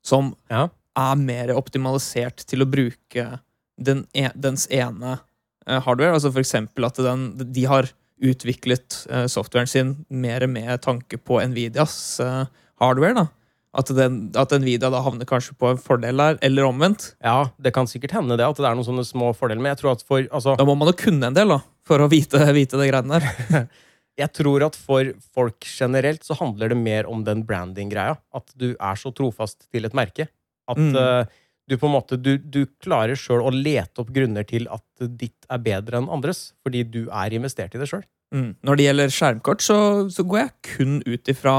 [0.05, 0.68] som Ja.
[0.95, 3.41] er mer optimalisert til å bruke
[3.81, 5.20] den e dens ene
[5.66, 6.12] eh, hardware?
[6.12, 7.89] Altså for eksempel at den, de har
[8.23, 12.45] utviklet eh, softwaren sin mer med tanke på Nvidias eh,
[12.83, 13.14] hardware.
[13.22, 13.26] da.
[13.72, 17.14] At, den, at Nvidia da havner kanskje på en fordel der, eller omvendt.
[17.25, 19.63] ja, det kan sikkert hende det, at det er noen sånne små fordeler.
[19.64, 22.05] Men jeg tror at for altså, Da må man jo kunne en del da, for
[22.05, 23.64] å vite, vite det greiene der.
[24.21, 28.18] Jeg tror at for folk generelt så handler det mer om den branding-greia.
[28.37, 30.26] At du er så trofast til et merke.
[30.68, 30.92] At Mm.
[31.01, 31.25] eh,
[31.71, 35.47] du på en måte Du, du klarer sjøl å lete opp grunner til at ditt
[35.49, 36.51] er bedre enn andres.
[36.64, 38.05] Fordi du er investert i det sjøl.
[38.34, 38.51] Mm.
[38.64, 39.79] Når det gjelder skjermkort, så,
[40.13, 41.57] så går jeg kun ut ifra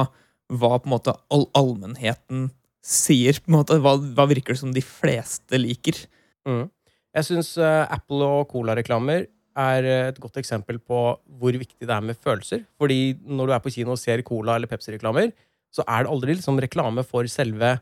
[0.53, 2.49] hva på en måte all allmennheten
[2.83, 3.39] sier.
[3.43, 6.03] På en måte, hva, hva virker det som de fleste liker?
[6.49, 6.65] Mm.
[7.13, 9.27] Jeg syns Apple og Cola-reklamer
[9.59, 12.63] er eh, et godt eksempel på hvor viktig det er med følelser.
[12.81, 15.31] Fordi når du er på kino og ser Cola- eller Pepsi-reklamer,
[15.73, 17.75] så er det aldri liksom reklame for selve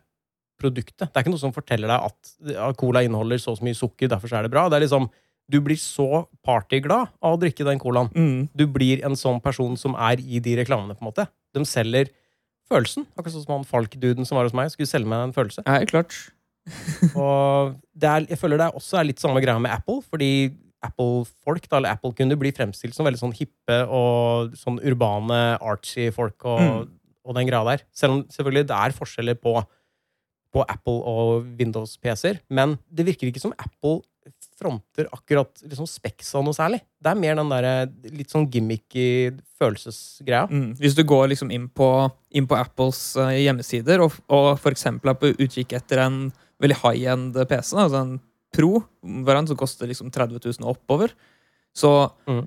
[0.61, 1.09] produktet.
[1.09, 4.29] Det er ikke noe som forteller deg at Cola inneholder så så mye sukker, derfor
[4.31, 4.67] så er det bra.
[4.69, 5.09] Det er liksom,
[5.51, 8.07] Du blir så partyglad av å drikke den colaen.
[8.15, 8.49] Mm.
[8.55, 10.95] Du blir en sånn person som er i de reklamene.
[10.95, 11.25] på en måte.
[11.53, 12.07] De selger
[12.71, 13.03] følelsen.
[13.17, 15.65] Akkurat sånn som han Falk-duden som var hos meg, skulle selge meg en følelse.
[15.67, 16.15] Ja, klart.
[17.19, 20.31] Og det er, jeg føler det også er litt samme greia med Apple, fordi
[20.85, 26.61] Apple-folk, eller Apple-kunder, blir fremstilt som veldig sånn hippe og sånn urbane, artsy folk og,
[26.61, 26.87] Mm.
[27.27, 27.83] og den greia der.
[27.93, 29.57] Selv om selvfølgelig det er forskjeller på,
[30.51, 34.01] på Apple og Windows-PC-er, men det virker ikke som Apple
[34.59, 36.81] fronter akkurat liksom Spexa noe særlig.
[37.01, 40.43] Det er mer den der litt sånn gimmicky følelsesgreia.
[40.51, 40.75] Mm.
[40.77, 41.87] Hvis du går liksom inn på,
[42.37, 46.19] inn på Apples eh, hjemmesider og, og eksempel er på utkikk etter en
[46.61, 48.13] veldig high-end PC, altså en
[48.51, 51.13] Pro-variant som koster liksom 30 000 og oppover,
[51.73, 52.43] så, Mm.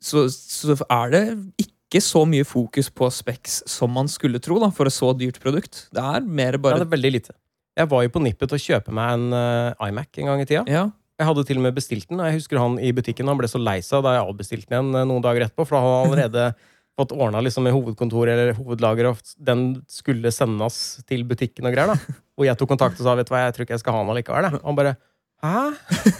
[0.00, 1.22] så, så er det
[1.58, 5.40] ikke så mye fokus på Specs som man skulle tro da, for et så dyrt
[5.42, 5.88] produkt.
[5.92, 7.36] Det er mer bare Ja, det er veldig lite.
[7.76, 10.48] Jeg var jo på nippet til å kjøpe meg en uh, iMac en gang i
[10.48, 10.64] tida.
[10.68, 10.88] ja.
[11.20, 13.60] Jeg hadde til og med bestilt den, jeg husker han i butikken han ble så
[13.60, 16.08] lei seg da jeg avbestilte den igjen eh, noen dager etterpå, for da hadde han
[16.08, 16.46] allerede
[16.98, 19.62] fått ordna liksom med hovedkontor eller hovedlager, og den
[19.92, 21.92] skulle sendes til butikken og greier.
[21.92, 22.16] da.
[22.40, 24.02] Og jeg tok kontakt og sa vet du hva, jeg tror ikke jeg skal ha
[24.02, 24.48] den allikevel.
[24.48, 24.58] jeg».
[24.62, 24.96] Og han bare
[25.42, 25.62] Hæ?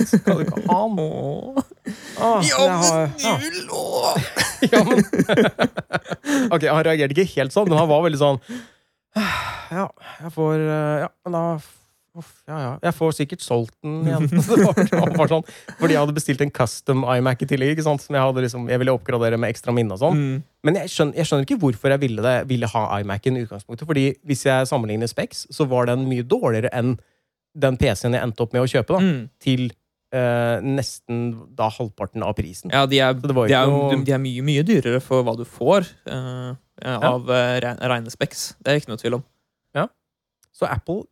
[0.09, 1.63] Skal du ikke ha noe
[2.23, 3.35] Ah, jeg har- ja.
[4.73, 5.03] ja, men
[6.55, 8.41] Ok, han reagerte ikke helt sånn, men han var veldig sånn
[9.79, 9.87] Ja,
[10.23, 11.45] jeg får eh, Ja, men da
[12.13, 12.73] uff, ja, ja.
[12.85, 14.27] Jeg får sikkert solgt den igjen.
[14.29, 15.47] Det var sånn,
[15.79, 17.71] fordi jeg hadde bestilt en custom iMac i tillegg.
[17.73, 18.03] ikke sant?
[18.05, 20.19] Som jeg, hadde liksom, jeg ville oppgradere med ekstra minne og sånn.
[20.21, 20.43] Mm.
[20.69, 23.89] Men jeg skjønner, jeg skjønner ikke hvorfor jeg ville, det, ville ha iMac-en i utgangspunktet.
[23.89, 26.99] Fordi hvis jeg sammenligner Specs, så var den mye dårligere enn
[27.55, 28.97] den PC-en jeg endte opp med å kjøpe.
[28.97, 29.29] da, Mm.
[29.43, 29.65] Til
[30.13, 31.23] eh, nesten
[31.57, 32.71] da halvparten av prisen.
[32.73, 35.87] Ja, de er, de, er, noe- de er mye, mye dyrere for hva du får
[36.07, 36.55] eh,
[36.97, 37.75] av ja.
[37.93, 38.55] reine Specs.
[38.61, 39.25] Det er ikke noe tvil om.
[39.77, 39.87] Ja.
[40.53, 41.05] Så Apple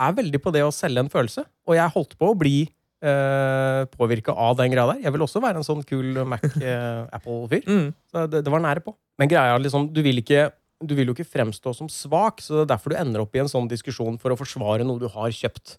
[0.00, 1.44] er veldig på det å selge en følelse.
[1.68, 2.68] Og jeg holdt på å bli
[3.04, 5.02] uh, påvirka av den greia der.
[5.04, 7.64] Jeg vil også være en sånn kul Mac-Apple-fyr.
[7.70, 7.90] Mm.
[8.10, 8.94] Så det, det var nære på.
[9.20, 10.48] Men greia liksom, du vil, ikke,
[10.80, 13.42] du vil jo ikke fremstå som svak, så det er derfor du ender opp i
[13.42, 15.76] en sånn diskusjon for å forsvare noe du har kjøpt.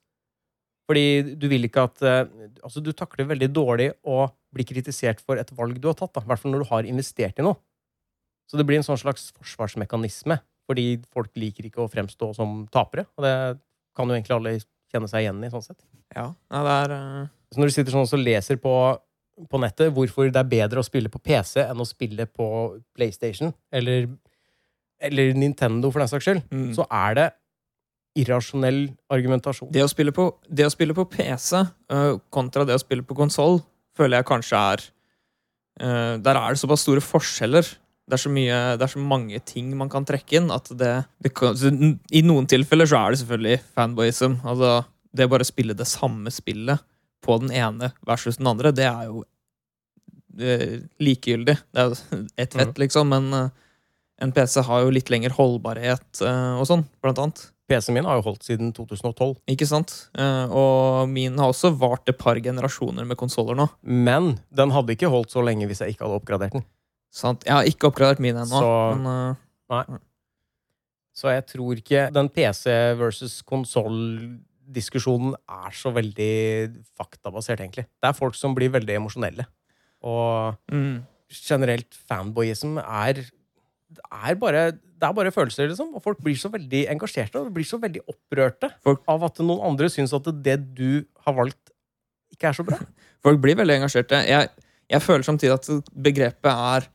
[0.89, 2.23] Fordi du vil ikke at eh,
[2.65, 6.19] Altså, du takler veldig dårlig å bli kritisert for et valg du har tatt.
[6.19, 7.57] I hvert fall når du har investert i noe.
[8.49, 10.35] Så det blir en sånn slags forsvarsmekanisme,
[10.67, 13.05] fordi folk liker ikke å fremstå som tapere.
[13.15, 13.35] Og det
[13.95, 14.57] kan jo egentlig alle
[14.91, 15.79] kjenne seg igjen i, sånn sett.
[16.13, 17.29] Ja, ja det er Uh...
[17.51, 18.73] Så når du sitter sånn og leser på,
[19.51, 22.45] på nettet hvorfor det er bedre å spille på PC enn å spille på
[22.95, 24.07] PlayStation, eller,
[25.01, 26.71] eller Nintendo for den saks skyld, mm.
[26.77, 27.27] så er det
[28.21, 29.69] irrasjonell argumentasjon.
[29.71, 33.15] det, å spille på, det å spille på PC uh, kontra det å spille på
[33.17, 33.61] konsoll,
[33.97, 34.83] føler jeg kanskje er
[35.83, 37.67] uh, Der er det såpass store forskjeller.
[38.11, 40.91] Det er, så mye, det er så mange ting man kan trekke inn at det,
[41.23, 41.55] det kan,
[42.11, 44.39] I noen tilfeller så er det selvfølgelig fanboyism.
[44.43, 44.81] Altså,
[45.15, 46.81] det å bare spille det samme spillet
[47.23, 49.23] på den ene versus den andre, det er jo
[50.39, 51.55] eh, likegyldig.
[51.71, 51.95] Det er
[52.43, 53.69] ett fett, liksom, men eh,
[54.21, 57.41] en PC har jo litt lengre holdbarhet eh, og sånn, blant annet.
[57.71, 59.93] PC-en min har jo holdt siden 2012, Ikke sant?
[60.19, 63.69] Eh, og min har også vart et par generasjoner med konsoller nå.
[63.87, 66.65] men den hadde ikke holdt så lenge hvis jeg ikke hadde oppgradert den.
[67.11, 67.43] Sant?
[67.47, 68.59] Jeg har ikke oppgradert min ennå.
[68.59, 69.35] Så- Men,
[69.71, 69.97] eh,
[71.13, 77.85] Så jeg tror ikke den PC versus konsoll-diskusjonen er så veldig faktabasert, egentlig.
[78.01, 79.45] Det er folk som blir veldig emosjonelle.
[80.03, 83.23] Og mm, generelt fanboyism er
[83.91, 85.91] det er bare, det er bare følelser, liksom.
[85.97, 89.63] Og folk blir så veldig engasjerte og blir så veldig opprørte Folk- av at noen
[89.71, 91.73] andre syns at det du har valgt,
[92.31, 92.79] ikke er så bra.
[93.25, 94.23] folk blir veldig engasjerte.
[94.29, 94.49] Jeg,
[94.91, 96.89] jeg føler samtidig at begrepet er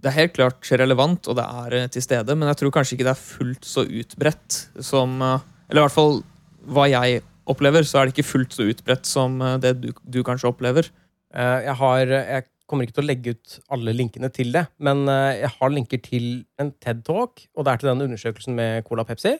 [0.00, 2.94] Det er helt klart relevant, og det er eh, til stede, men jeg tror kanskje
[2.96, 6.22] ikke det er fullt så utbredt som eh, Eller i hvert fall
[6.70, 7.20] hva jeg
[7.50, 10.88] opplever, så er det ikke fullt så utbredt som eh, det du, du kanskje opplever.
[11.30, 15.42] Jeg har Jeg kommer ikke til å legge ut alle linkene til det, men eh,
[15.42, 16.28] jeg har linker til
[16.62, 19.34] en TED-talk, og det er til den undersøkelsen med Cola Pepsi.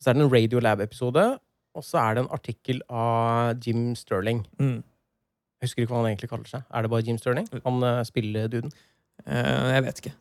[0.00, 1.28] Så er det en Radiolab-episode,
[1.74, 4.42] og så er det en artikkel av Jim Sterling.
[4.58, 4.82] Mm.
[4.82, 6.66] Jeg husker ikke hva han egentlig kaller seg.
[6.68, 7.48] Er det bare Jim Sterling?
[7.64, 8.74] Han uh, spiller duden.
[9.24, 10.14] Uh, jeg vet ikke.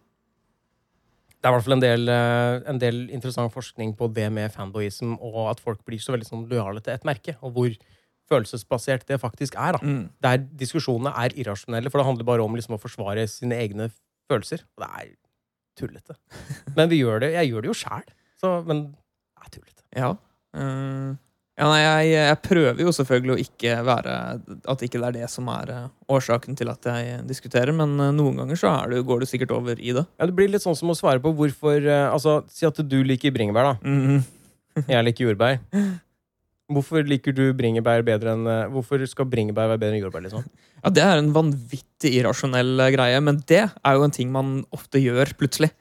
[1.43, 4.53] Det er i hvert fall en del, eh, en del interessant forskning på det med
[4.53, 7.73] fanboyism, og at folk blir så veldig sånn lojale til et merke, og hvor
[8.33, 9.77] følelsesbasert det faktisk er.
[9.77, 9.81] da.
[9.85, 10.03] Mm.
[10.25, 13.91] Der diskusjonene er irrasjonelle, for det handler bare om liksom å forsvare sine egne
[14.31, 14.65] følelser.
[14.75, 15.13] Og det er
[15.79, 16.17] tullete.
[16.77, 18.07] Men vi gjør det, jeg gjør det jo sjæl.
[18.67, 19.85] Men det er tullete.
[19.95, 20.15] Ja.
[20.53, 21.13] Uh,
[21.53, 24.13] ja nei, jeg, jeg prøver jo selvfølgelig å ikke være
[24.73, 28.13] At ikke det er det som er eh, årsaken til at jeg diskuterer, men eh,
[28.15, 30.05] noen ganger så er det, går du sikkert over i det.
[30.17, 32.97] Ja, Det blir litt sånn som å svare på hvorfor uh, Altså, Si at du
[33.05, 33.75] liker bringebær, da.
[33.85, 34.23] Mhm.
[34.89, 35.59] Jeg liker jordbær.
[36.71, 40.23] Hvorfor liker du bringebær bedre enn eh, Hvorfor skal bringebær være bedre enn jordbær?
[40.25, 40.45] liksom?
[40.83, 44.61] Ja, Det er en vanvittig irrasjonell eh, greie, men det er jo en ting man
[44.75, 45.71] ofte gjør plutselig.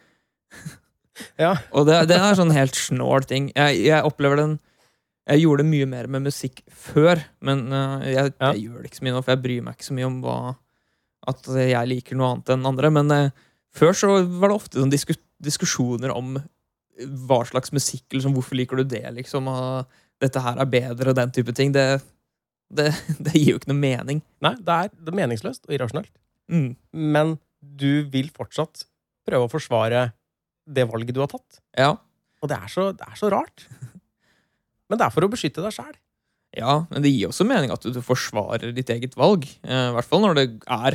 [1.39, 1.53] Ja.
[1.77, 3.51] Og det, det er sånn helt snål ting.
[3.53, 4.55] Jeg, jeg opplever den
[5.29, 8.49] Jeg gjorde det mye mer med musikk før, men uh, jeg, Ja.
[8.57, 10.17] jeg gjør det ikke så mye nå, for jeg bryr meg ikke så mye om
[10.25, 10.37] hva
[11.31, 12.91] at jeg liker noe annet enn andre.
[12.97, 13.45] Men uh,
[13.77, 16.41] før så var det ofte sånn diskus, diskusjoner om
[17.29, 21.17] hva slags musikk, liksom, hvorfor liker du det, liksom, og dette her er bedre, og
[21.19, 21.71] den type ting.
[21.75, 21.87] Det,
[22.73, 22.87] Det,
[23.27, 24.23] det gir jo ikke noe mening.
[24.41, 26.09] Nei, det er, det er meningsløst og irrasjonelt.
[26.53, 26.71] Mm.
[27.15, 28.87] Men du vil fortsatt
[29.29, 30.07] prøve å forsvare
[30.67, 31.61] det valget du har tatt.
[31.79, 31.91] Ja.
[32.43, 33.67] Og det er så, det er så rart.
[34.89, 35.95] Men det er for å beskytte deg sjæl.
[36.59, 39.43] ja, men det gir også mening at du, du forsvarer ditt eget valg.
[39.65, 40.93] Eh, I hvert fall når det er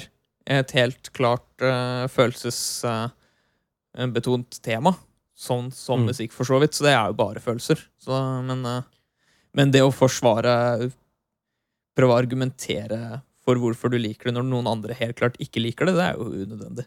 [0.59, 4.91] et helt klart eh, følelsesbetont tema.
[5.37, 6.05] Sånn som Mm.
[6.11, 6.73] musikk, for så vidt.
[6.77, 7.77] Så det er jo bare følelser.
[8.01, 8.13] Så,
[8.45, 8.81] men, eh,
[9.57, 10.53] men det å forsvare
[11.97, 15.89] Prøve å argumentere for hvorfor du liker det når noen andre helt klart ikke liker
[15.89, 16.84] det, det er jo unødvendig.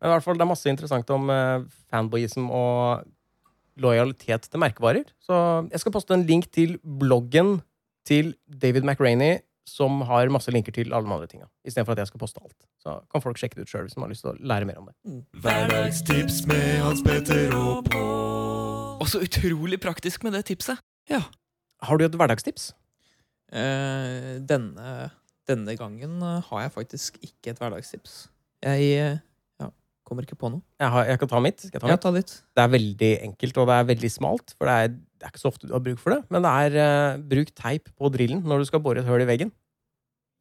[0.00, 3.06] Men i hvert fall, det er masse interessant om eh, fanboyism og
[3.80, 5.08] lojalitet til merkevarer.
[5.24, 5.36] Så
[5.70, 7.60] jeg skal poste en link til bloggen
[8.08, 11.48] til David McRaney, som har masse linker til alle de andre tinga.
[11.64, 12.56] Istedenfor at jeg skal poste alt.
[12.82, 14.80] Så kan folk sjekke det ut sjøl hvis de har lyst til å lære mer
[14.80, 14.96] om det.
[15.44, 18.69] Hverdagstips med Hans Petter og Pål.
[19.00, 20.80] Og så utrolig praktisk med det tipset.
[21.10, 21.22] Ja.
[21.82, 22.70] Har du et hverdagstips?
[23.50, 25.10] Eh, denne,
[25.48, 28.26] denne gangen eh, har jeg faktisk ikke et hverdagstips.
[28.62, 29.16] Jeg eh,
[29.62, 29.70] ja,
[30.06, 30.62] kommer ikke på noe.
[30.78, 31.64] Jeg, har, jeg kan ta mitt.
[31.64, 32.34] Skal jeg ta Ja, mitt?
[32.36, 32.52] ta.
[32.60, 34.54] Det er veldig enkelt, og det er veldig smalt.
[34.58, 36.20] For det er, det er ikke så ofte du har bruk for det.
[36.30, 39.30] Men det er eh, bruk teip på drillen når du skal bore et høl i
[39.32, 39.54] veggen.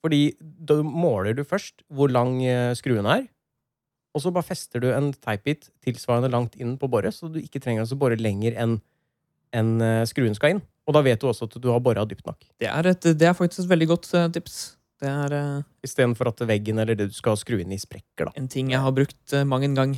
[0.03, 2.37] Fordi da måler du først hvor lang
[2.79, 3.25] skruen er.
[4.19, 7.61] Og så bare fester du en teipbit tilsvarende langt inn på boret, så du ikke
[7.63, 8.81] trenger å bore lenger enn
[9.55, 10.59] enn, eh, skruen skal inn.
[10.85, 12.43] Og da vet du også at du har bora dypt nok.
[12.59, 14.57] Det er, et, det er faktisk et veldig godt eh, tips.
[14.99, 18.27] Det er uh, Istedenfor at veggen eller det du skal skru inn i, sprekker.
[18.27, 18.33] da.
[18.35, 19.95] en ting jeg har brukt uh, mang en gang.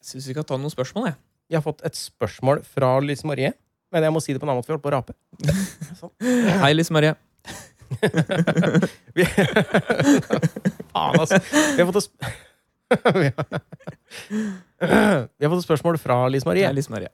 [0.00, 1.20] Jeg syns vi kan ta noen spørsmål, jeg.
[1.52, 3.52] Jeg har fått et spørsmål fra Lise Marie.
[3.92, 5.14] Men jeg må si det på en annen måte, for jeg holdt på å rape.
[6.00, 6.16] Sånn.
[6.64, 7.12] Hei, Lise Marie.
[9.16, 9.24] Vi...
[10.92, 11.38] Faen, altså.
[11.76, 12.08] Vi har fått et
[13.14, 13.34] Vi har...
[15.50, 16.68] Fått et spørsmål fra Lise Marie.
[16.76, 17.10] Lise Marie.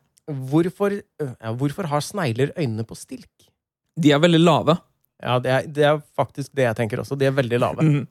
[0.50, 0.90] Hvorfor,
[1.20, 3.30] ja, hvorfor har snegler øynene på stilk?
[4.00, 4.76] De er veldig lave.
[5.20, 7.16] Ja, det er, det er faktisk det jeg tenker også.
[7.18, 7.84] De er veldig lave.
[7.84, 8.04] Mm.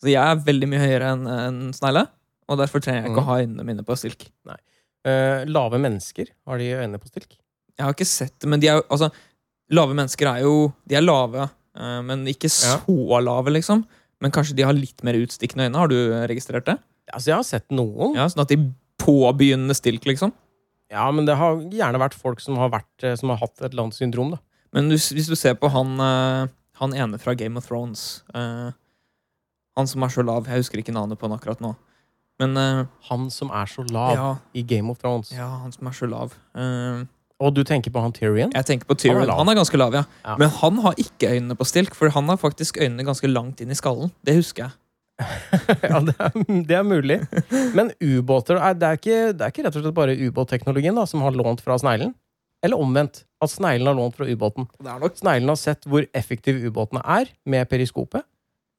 [0.00, 2.06] Så jeg er veldig mye høyere enn en snegle,
[2.50, 3.26] og derfor trenger jeg ikke Mhm.
[3.26, 4.20] å ha øynene mine på stilk.
[5.04, 7.36] Eh, lave mennesker, har de øynene på stilk?
[7.76, 9.10] Jeg har ikke sett det, men de er jo altså,
[9.70, 11.44] Lave mennesker er jo De er lave,
[11.76, 12.80] men ikke så
[13.22, 13.84] lave, liksom.
[14.20, 15.78] Men kanskje de har litt mer utstikkende øyne.
[15.78, 15.96] Har du
[16.28, 16.74] registrert det?
[17.12, 18.16] Altså, jeg har sett noen.
[18.18, 18.58] Ja, Sånn at de
[19.00, 20.32] påbegynnende stilk, liksom.
[20.90, 23.70] Ja, men det har gjerne vært folk som har, vært, eh, som har hatt et
[23.70, 24.40] eller annet syndrom, da.
[24.74, 28.70] Men hvis, hvis du ser på han, eh, han ene fra Game of Thrones uh,
[29.76, 30.46] Han som er så lav.
[30.48, 31.74] Jeg husker ikke navnet på han akkurat nå.
[32.40, 35.32] Men uh, Han som er så lav ja, i Game of Thrones.
[35.34, 36.32] ja, han som er så lav.
[36.56, 37.02] Eh,
[37.40, 38.52] Og du tenker på han Tyrion?
[38.52, 39.22] jeg tenker på Tyrion.
[39.22, 39.38] Han er.
[39.38, 40.04] Han er ganske lav, ja.
[40.26, 40.36] Ja.
[40.40, 43.72] Men han har ikke øynene på stilk, for han har faktisk øynene ganske langt inn
[43.72, 44.12] i skallen.
[44.26, 44.76] Det husker jeg.
[45.92, 46.36] ja, det er,
[46.68, 47.20] det er mulig.
[47.76, 51.24] Men ubåter er- det, er ikke, det er ikke rett og slett bare ubåtteknologien som
[51.24, 52.14] har lånt fra sneglen?
[52.64, 53.24] Eller omvendt.
[53.40, 54.68] At sneglen har lånt fra ubåten.
[54.80, 58.26] Det er nok Sneglen har sett hvor effektive ubåtene er med periskopet.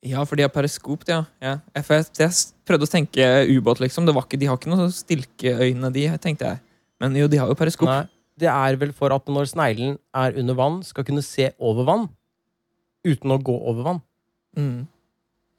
[0.05, 1.23] Ja, for de har periskop, ja.
[1.41, 1.59] ja.
[1.77, 2.29] Jeg,
[2.65, 4.07] prøvde å tenke ubåt, liksom.
[4.07, 6.61] Det var ikke, de har ikke noe stilkeøyne, de, tenkte jeg.
[7.01, 7.89] Men jo, de har jo periskop.
[7.89, 8.05] Nei,
[8.41, 12.07] det er vel for at når sneglen er under vann, skal kunne se over vann
[13.07, 14.01] uten å gå over vann.
[14.57, 14.81] Mm.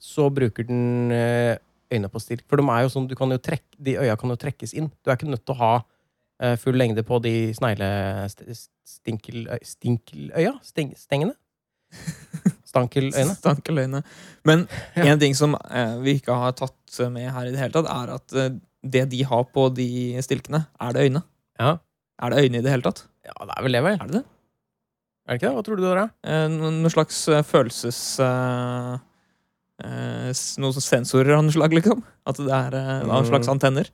[0.02, 1.56] Så bruker den eh,
[1.92, 2.44] øyne på stilk.
[2.50, 4.88] For de er jo sånn, du kan jo trekke, de øya kan jo trekkes inn.
[5.02, 5.74] Du er ikke nødt til å ha
[6.42, 10.52] eh, full lengde på de sneglestinkeløya Stinkeløya?
[10.66, 11.34] Steng, stengene?
[12.72, 13.34] Stankeløyne?
[13.38, 14.00] Stankeløyne.
[14.48, 14.58] Men
[15.06, 16.78] en ting som eh, vi ikke har tatt
[17.12, 18.28] med her i det hele tatt, er at
[18.82, 19.88] det de har på de
[20.24, 21.22] stilkene, er det øyne.
[21.60, 21.76] Ja.
[22.20, 23.04] Er det øyne i det hele tatt?
[23.24, 23.94] ja, det er vel det, vel?
[24.00, 24.24] Er det det?
[25.22, 25.54] Er det ikke det?
[25.56, 26.10] Hva tror du det er?
[26.26, 28.00] Eh, Noen slags eh, følelses...
[28.20, 28.98] eh,
[29.86, 30.32] eh,
[30.62, 32.02] Noen sensorer av noe slag, liksom?
[32.26, 33.54] At det er eh, noen slags Mm.
[33.56, 33.90] antenner?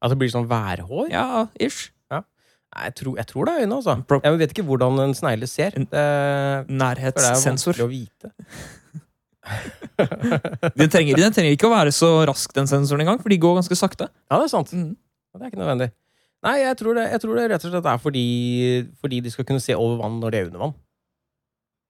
[0.00, 1.10] At det blir sånn værhår?
[1.12, 1.90] Ja, ish.
[2.68, 3.94] Nei, jeg tror, jeg tror det er øyne, altså.
[4.06, 5.70] Pro- Jeg vet ikke hvordan en snegle ser.
[5.72, 7.72] Det, for det er Nærhetssensor.
[7.72, 8.28] vanskelig å vite.
[10.76, 13.56] Den trenger, den trenger ikke å være så rask, den sensoren engang, for de går
[13.56, 14.08] ganske sakte.
[14.28, 14.72] Ja, det er sant.
[14.76, 14.90] Mm.
[15.32, 15.88] Det er ikke nødvendig.
[16.46, 18.26] Nei, jeg tror det, jeg tror det rett og slett er fordi,
[19.02, 20.74] fordi de skal kunne se over vann når de er under vann.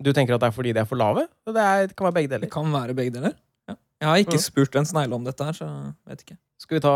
[0.00, 1.26] Du tenker at det er fordi de er for lave?
[1.48, 2.46] Det, er, det kan være begge deler.
[2.46, 3.34] Det kan være begge deler.
[3.68, 3.74] Ja.
[4.00, 6.38] Jeg har ikke spurt en snegle om dette her, så jeg vet ikke.
[6.62, 6.94] Skal vi ta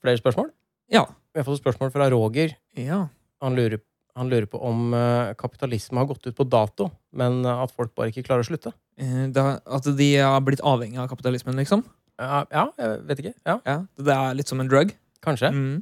[0.00, 0.48] flere spørsmål?
[0.90, 1.04] Ja.
[1.30, 2.56] Vi har fått et spørsmål fra Roger.
[2.78, 3.06] ja.
[3.40, 3.78] Han lurer,
[4.20, 7.94] han lurer på om eh, kapitalisme har gått ut på dato, men eh, at folk
[7.96, 8.74] bare ikke klarer å slutte.
[9.00, 11.86] Eh, Da, at de har blitt avhengig av kapitalismen, liksom.
[12.20, 13.32] Ja, ja jeg vet ikke.
[13.48, 14.92] Ja, Ja, Det er litt som en drug.
[15.24, 15.48] kanskje.
[15.56, 15.78] Mm.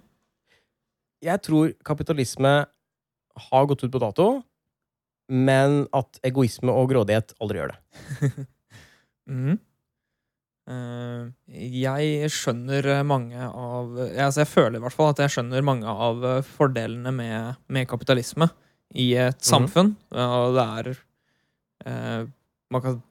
[1.25, 2.53] Jeg tror kapitalisme
[3.49, 4.29] har gått ut på dato,
[5.29, 8.47] men at egoisme og grådighet aldri gjør det.
[9.29, 9.59] Mm.
[10.65, 15.85] Uh, jeg skjønner mange av altså Jeg føler i hvert fall at jeg skjønner mange
[15.85, 18.49] av fordelene med, med kapitalisme
[18.97, 19.91] i et samfunn.
[20.09, 20.25] samfunn.
[20.25, 20.91] Og det er
[21.85, 22.23] uh,
[22.73, 23.03] Man kan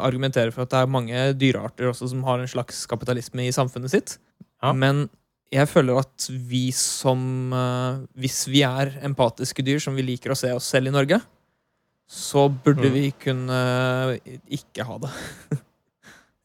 [0.00, 3.92] argumentere for at det er mange dyrearter også som har en slags kapitalisme i samfunnet
[3.92, 4.16] sitt.
[4.62, 4.72] Ja.
[4.72, 5.08] Men
[5.50, 10.38] jeg føler at vi som eh, Hvis vi er empatiske dyr som vi liker å
[10.38, 11.18] se oss selv i Norge,
[12.10, 12.94] så burde mm.
[12.94, 13.58] vi kunne
[14.50, 15.10] ikke ha det.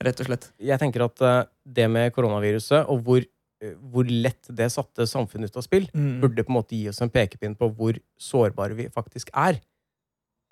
[0.06, 0.50] Rett og slett.
[0.62, 1.46] Jeg tenker at eh,
[1.78, 3.22] det med koronaviruset, og hvor,
[3.62, 7.02] eh, hvor lett det satte samfunnet ut av spill, burde på en måte gi oss
[7.06, 9.62] en pekepinn på hvor sårbare vi faktisk er.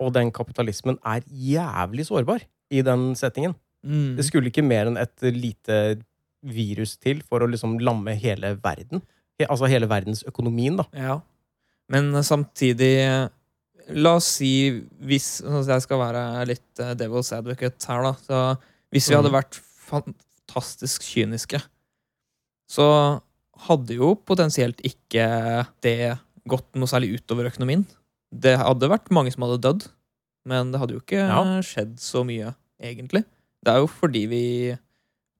[0.02, 3.54] Og den kapitalismen er jævlig sårbar i den settingen.
[3.84, 4.14] Mm.
[4.18, 5.78] Det skulle ikke mer enn et lite
[6.44, 9.02] virus til for å liksom lamme hele verden.
[9.48, 10.84] Altså hele verdensøkonomien, da.
[10.94, 11.20] Ja.
[11.92, 13.30] Men samtidig
[13.92, 14.70] La oss si,
[15.04, 18.12] hvis altså Jeg skal være litt eh, devil's advocate her, da.
[18.16, 18.38] Så
[18.94, 19.36] hvis vi hadde Mhm.
[19.36, 21.60] vært fantastisk kyniske,
[22.70, 23.20] så
[23.68, 26.18] hadde jo potensielt ikke det
[26.48, 27.84] gått noe særlig utover økonomien.
[28.32, 29.86] Det hadde vært mange som hadde dødd,
[30.46, 31.60] men det hadde jo ikke Ja.
[31.60, 33.24] skjedd så mye, egentlig.
[33.62, 34.78] Det er jo fordi vi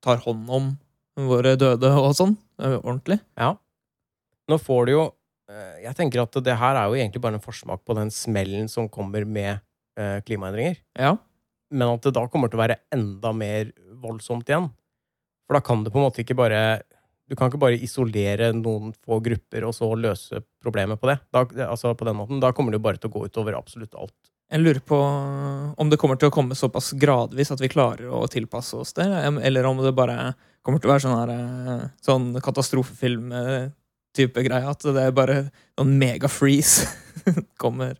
[0.02, 0.78] tar hånd om
[1.18, 3.20] våre døde og sånn, ordentlig.
[3.38, 3.54] Ja.
[4.50, 5.04] Nå får du jo
[5.48, 8.68] eh, Jeg tenker at det her er jo egentlig bare en forsmak på den smellen
[8.68, 9.62] som kommer med
[9.98, 10.76] eh, klimaendringer.
[10.98, 11.14] Ja.
[11.72, 13.70] Men at det da kommer til å være enda mer
[14.02, 14.68] voldsomt igjen.
[15.48, 16.60] For da kan det på en måte ikke bare
[17.28, 21.18] Du kan ikke bare isolere noen få grupper og så løse problemet på det.
[21.32, 22.40] Da, altså på den måten.
[22.42, 24.33] Da kommer det jo bare til å gå utover absolutt alt.
[24.52, 24.96] Jeg lurer på
[25.80, 29.06] om det kommer til å komme såpass gradvis at vi klarer å tilpasse oss det,
[29.08, 30.34] eller om det bare
[30.64, 35.36] kommer til å være sånn, her, eh, sånn katastrofefilm-type greie, at det er bare
[35.80, 36.86] noen mega-freeze
[37.62, 37.94] kommer.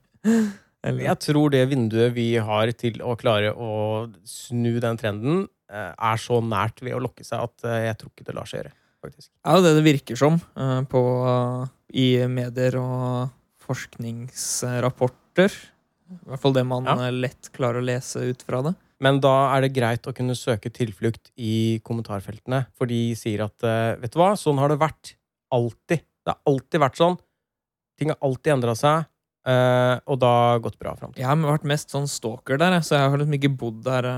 [0.84, 3.70] Eller, Jeg tror det vinduet vi har til å klare å
[4.28, 5.36] snu den trenden,
[5.74, 7.56] er så nært ved å lokke seg at
[7.88, 8.72] jeg tror ikke det lar seg gjøre.
[9.02, 9.28] faktisk.
[9.32, 10.34] Det er jo det det virker som
[10.92, 11.00] på,
[11.98, 13.28] i medier og
[13.64, 15.50] forskningsrapporter.
[16.10, 16.96] I hvert fall det man Ja.
[17.06, 18.74] eh, lett klarer å lese ut fra det.
[19.00, 23.62] Men da er det greit å kunne søke tilflukt i kommentarfeltene, for de sier at
[23.64, 25.14] eh, vet du hva, sånn har det vært.
[25.52, 26.04] Alltid.
[26.24, 27.18] Det har alltid vært sånn.
[27.98, 29.04] Ting har alltid endra seg,
[29.46, 31.20] eh, og da gått bra fram til.
[31.22, 34.08] Jeg har vært mest sånn stalker der, så jeg har liksom ikke bodd der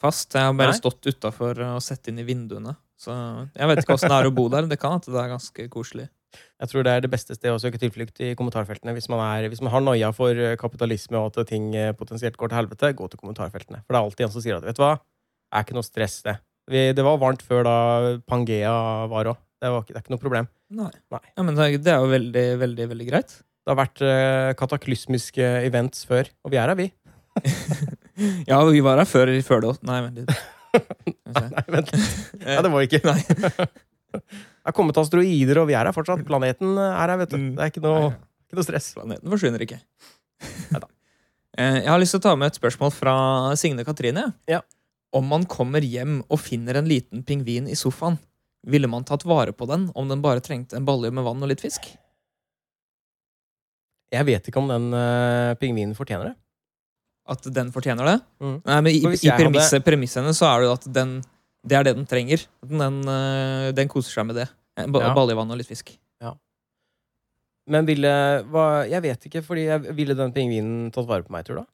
[0.00, 0.32] fast.
[0.34, 0.78] Jeg har bare Nei.
[0.78, 2.76] stått utafor og sett inn i vinduene.
[3.00, 3.10] Så
[3.56, 4.66] jeg vet ikke åssen det er å bo der.
[4.70, 6.08] Det kan at det er ganske koselig.
[6.62, 8.94] Jeg tror det er det beste stedet å søke tilflukt i kommentarfeltene.
[8.96, 12.36] Hvis man, er, hvis man har noia for eh, kapitalisme og at ting eh, potensielt
[12.40, 13.82] går til helvete, gå til kommentarfeltene.
[13.84, 15.86] For det er alltid en som sier at vet du hva, det er ikke noe
[15.86, 16.38] stress, det.
[16.70, 17.76] Vi, det var varmt før da
[18.30, 18.74] Pangea
[19.12, 19.40] var òg.
[19.60, 20.46] Det, det er ikke noe problem.
[20.74, 20.90] Nei.
[21.12, 21.20] Nei.
[21.36, 23.34] Ja, men det er- jo veldig, veldig, veldig greit.
[23.64, 26.90] Det har vært eh, kataklysmiske events før, og vi er her, vi.
[28.46, 29.86] Ja, vi var her før, før det også.
[29.88, 30.34] Nei, vent litt.
[31.34, 32.04] Nei, vent litt.
[32.46, 33.00] Ja, det var vi ikke.
[33.08, 33.66] Nei.
[34.20, 36.22] Det er kommet asteroider, og vi er her fortsatt.
[36.28, 37.38] Planeten er her, vet du.
[37.40, 37.48] Mm.
[37.58, 38.12] Det er ikke noe,
[38.48, 38.90] ikke noe stress.
[38.96, 39.80] Planeten forsvinner ikke.
[40.72, 40.88] Neida.
[41.54, 43.12] Eh, Jeg har lyst til å ta med et spørsmål fra
[43.54, 44.24] Signe Katrine.
[44.50, 44.56] Ja.
[45.14, 48.16] Om man kommer hjem og finner en liten pingvin i sofaen,
[48.66, 51.52] ville man tatt vare på den om den bare trengte en balje med vann og
[51.52, 51.86] litt fisk?
[54.10, 56.34] Jeg vet ikke om den uh, pingvinen fortjener det.
[57.30, 58.16] At den fortjener det?
[58.42, 58.56] Mm.
[58.66, 61.14] Nei, men I, i hadde- premisset så er det jo at den,
[61.66, 62.46] det er det den trenger.
[62.68, 64.48] Den, eh, den koser seg med det.
[64.90, 65.14] Ba- Ja.
[65.14, 65.96] Baljevann og litt fisk.
[67.66, 68.10] Men ville
[68.52, 71.66] hva, Jeg vet ikke, fordi jeg, ville den pingvinen tatt vare på meg, tror du?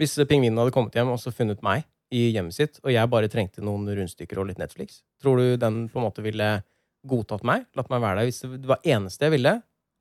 [0.00, 3.30] Hvis pingvinen hadde kommet hjem og så funnet meg i hjemmet sitt, og jeg bare
[3.32, 6.62] trengte noen rundstykker og litt Netflix, tror du den på en måte ville
[7.08, 7.64] godtatt meg?
[7.78, 9.54] Latt meg være der hvis det var eneste jeg ville?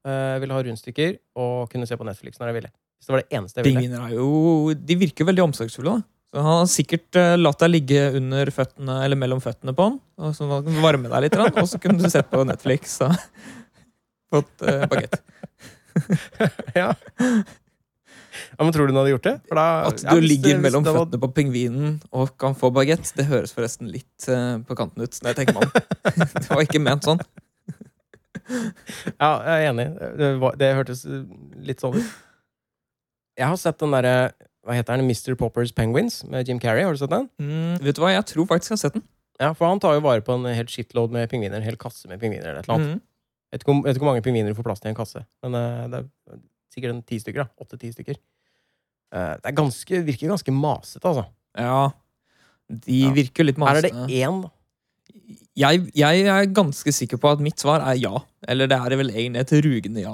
[0.04, 2.72] Uh, ville ha rundstykker og kunne se på Netflix når jeg ville.
[3.00, 3.82] Hvis det var det eneste jeg ville.
[3.86, 5.96] Pingviner er jo De virker veldig omsorgsfulle.
[6.02, 9.90] da så Han har sikkert eh, latt deg ligge under føttene Eller mellom føttene på
[9.90, 11.36] han, og så han kan varme deg litt.
[11.52, 13.18] Og så kunne du sett på Netflix og
[14.32, 15.18] fått uh, bagett.
[16.80, 16.94] ja.
[16.96, 19.34] ja, men tror du han hadde gjort det?
[19.50, 22.72] For da, At du ja, ligger det, mellom var- føttene på pingvinen og kan få
[22.72, 25.20] bagett, det høres forresten litt uh, på kanten ut.
[25.20, 25.74] når jeg tenker meg om.
[26.38, 27.20] Det var ikke ment sånn.
[29.20, 29.88] Ja, jeg er enig.
[30.20, 31.04] Det, var, det hørtes
[31.68, 32.16] litt sånn ut.
[33.40, 34.16] Jeg har sett den derre
[34.66, 35.08] Hva heter den?
[35.10, 35.34] Mr.
[35.40, 36.84] Poppers Penguins med Jim Carrey.
[36.86, 37.28] Har du sett den?
[37.42, 39.04] Mm, vet du hva, jeg tror faktisk jeg har sett den.
[39.42, 41.58] Ja, for han tar jo vare på en helt shitload med pingviner.
[41.58, 42.46] En hel kasse med pingviner.
[42.52, 42.92] eller et eller annet.
[43.00, 43.02] Mm.
[43.02, 45.88] Jeg vet ikke, hvor mange pingviner du får plass til i en kasse, men uh,
[45.92, 46.38] det er
[46.72, 47.44] sikkert en ti stykker.
[47.44, 47.66] da.
[47.66, 48.20] Åtte-ti stykker.
[49.12, 51.26] Uh, det er ganske, virker ganske masete, altså.
[51.58, 51.90] Ja.
[52.72, 53.12] De Ja.
[53.18, 54.22] virker litt Her er det masete.
[54.22, 54.50] én, da.
[55.60, 58.22] Jeg, jeg er ganske sikker på at mitt svar er ja.
[58.48, 60.14] Eller det er vel egentlig et rugende ja.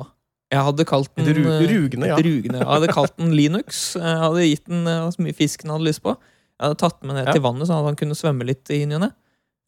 [0.54, 2.16] Jeg hadde kalt den ru- eh, rugende ja.
[2.16, 2.60] et rugende.
[2.62, 3.82] Jeg hadde kalt den Linux.
[4.00, 6.14] Jeg hadde gitt den eh, så mye fisk den hadde lyst på.
[6.58, 9.00] Jeg hadde tatt med ned til vannet, sånn at han kunne svømme litt i ny.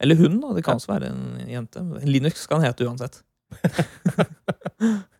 [0.00, 0.54] Eller hun, da.
[0.56, 1.82] Det kan også være en jente.
[2.08, 3.20] Linux kan hete uansett.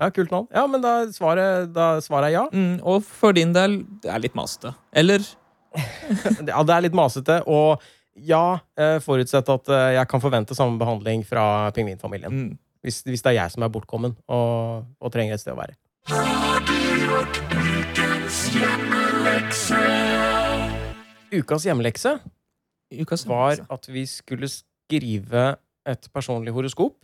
[0.00, 0.48] Ja, kult navn.
[0.50, 2.42] Ja, men da svaret, da svaret er ja.
[2.50, 4.72] Mm, og for din del, det er litt masete.
[4.98, 5.22] Eller
[6.48, 7.82] Ja, det er litt masete, og
[8.18, 12.32] ja, eh, forutsett at jeg kan forvente samme behandling fra pingvinfamilien.
[12.34, 12.50] mm,
[12.82, 15.78] Hvis, hvis det er jeg som er bortkommen og, og trenger et sted å være.
[21.32, 22.18] Ukas hjemmelekse
[23.00, 25.54] ukas var at vi skulle skrive
[25.88, 26.98] et personlig horoskop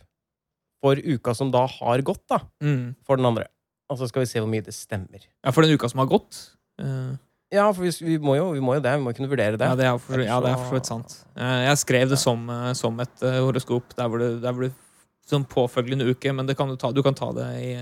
[0.83, 3.01] for uka som da har gått, da, mm.
[3.07, 3.49] for den andre.
[3.91, 5.25] Og så skal vi se hvor mye det stemmer.
[5.43, 6.39] Ja, for den uka som har gått.
[6.81, 7.17] Uh...
[7.49, 8.93] Ja, for vi, vi, må, jo, vi må jo det.
[9.01, 9.65] Vi må kunne vurdere det.
[9.65, 11.15] Ja, det er for, så vidt sant.
[11.33, 14.75] Eh, Jeg skrev det som, eh, som et horoskop der hvor, det, der hvor det
[15.29, 17.73] Som påfølgende uke, men det kan du, ta, du kan ta det i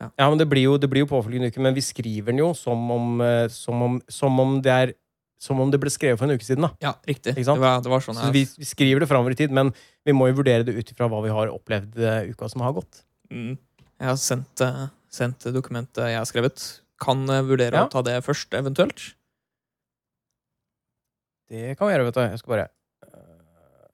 [0.00, 2.50] Ja, men det blir jo, det blir jo påfølgende uke, men vi skriver den jo
[2.56, 4.92] som om, eh, som om, som om det er
[5.40, 6.66] som om det ble skrevet for en uke siden.
[6.66, 6.70] da.
[6.84, 7.32] Ja, riktig.
[7.34, 9.70] Det var, det var sånn Så jeg vi, vi skriver det framover i tid, men
[10.04, 12.74] vi må jo vurdere det ut ifra hva vi har opplevd eh, uka som har
[12.76, 13.04] gått.
[13.32, 13.54] mm,
[14.00, 16.80] Jeg har sendt, eh, sendt dokumentet jeg har skrevet.
[17.00, 17.86] Kan vurdere Ja.
[17.86, 19.14] å ta det først, eventuelt.
[21.48, 22.20] Det kan vi gjøre, vet du.
[22.20, 22.66] Jeg skal bare
[23.08, 23.88] eh,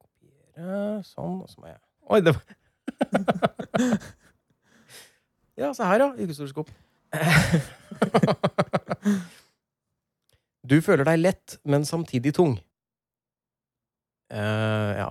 [0.00, 2.42] kopiere sånn, og så må jeg Oi, det var
[5.56, 6.10] Ja, se her, ja.
[6.20, 6.68] Ukeshoroskop.
[10.70, 12.58] du føler deg lett, men samtidig tung.
[14.28, 15.06] Uh, ja,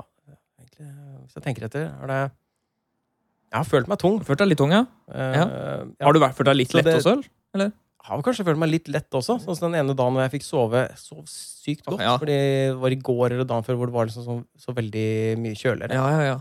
[0.60, 0.86] egentlig
[1.24, 4.20] Hvis jeg tenker etter, er det Jeg har følt meg tung.
[4.28, 4.84] Følt deg litt tung, ja?
[5.10, 5.46] Uh, Ja.
[5.48, 6.06] ja.
[6.06, 7.16] Har du vært følt deg litt lett det- også?
[7.58, 7.74] eller?
[8.06, 9.40] har kanskje følt meg litt lett også.
[9.42, 12.04] Sånn som den ene dagen hvor jeg fikk sove sov sykt godt.
[12.06, 12.18] Ja.
[12.22, 15.08] Fordi det var i går eller dagen før hvor det var liksom så, så veldig
[15.42, 15.98] mye kjøligere.
[15.98, 16.36] Ja, ja, ja.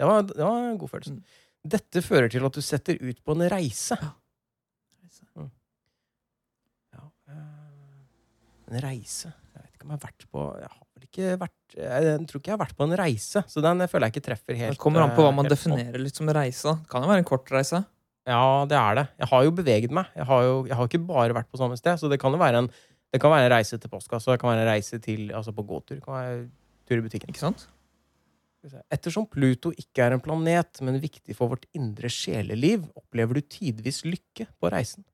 [0.00, 1.12] Det, var, det var en god følelse.
[1.12, 1.46] Mm.
[1.76, 3.98] Dette fører til at du setter ut på en reise.
[5.36, 5.50] Mm.
[6.96, 11.04] Ja, eh, en reise Jeg vet ikke om jeg har vært på Jeg har vel
[11.06, 14.14] ikke vært Jeg tror ikke jeg har vært på en reise, så den føler jeg
[14.14, 14.76] ikke treffer helt.
[14.78, 15.54] Det kommer an på hva eh, man sånn.
[15.54, 16.76] definerer litt som reise.
[16.90, 17.82] Kan jo være en kort reise.
[18.28, 19.04] Ja, det er det.
[19.20, 20.08] Jeg har jo beveget meg.
[20.16, 22.00] Jeg har jo jeg har ikke bare vært på samme sted.
[22.00, 22.70] Så det kan jo være en,
[23.12, 25.66] det kan være en reise til postkassa, det kan være en reise til, altså på
[25.66, 26.40] gåtur, det kan være
[26.88, 27.32] tur i butikken.
[27.32, 27.68] Ikke sant?
[28.92, 34.02] Ettersom Pluto ikke er en planet, men viktig for vårt indre sjeleliv, opplever du tidvis
[34.04, 35.04] lykke på reisen.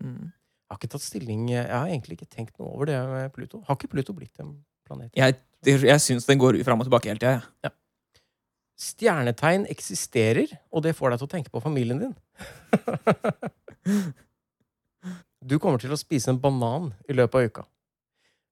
[0.00, 0.32] Mm.
[0.66, 3.62] Jeg har ikke tatt stilling Jeg har egentlig ikke tenkt noe over det med Pluto.
[3.64, 4.52] Har ikke Pluto blitt en
[4.86, 5.12] planet?
[5.16, 7.40] Jeg, jeg syns den går fram og tilbake hele tida.
[7.64, 7.72] Ja.
[8.76, 12.16] Stjernetegn eksisterer, og det får deg til å tenke på familien din.
[15.46, 17.62] Du kommer til å spise en banan i løpet av uka.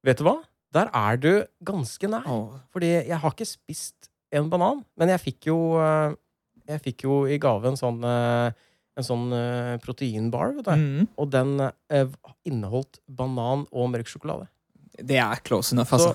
[0.07, 0.37] Vet du hva?
[0.75, 1.31] Der er du
[1.67, 2.27] ganske nær.
[2.27, 2.59] Oh.
[2.75, 6.15] Fordi jeg har ikke spist en banan, men jeg fikk jo eh,
[6.67, 8.51] Jeg fikk jo i gave en sånn eh,
[8.99, 10.73] En sånn eh, proteinbar, vet du.
[10.81, 11.07] Mm.
[11.21, 14.49] Og den eh, inneholdt banan og mørk sjokolade.
[14.95, 16.13] Det er close enough, Så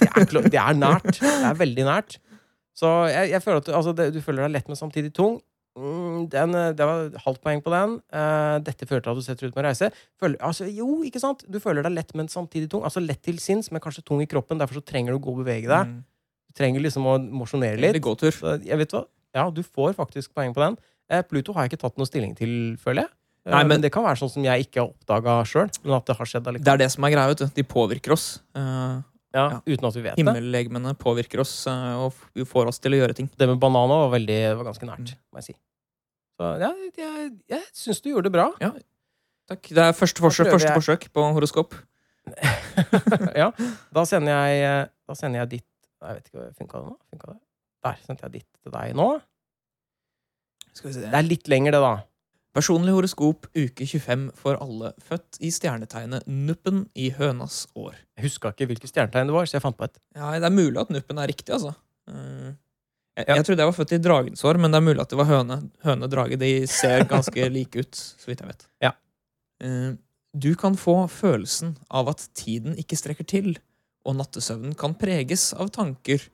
[0.00, 1.18] det er, det er nært.
[1.20, 2.18] Det er veldig nært.
[2.74, 5.38] Så jeg, jeg føler at du, altså, det, du føler deg lett, men samtidig tung.
[5.78, 7.94] Mm, den, eh, det var halvt poeng på den.
[8.12, 9.88] Uh, dette fører til at du setter ut med en reise.
[10.20, 11.44] Føler, altså, jo, ikke sant?
[11.48, 12.84] Du føler deg lett, men samtidig tung.
[12.84, 14.58] Altså lett til sinns, men kanskje tung i kroppen.
[14.60, 15.88] Derfor så trenger du å gå og bevege deg.
[15.88, 16.02] Mm.
[16.52, 18.02] Du trenger liksom å mosjonere Eller litt.
[18.04, 18.30] gåtur.
[18.36, 19.06] Så jeg vet hva?
[19.34, 20.76] Ja, du får faktisk poeng på den.
[21.10, 23.10] Uh, Pluto har jeg ikke tatt noe stilling til, føler jeg.
[23.46, 26.26] Nei, men- men, det kan være sånn som jeg ikke har oppdaga sjøl, det har
[26.26, 26.64] skjedd allikevel.
[26.64, 27.26] Det er det som er greia.
[27.32, 27.46] vet du.
[27.56, 28.38] De påvirker oss.
[28.54, 29.00] Eh,
[29.32, 29.58] Ja, ja.
[29.64, 30.18] Uten at vi vet.
[30.20, 32.12] Himmellegemene påvirker oss eh, og
[32.48, 33.30] får oss til å gjøre ting.
[33.38, 35.22] Det med banana var, veldig, var ganske nært, Mm.
[35.32, 35.54] må jeg si.
[36.40, 38.48] Så ja, jeg, jeg syns du gjorde det bra.
[39.48, 39.68] Takk.
[39.74, 41.74] Det er første forsøk, første forsøk på horoskop.
[43.42, 43.48] ja,
[43.92, 45.66] da sender jeg eh, Da sender jeg ditt
[46.06, 46.92] Jeg vet ikke, funka det nå?
[47.10, 47.38] Funka det?
[47.82, 49.08] Der sendte jeg ditt til deg nå.
[50.72, 51.02] Skal vi se.
[51.10, 51.90] Det er litt lenger, det, da.
[52.52, 57.94] Personlig horoskop uke 25 for alle født i stjernetegnet Nuppen i hønas år.
[58.18, 59.96] Jeg huska ikke hvilket stjernetegn det var, så jeg fant på et.
[60.14, 61.74] Ja, Det er mulig at Nuppen er riktig, altså.
[62.08, 62.52] Eh,
[63.16, 63.34] Jeg, Ja.
[63.36, 65.26] jeg trodde jeg var født i dragens år, men det er mulig at det var
[65.28, 65.70] høne.
[65.84, 66.38] Høne drage.
[66.38, 68.66] De ser ganske like ut, så vidt jeg vet.
[68.80, 68.92] Ja.
[69.60, 69.96] Eh,
[70.34, 73.58] Du kan få følelsen av at tiden ikke strekker til,
[74.06, 76.24] og nattesøvnen kan preges av tanker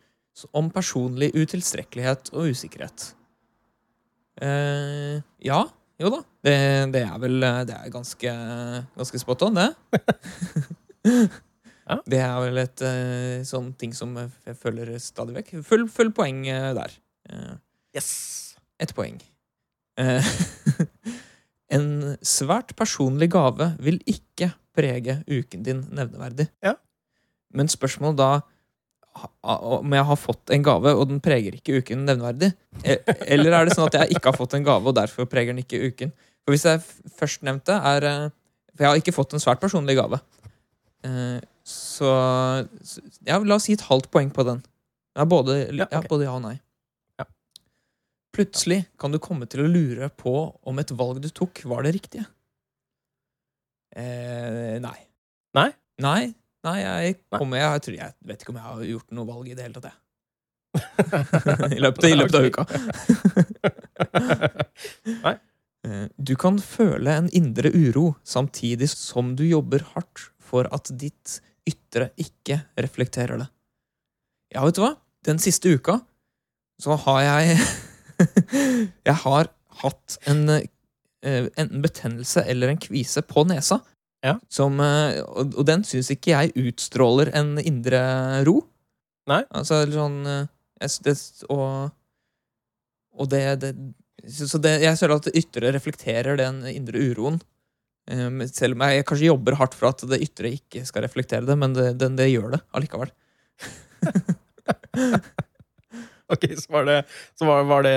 [0.55, 3.13] om personlig utilstrekkelighet og usikkerhet.
[4.41, 5.65] Eh, ja,
[6.07, 6.23] jo da.
[6.47, 6.57] Det,
[6.95, 8.33] det er vel Det er ganske,
[8.97, 9.71] ganske spot on, det.
[11.89, 11.97] Ja.
[12.05, 15.55] Det er vel et eh, sånn ting som jeg følger stadig vekk.
[15.65, 16.93] Full, full poeng eh, der.
[17.33, 17.55] Eh,
[17.97, 18.11] Yes!
[18.79, 19.17] ett poeng.
[21.69, 21.89] En
[22.25, 26.47] svært personlig gave vil ikke prege uken din nevneverdig.
[26.65, 26.77] Ja.
[27.53, 28.29] Men spørsmålet da
[29.43, 32.53] om jeg har fått en gave, og den preger ikke uken nevneverdig?
[32.85, 35.53] E- Eller er det sånn at jeg ikke har fått en gave, og derfor preger
[35.55, 36.13] den ikke uken?
[36.45, 38.27] For hvis jeg først førstnevnte er eh,
[38.75, 40.21] For jeg har ikke fått en svært personlig gave.
[41.05, 41.39] Eh,
[41.69, 42.13] så,
[43.29, 44.63] ja, la oss gi et halvt poeng på den.
[45.19, 46.55] Ja, både ja, Ja, både ja og nei.
[47.21, 47.27] Ja.
[48.37, 51.97] Plutselig kan du komme til å lure på om et valg du tok, var det
[51.99, 52.25] riktige.
[53.99, 54.97] Eh, nei.
[55.59, 55.69] Nei?
[55.99, 56.23] Nei,
[56.67, 59.55] nei jeg, kom, jeg, jeg, jeg vet ikke om jeg har gjort noe valg i
[59.59, 59.91] det hele tatt.
[59.93, 59.97] Jeg.
[60.79, 62.65] I, løpet, I løpet av uka.
[65.27, 65.35] Nei.
[65.87, 71.39] Eh, Du kan føle en indre uro samtidig som du jobber hardt for at ditt
[71.69, 73.49] ytre ikke reflekterer det.
[74.55, 74.95] Ja, vet du hva?
[75.27, 75.99] Den siste uka
[76.81, 77.59] så har jeg
[79.09, 79.51] Jeg har
[79.83, 83.81] hatt en en enten betennelse eller en kvise på nesa.
[84.27, 84.35] Ja.
[84.51, 88.01] Som, eh, og, og den syns ikke jeg utstråler en indre
[88.49, 88.61] ro.
[89.31, 89.45] Nei.
[89.55, 91.15] Altså sånn eh, det,
[91.53, 91.93] Og,
[93.19, 93.73] og det, det
[94.29, 97.39] så det, jeg føler at det ytre reflekterer den indre uroen.
[98.11, 101.49] Eh, selv om jeg, jeg kanskje jobber hardt for at det ytre ikke skal reflektere
[101.49, 103.15] det, men det, den, det gjør det allikevel.
[106.35, 106.97] Ok, så var det,
[107.41, 107.95] så var, var det,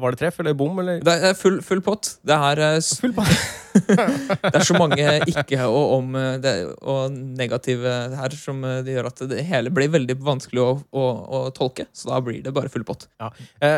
[0.00, 1.02] var det treff eller bom, eller?
[1.04, 2.14] Det er full, full pott.
[2.24, 3.24] Det er, eh, Full på.
[3.84, 8.96] det er så mange ikke og om eh, det, og negative her som eh, det
[8.96, 11.04] gjør at det hele blir veldig vanskelig å, å,
[11.38, 11.84] å tolke.
[11.92, 13.04] Så da blir det bare full pott.
[13.20, 13.28] Ja.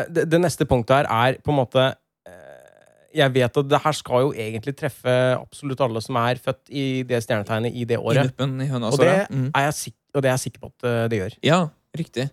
[0.07, 3.95] det, det neste punktet her er på en måte eh, Jeg vet at det her
[3.99, 8.03] skal jo egentlig treffe absolutt alle som er født i det stjernetegnet i det I
[8.03, 8.31] året.
[8.31, 8.91] nuppen i høna.
[8.93, 9.49] Og det, Mm.
[9.51, 11.33] jeg og det er jeg sikker på at eh, det gjør.
[11.45, 11.59] Ja,
[11.97, 12.29] riktig.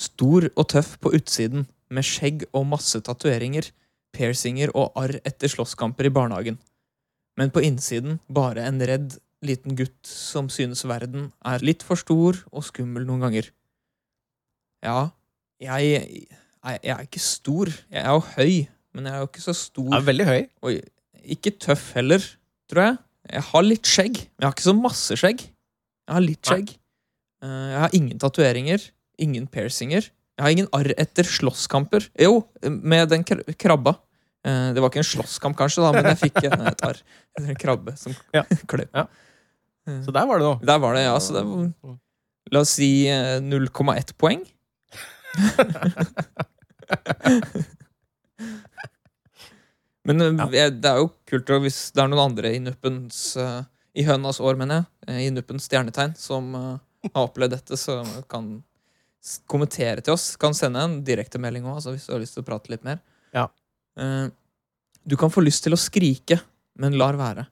[0.00, 3.66] Stor og tøff på utsiden, med skjegg og masse tatoveringer,
[4.14, 6.56] piercinger og arr etter slåsskamper i barnehagen.
[7.38, 12.38] Men på innsiden bare en redd liten gutt som synes verden er litt for stor
[12.50, 13.48] og skummel noen ganger.
[14.84, 15.10] Ja,
[15.60, 15.90] jeg,
[16.64, 17.70] jeg, jeg er ikke stor.
[17.92, 18.52] Jeg er jo høy,
[18.96, 19.88] men jeg er jo ikke så stor.
[19.90, 20.40] Jeg Er veldig høy.
[20.64, 22.24] Og ikke tøff heller,
[22.70, 23.00] tror jeg.
[23.30, 25.42] Jeg har litt skjegg, men jeg har ikke så masse skjegg.
[26.08, 26.72] Jeg har litt skjegg.
[27.44, 28.86] Eh, Jeg har ingen tatoveringer,
[29.20, 30.08] ingen piercinger.
[30.38, 32.06] Jeg har ingen arr etter slåsskamper.
[32.18, 33.96] Jo, med den krabba.
[34.44, 36.96] Eh, Det var ikke en slåsskamp, kanskje, da, men jeg fikk en- et arr
[37.36, 38.42] etter en krabbe som Ja.
[38.70, 38.88] kløp.
[38.94, 39.06] Ja.
[39.86, 40.58] Eh, Så der var det noe.
[40.64, 41.18] Der var det, ja.
[41.20, 41.98] Så det var,
[42.52, 44.44] la oss si eh, 0,1 poeng.
[50.08, 53.62] Men eh, jeg- det er jo kult hvis det er noen andre i nuppens eh,
[53.94, 56.78] I hønas år, mener jeg, eh, i nuppens stjernetegn, som eh,
[57.14, 58.62] har opplevd dette, så kan
[59.50, 60.34] kommentere til oss.
[60.40, 63.00] Kan sende en direktemelding òg, altså, hvis du har lyst til å prate litt mer.
[63.36, 63.48] Ja.
[64.00, 64.28] Eh,
[65.08, 66.36] Du kan få lyst til å skrike,
[66.76, 67.46] men lar være.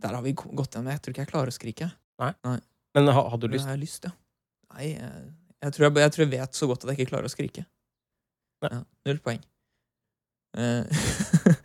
[0.00, 0.86] Der har vi gått igjen.
[0.92, 1.88] Jeg tror ikke jeg klarer å skrike.
[2.94, 3.66] Men ha, hadde du lyst?
[3.66, 4.12] jeg har lyst, ja.
[4.76, 5.24] Nei, jeg,
[5.64, 7.64] jeg, tror jeg, jeg tror jeg vet så godt at jeg ikke klarer å skrike.
[8.62, 8.70] Nei.
[8.72, 8.80] Ja,
[9.10, 9.42] null poeng.
[10.56, 10.86] Eh,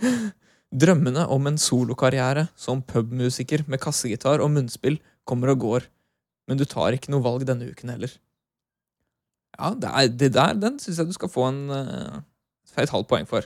[0.82, 4.98] Drømmene om en solokarriere som pubmusiker med kassegitar og munnspill
[5.28, 5.88] kommer og går,
[6.50, 8.12] men du tar ikke noe valg denne uken heller.
[9.60, 12.22] Ja, det, er, det der den syns jeg du skal få en uh,
[12.80, 13.46] et halvt poeng for.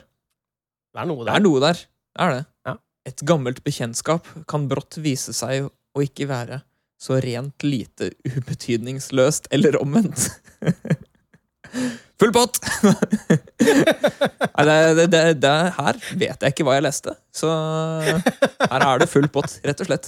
[0.94, 1.32] Det er noe der.
[1.32, 1.82] Det er noe der.
[2.16, 2.44] Det er det.
[2.68, 2.76] Ja.
[3.06, 6.62] Et gammelt bekjentskap kan brått vise seg å ikke være
[7.00, 10.30] så rent lite ubetydningsløst eller omvendt.
[12.20, 12.56] Full pott!
[14.56, 17.50] Nei, det, det, det, det her vet jeg ikke hva jeg leste, så
[18.06, 20.06] her er det full pott, rett og slett.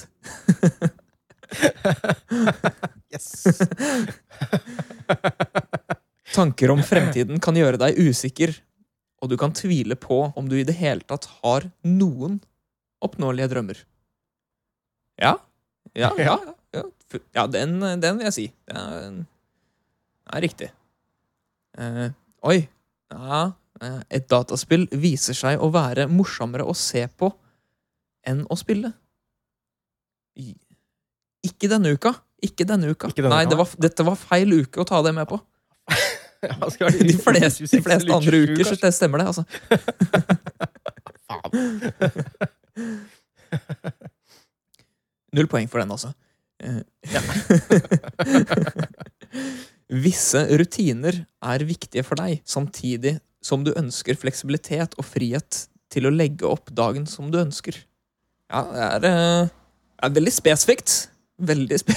[3.13, 3.45] Yes.
[6.35, 8.53] Tanker om fremtiden kan gjøre deg usikker,
[9.23, 12.39] og du kan tvile på om du i det hele tatt har noen
[13.05, 13.79] oppnåelige drømmer.
[15.19, 15.35] Ja.
[15.97, 16.37] Ja, ja,
[16.77, 16.83] ja.
[17.35, 17.47] ja.
[17.51, 18.47] Den, den vil jeg si.
[18.69, 19.17] Det er,
[20.37, 20.69] er riktig.
[21.79, 22.09] Eh,
[22.47, 22.59] oi.
[23.15, 23.41] Ja,
[23.81, 27.33] eh, et dataspill viser seg å være morsommere å se på
[28.29, 28.93] enn å spille.
[31.49, 32.13] Ikke denne uka.
[32.45, 33.09] Ikke denne uka.
[33.11, 35.41] Ikke denne Nei, uka, det var, dette var feil uke å ta det med på.
[36.39, 39.43] Ja, De fleste, de fleste andre 27, uker så det stemmer det, altså.
[45.35, 46.13] Null poeng for den, altså.
[46.63, 46.83] Eh,
[49.89, 56.13] Visse rutiner er viktige for deg, samtidig som du ønsker fleksibilitet og frihet til å
[56.13, 57.77] legge opp dagen som du ønsker.
[58.49, 59.49] Ja, det er, eh,
[60.03, 61.09] er veldig spesifikt.
[61.39, 61.95] Veldig spe...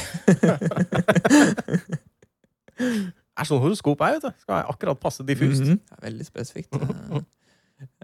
[2.81, 2.81] Det
[3.41, 4.41] er sånn horoskop er, vet du.
[4.43, 5.63] Skal akkurat passe diffust.
[5.65, 6.75] Det er veldig spesifikt.
[6.77, 7.21] Eh,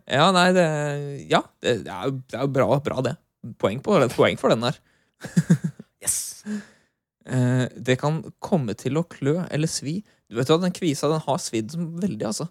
[0.09, 0.65] Ja, nei, det
[1.30, 3.15] Ja, det, det er jo jo bra, bra, det.
[3.61, 4.80] Poeng, på, poeng for den der.
[6.01, 6.45] Yes.
[7.27, 9.99] Eh, det kan komme til å klø eller svi.
[10.30, 12.47] Du vet hva, Den kvisa den har svidd som veldig, altså.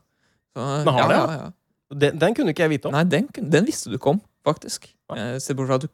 [0.53, 1.37] Så, Den har det, ja?
[1.39, 2.97] ja, Den, den kunne ikke jeg vite om.
[2.97, 4.91] Nei, den, den visste du ikke om, faktisk.
[5.15, 5.93] Eh, Se bort fra at du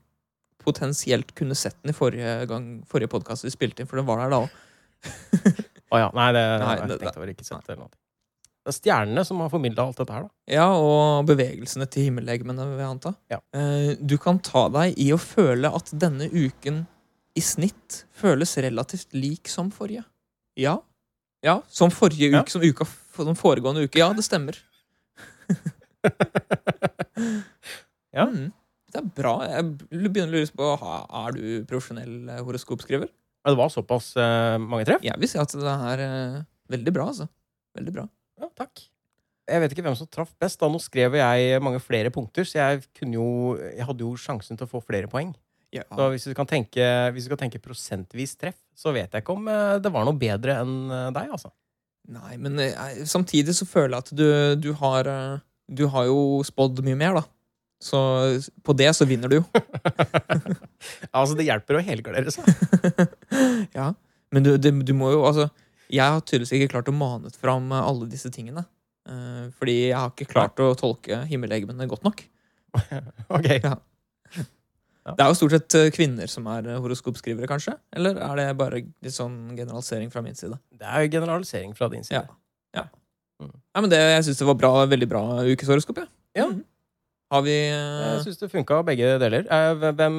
[0.64, 4.22] potensielt kunne sett den i forrige, gang, forrige podkast vi spilte inn, for den var
[4.22, 4.54] der da òg.
[5.92, 6.08] Å ja.
[6.16, 7.32] Nei, det Nei, jeg tenkte tenkt over.
[7.34, 7.90] Ikke sett noe.
[8.62, 10.30] Det er stjernene som har formidla alt dette her, da.
[10.54, 13.12] Ja, og bevegelsene til himmellegemene, vil jeg anta.
[13.32, 13.40] Ja.
[13.58, 16.84] Eh, Du kan ta deg i å føle at denne uken
[17.34, 20.04] i snitt føles relativt lik som forrige.
[20.56, 20.78] Ja.
[21.42, 22.42] Ja, Som forrige Ja.
[22.44, 22.86] uke, som uka
[23.16, 23.98] som foregående uke.
[23.98, 24.54] Ja, det stemmer.
[28.12, 28.26] Ja.
[28.28, 28.50] Mm,
[28.92, 29.34] det er bra.
[29.48, 33.08] Jeg begynner å lure på Er du profesjonell eh, horoskopskriver?
[33.42, 35.02] Ja, Det var såpass uh, mange treff?
[35.02, 37.26] Jeg vil si at det er uh, veldig bra, altså.
[37.78, 38.04] Veldig bra.
[38.38, 38.84] Ja, takk.
[39.48, 40.60] Jeg vet ikke hvem som traff best.
[40.60, 42.84] Da nå skrev jeg mange flere punkter, så jeg,
[43.16, 45.32] jo, jeg hadde jo sjansen til å få flere poeng.
[45.72, 45.86] Ja.
[45.88, 46.84] Så hvis du kan tenke,
[47.16, 49.48] hvis du kan tenke prosentvis treff, så vet jeg ikke om
[49.80, 50.76] det var noe bedre enn
[51.16, 51.48] deg, altså.
[52.12, 52.60] Nei, men
[53.08, 54.26] samtidig så føler jeg at du,
[54.58, 55.08] du har
[55.70, 57.24] Du har jo spådd mye mer, da.
[57.82, 57.98] Så
[58.62, 59.44] på det så vinner du jo.
[61.16, 62.46] altså, det hjelper å helgardere seg.
[63.78, 63.90] ja.
[64.32, 65.48] Men du, det, du må jo altså
[65.92, 68.64] Jeg har tydeligvis ikke klart å mane fram alle disse tingene.
[69.02, 72.22] Uh, fordi jeg har ikke klart å tolke himmellegemene godt nok.
[73.36, 73.50] Ok.
[73.60, 73.74] Ja.
[75.02, 77.72] Det er jo stort sett eh, kvinner som er eh, horoskopskrivere, kanskje?
[77.98, 80.54] Eller er det bare litt sånn generalisering fra min side?
[80.78, 82.22] Det er jo generalisering fra din side.
[82.22, 82.86] Ja.
[83.42, 86.04] Nei, men det, Jeg syns det var bra, veldig bra ukeshoroskop.
[86.04, 86.06] Ja.
[86.38, 86.46] Ja.
[86.52, 86.62] Mhm.
[87.32, 89.46] Har vi eh, Jeg syns det funka begge deler.
[89.48, 90.18] Eh, Hvem,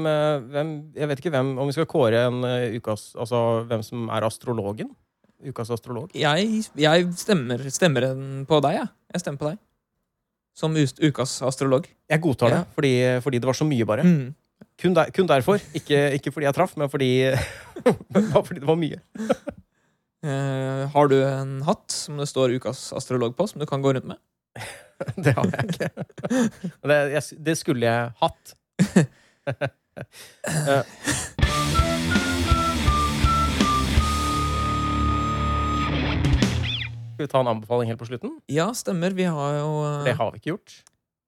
[0.49, 4.07] hvem, jeg vet ikke hvem, om vi skal kåre en eh, ukas Altså hvem som
[4.09, 4.89] er astrologen?
[5.43, 6.09] Ukas astrolog.
[6.15, 8.05] Jeg, jeg stemmer, stemmer
[8.47, 8.87] på deg, jeg.
[9.13, 9.57] Jeg stemmer på deg.
[10.55, 11.89] Som ukas astrolog.
[12.09, 12.69] Jeg godtar det, Ja.
[12.77, 12.93] fordi,
[13.25, 14.05] fordi det var så mye, bare.
[14.07, 14.31] Mm.
[14.79, 15.59] Kun, der, kun derfor.
[15.75, 17.09] Ikke, ikke fordi jeg traff, men fordi,
[18.47, 19.01] fordi det var mye.
[20.23, 23.91] uh, har du en hatt som det står ukas astrolog på, som du kan gå
[23.97, 24.21] rundt med?
[25.25, 25.89] Det har jeg ikke.
[26.87, 28.55] Det, jeg, det skulle jeg hatt.
[30.43, 30.83] Eh,
[37.13, 38.31] Skal vi ta en anbefaling helt på slutten?
[38.51, 39.13] Ja, stemmer.
[39.13, 40.73] Vi har jo, eh, Det har vi ikke gjort.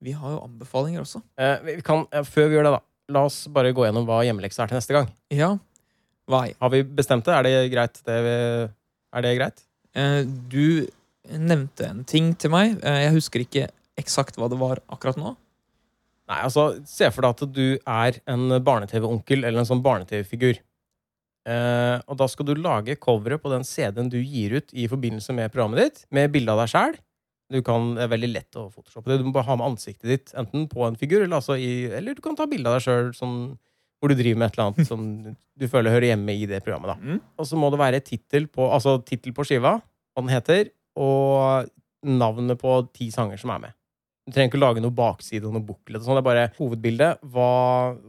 [0.05, 1.21] vi har jo anbefalinger også.
[1.39, 2.79] Eh, vi kan, eh, før vi gjør det, da,
[3.09, 5.07] la oss bare gå gjennom hva hjemmeleksa er til neste gang.
[5.31, 5.57] Ja.
[6.27, 6.53] Vai.
[6.61, 7.33] Har vi bestemt det?
[7.33, 8.01] Er det greit?
[8.05, 8.35] Det vi,
[9.13, 9.63] er det greit?
[9.95, 10.87] Eh, du
[11.31, 12.77] nevnte en ting til meg.
[12.83, 13.67] Eh, jeg husker ikke
[13.99, 15.35] eksakt hva det var akkurat nå.
[16.29, 20.61] Nei, altså, Se for deg at du er en barne-TV-onkel eller en sånn barne-TV-figur.
[21.45, 25.35] Eh, og da skal du lage coveret på den CD-en du gir ut i forbindelse
[25.37, 26.97] med programmet ditt, med bilde av deg sjæl.
[27.53, 29.19] Du kan, det er veldig lett å photoshoppe det.
[29.21, 32.17] Du må bare ha med ansiktet ditt enten på en figur, eller, altså i, eller
[32.17, 33.35] du kan ta bilde av deg sjøl sånn,
[34.01, 35.03] hvor du driver med et eller annet som
[35.61, 36.95] du føler hører hjemme i det programmet.
[36.95, 36.97] da.
[36.97, 37.21] Mm.
[37.37, 41.71] Og så må det være tittel på, altså tittel på skiva, hva den heter, og
[42.05, 43.75] navnet på ti sanger som er med.
[44.25, 46.01] Du trenger ikke lage noe bakside og noe buklet.
[46.01, 46.17] Sånn.
[46.17, 47.49] Det er bare hovedbildet, hva,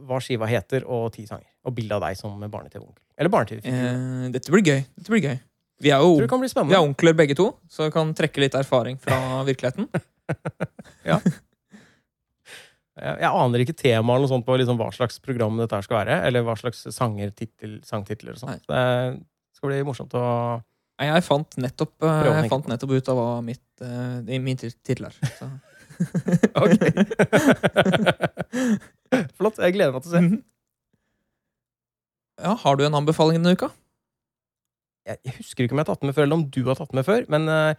[0.09, 1.49] hva skiva heter, og ti sanger.
[1.67, 3.03] Og bilde av deg som barne-TV-onkel.
[3.17, 3.83] Eller barne-TV-figur.
[3.85, 4.81] Eh, dette blir gøy.
[4.97, 5.37] Dette blir gøy.
[5.85, 8.41] Vi er jo det kan bli vi er onkler begge to, så vi kan trekke
[8.41, 9.89] litt erfaring fra virkeligheten.
[12.97, 15.99] Jeg, jeg aner ikke temaet eller noe sånt på liksom hva slags program dette skal
[15.99, 16.15] være.
[16.25, 18.63] Eller hva slags sanger, titel, sangtitler og sånt.
[18.65, 20.23] Det skal bli morsomt å
[20.99, 25.05] Jeg fant nettopp, eh, jeg fant nettopp ut av hva mitt, eh, min tit- tittel
[25.11, 25.15] er.
[26.57, 26.77] Ok.
[29.37, 29.57] Flott.
[29.61, 30.19] Jeg gleder meg til å se.
[30.21, 30.43] Mhm.
[32.43, 33.71] Ja, Har du en anbefaling denne uka?
[35.07, 36.75] jeg, jeg husker ikke om jeg har tatt den med før, eller om du har
[36.75, 37.73] tatt den med før, men uh,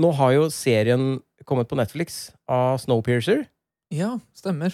[0.00, 3.44] nå har jo serien kommet på Netflix av Snowpiercer.
[3.92, 4.72] Ja, stemmer.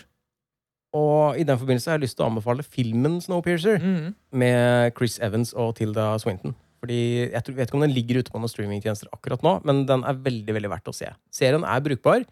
[0.94, 4.14] Og i den forbindelse har jeg lyst til å anbefale filmen Snowpiercer Mhm.
[4.32, 6.54] med Chris Evans og Tilda Swinton.
[6.84, 7.00] Fordi
[7.32, 10.02] Jeg tror, vet ikke om den ligger ute på noen streamingtjenester akkurat nå, men den
[10.04, 11.08] er veldig veldig verdt å se.
[11.32, 12.26] Serien er brukbar,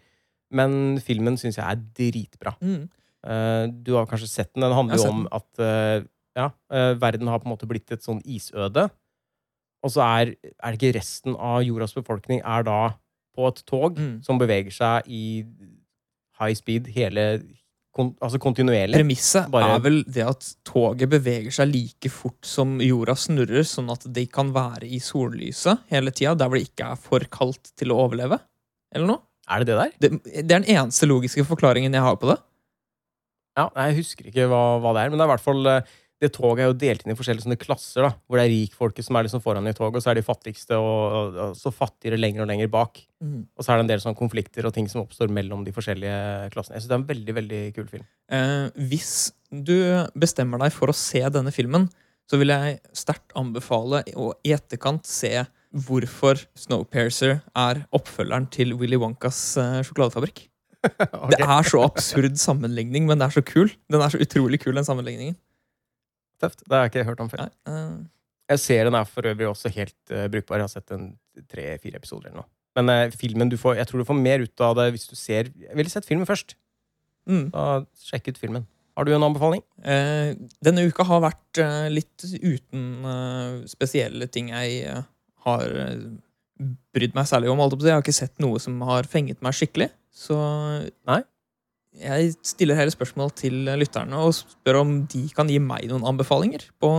[0.53, 2.53] men filmen syns jeg er dritbra.
[2.61, 2.83] Mm.
[3.25, 4.67] Eh, du har kanskje sett den.
[4.67, 6.03] Den handler jo om at eh,
[6.37, 8.85] ja, eh, verden har på en måte blitt et sånn isøde.
[9.83, 12.81] Og så er, er det ikke resten av jordas befolkning er da
[13.33, 14.21] på et tog Mm.
[14.23, 15.23] som beveger seg i
[16.39, 17.41] high speed hele
[17.93, 18.95] kon, Altså kontinuerlig.
[18.97, 23.91] Premisset Bare- er vel det at toget beveger seg like fort som jorda snurrer, sånn
[23.93, 27.71] at de kan være i sollyset hele tida, der hvor det ikke er for kaldt
[27.77, 28.39] til å overleve?
[28.93, 29.21] Eller noe?
[29.49, 29.91] Er det det der?
[29.99, 32.39] Det, det er den eneste logiske forklaringen jeg har på det.
[33.57, 35.91] Ja, Jeg husker ikke hva, hva det er, men det er i hvert fall eh,
[36.23, 38.05] det toget er jo delt inn i forskjellige sånne klasser.
[38.05, 40.25] da, Hvor det er rikfolket som er liksom foran i toget, og så er de
[40.25, 43.01] fattigste og, og, og så fattigere lenger og lenger bak.
[43.23, 46.51] Og så er det en del sånne konflikter og ting som oppstår mellom de forskjellige
[46.53, 46.77] klassene.
[46.77, 48.07] Jeg synes det er en veldig veldig kul film.
[48.35, 49.13] Eh, hvis
[49.51, 49.75] du
[50.19, 51.89] bestemmer deg for å se denne filmen,
[52.29, 55.35] så vil jeg sterkt anbefale å i etterkant se
[55.73, 60.45] hvorfor Snowpiercer er oppfølgeren til Willy Wonkas eh, sjokoladefabrikk.
[60.83, 61.31] okay.
[61.31, 63.71] Det er så absurd sammenligning, men det er så kul.
[63.91, 65.37] Den er så utrolig kul, den sammenligningen.
[66.43, 66.65] Tøft.
[66.65, 67.45] Det har jeg ikke hørt om før.
[67.45, 68.03] Nei, uh...
[68.51, 70.59] Jeg Serien er for øvrig også helt uh, brukbar.
[70.59, 71.13] Jeg har sett den
[71.49, 72.49] tre-fire episoder eller noe.
[72.77, 75.15] Men uh, filmen du får, jeg tror du får mer ut av det hvis du
[75.17, 76.57] ser Jeg ville sett filmen først.
[77.29, 77.49] mm.
[77.55, 78.67] Da Sjekk ut filmen.
[78.93, 79.63] Har du en anbefaling?
[79.81, 84.83] Eh, denne uka har vært eh, litt uten eh, spesielle ting jeg
[85.47, 85.73] har
[86.93, 87.63] brydd meg særlig om.
[87.73, 89.89] Jeg har ikke sett noe som har fenget meg skikkelig.
[90.13, 90.37] Så
[91.09, 91.23] Nei.
[91.93, 96.65] Jeg stiller hele spørsmål til lytterne og spør om de kan gi meg noen anbefalinger
[96.81, 96.89] på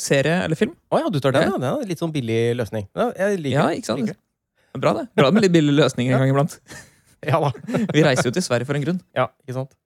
[0.00, 0.74] serie eller film.
[0.90, 1.46] Å ja, du tar den?
[1.46, 1.58] Ja.
[1.62, 1.74] Ja.
[1.82, 2.88] Det litt sånn billig løsning.
[2.98, 4.02] Ja, jeg liker Ja, ikke sant?
[4.02, 4.18] Liker.
[4.82, 5.04] Bra det.
[5.18, 6.58] Bra med litt billige løsninger en gang iblant.
[7.22, 7.52] Ja da.
[7.94, 8.96] Vi reiser jo til Sverige for en grunn.
[9.14, 9.76] Ja, ikke sant.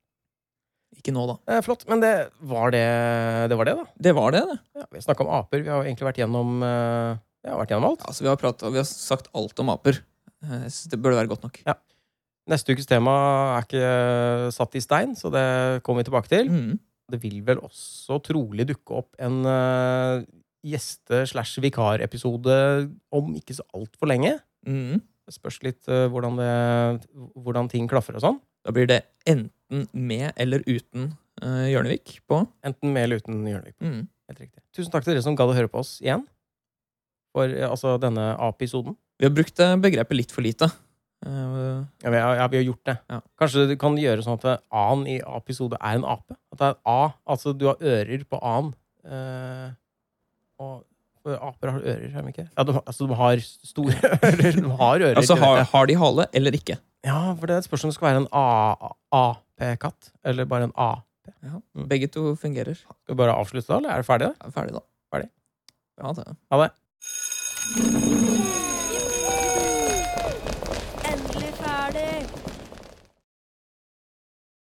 [0.97, 1.35] Ikke nå, da.
[1.53, 1.83] Eh, flott.
[1.85, 2.12] Men det
[2.49, 2.81] var det,
[3.53, 3.85] det var det, da.
[4.07, 4.57] Det var det, det.
[4.73, 5.61] Ja, vi har snakka om aper.
[5.61, 8.07] Vi har jo egentlig vært gjennom ja, vært gjennom alt.
[8.09, 10.01] Altså, vi, har pratet, vi har sagt alt om aper.
[10.47, 11.61] Jeg synes Det burde være godt nok.
[12.51, 13.12] Neste ukes tema
[13.56, 13.86] er ikke
[14.55, 15.47] satt i stein, så det
[15.86, 16.51] kommer vi tilbake til.
[16.51, 16.74] Mm.
[17.10, 20.23] Det vil vel også trolig dukke opp en uh,
[20.66, 22.56] gjeste-slash-vikarepisode
[23.14, 24.36] om ikke så altfor lenge.
[24.66, 25.02] Mm.
[25.27, 26.51] Det spørs litt uh, hvordan, det,
[27.35, 28.40] hvordan ting klaffer og sånn.
[28.66, 31.12] Da blir det enten med eller uten
[31.43, 32.44] uh, Hjørnevik på.
[32.66, 33.78] Enten med eller uten Hjørnevik.
[33.82, 34.06] Mm.
[34.31, 34.62] Helt riktig.
[34.74, 36.24] Tusen takk til dere som gadd å høre på oss igjen.
[37.36, 38.97] For eh, altså denne episoden.
[39.20, 40.68] Vi har brukt eh, begrepet litt for lite.
[41.27, 42.97] Eh, Ja, vi har, ja, vi har gjort det.
[43.11, 43.20] Ja.
[43.40, 46.36] Kanskje du kan gjøre sånn at A-en i A-episode er en ape?
[46.55, 46.98] At det er A,
[47.35, 48.69] altså du har ører på A-en.
[49.07, 49.69] Eh,
[50.62, 50.85] og
[51.27, 52.44] aper har ører, har de ikke?
[52.57, 53.94] Ja, de, altså de har store
[54.31, 54.61] ører.
[54.61, 55.16] De har ører.
[55.19, 56.77] altså, har, har de hale eller ikke?
[57.07, 60.65] Ja, for det er et spørsmål om det skal være en A- AP-katt, eller bare
[60.70, 60.93] en A.
[61.43, 61.89] Mm.
[61.90, 62.74] Begge to fungerer.
[62.78, 64.28] Skal vi bare avslutte da, eller er det ferdig?
[64.31, 64.35] da?
[64.47, 64.82] Ja, ferdig, da?
[65.15, 65.31] Ferdig.
[65.98, 66.27] Ja, det.
[66.53, 68.56] Ha det.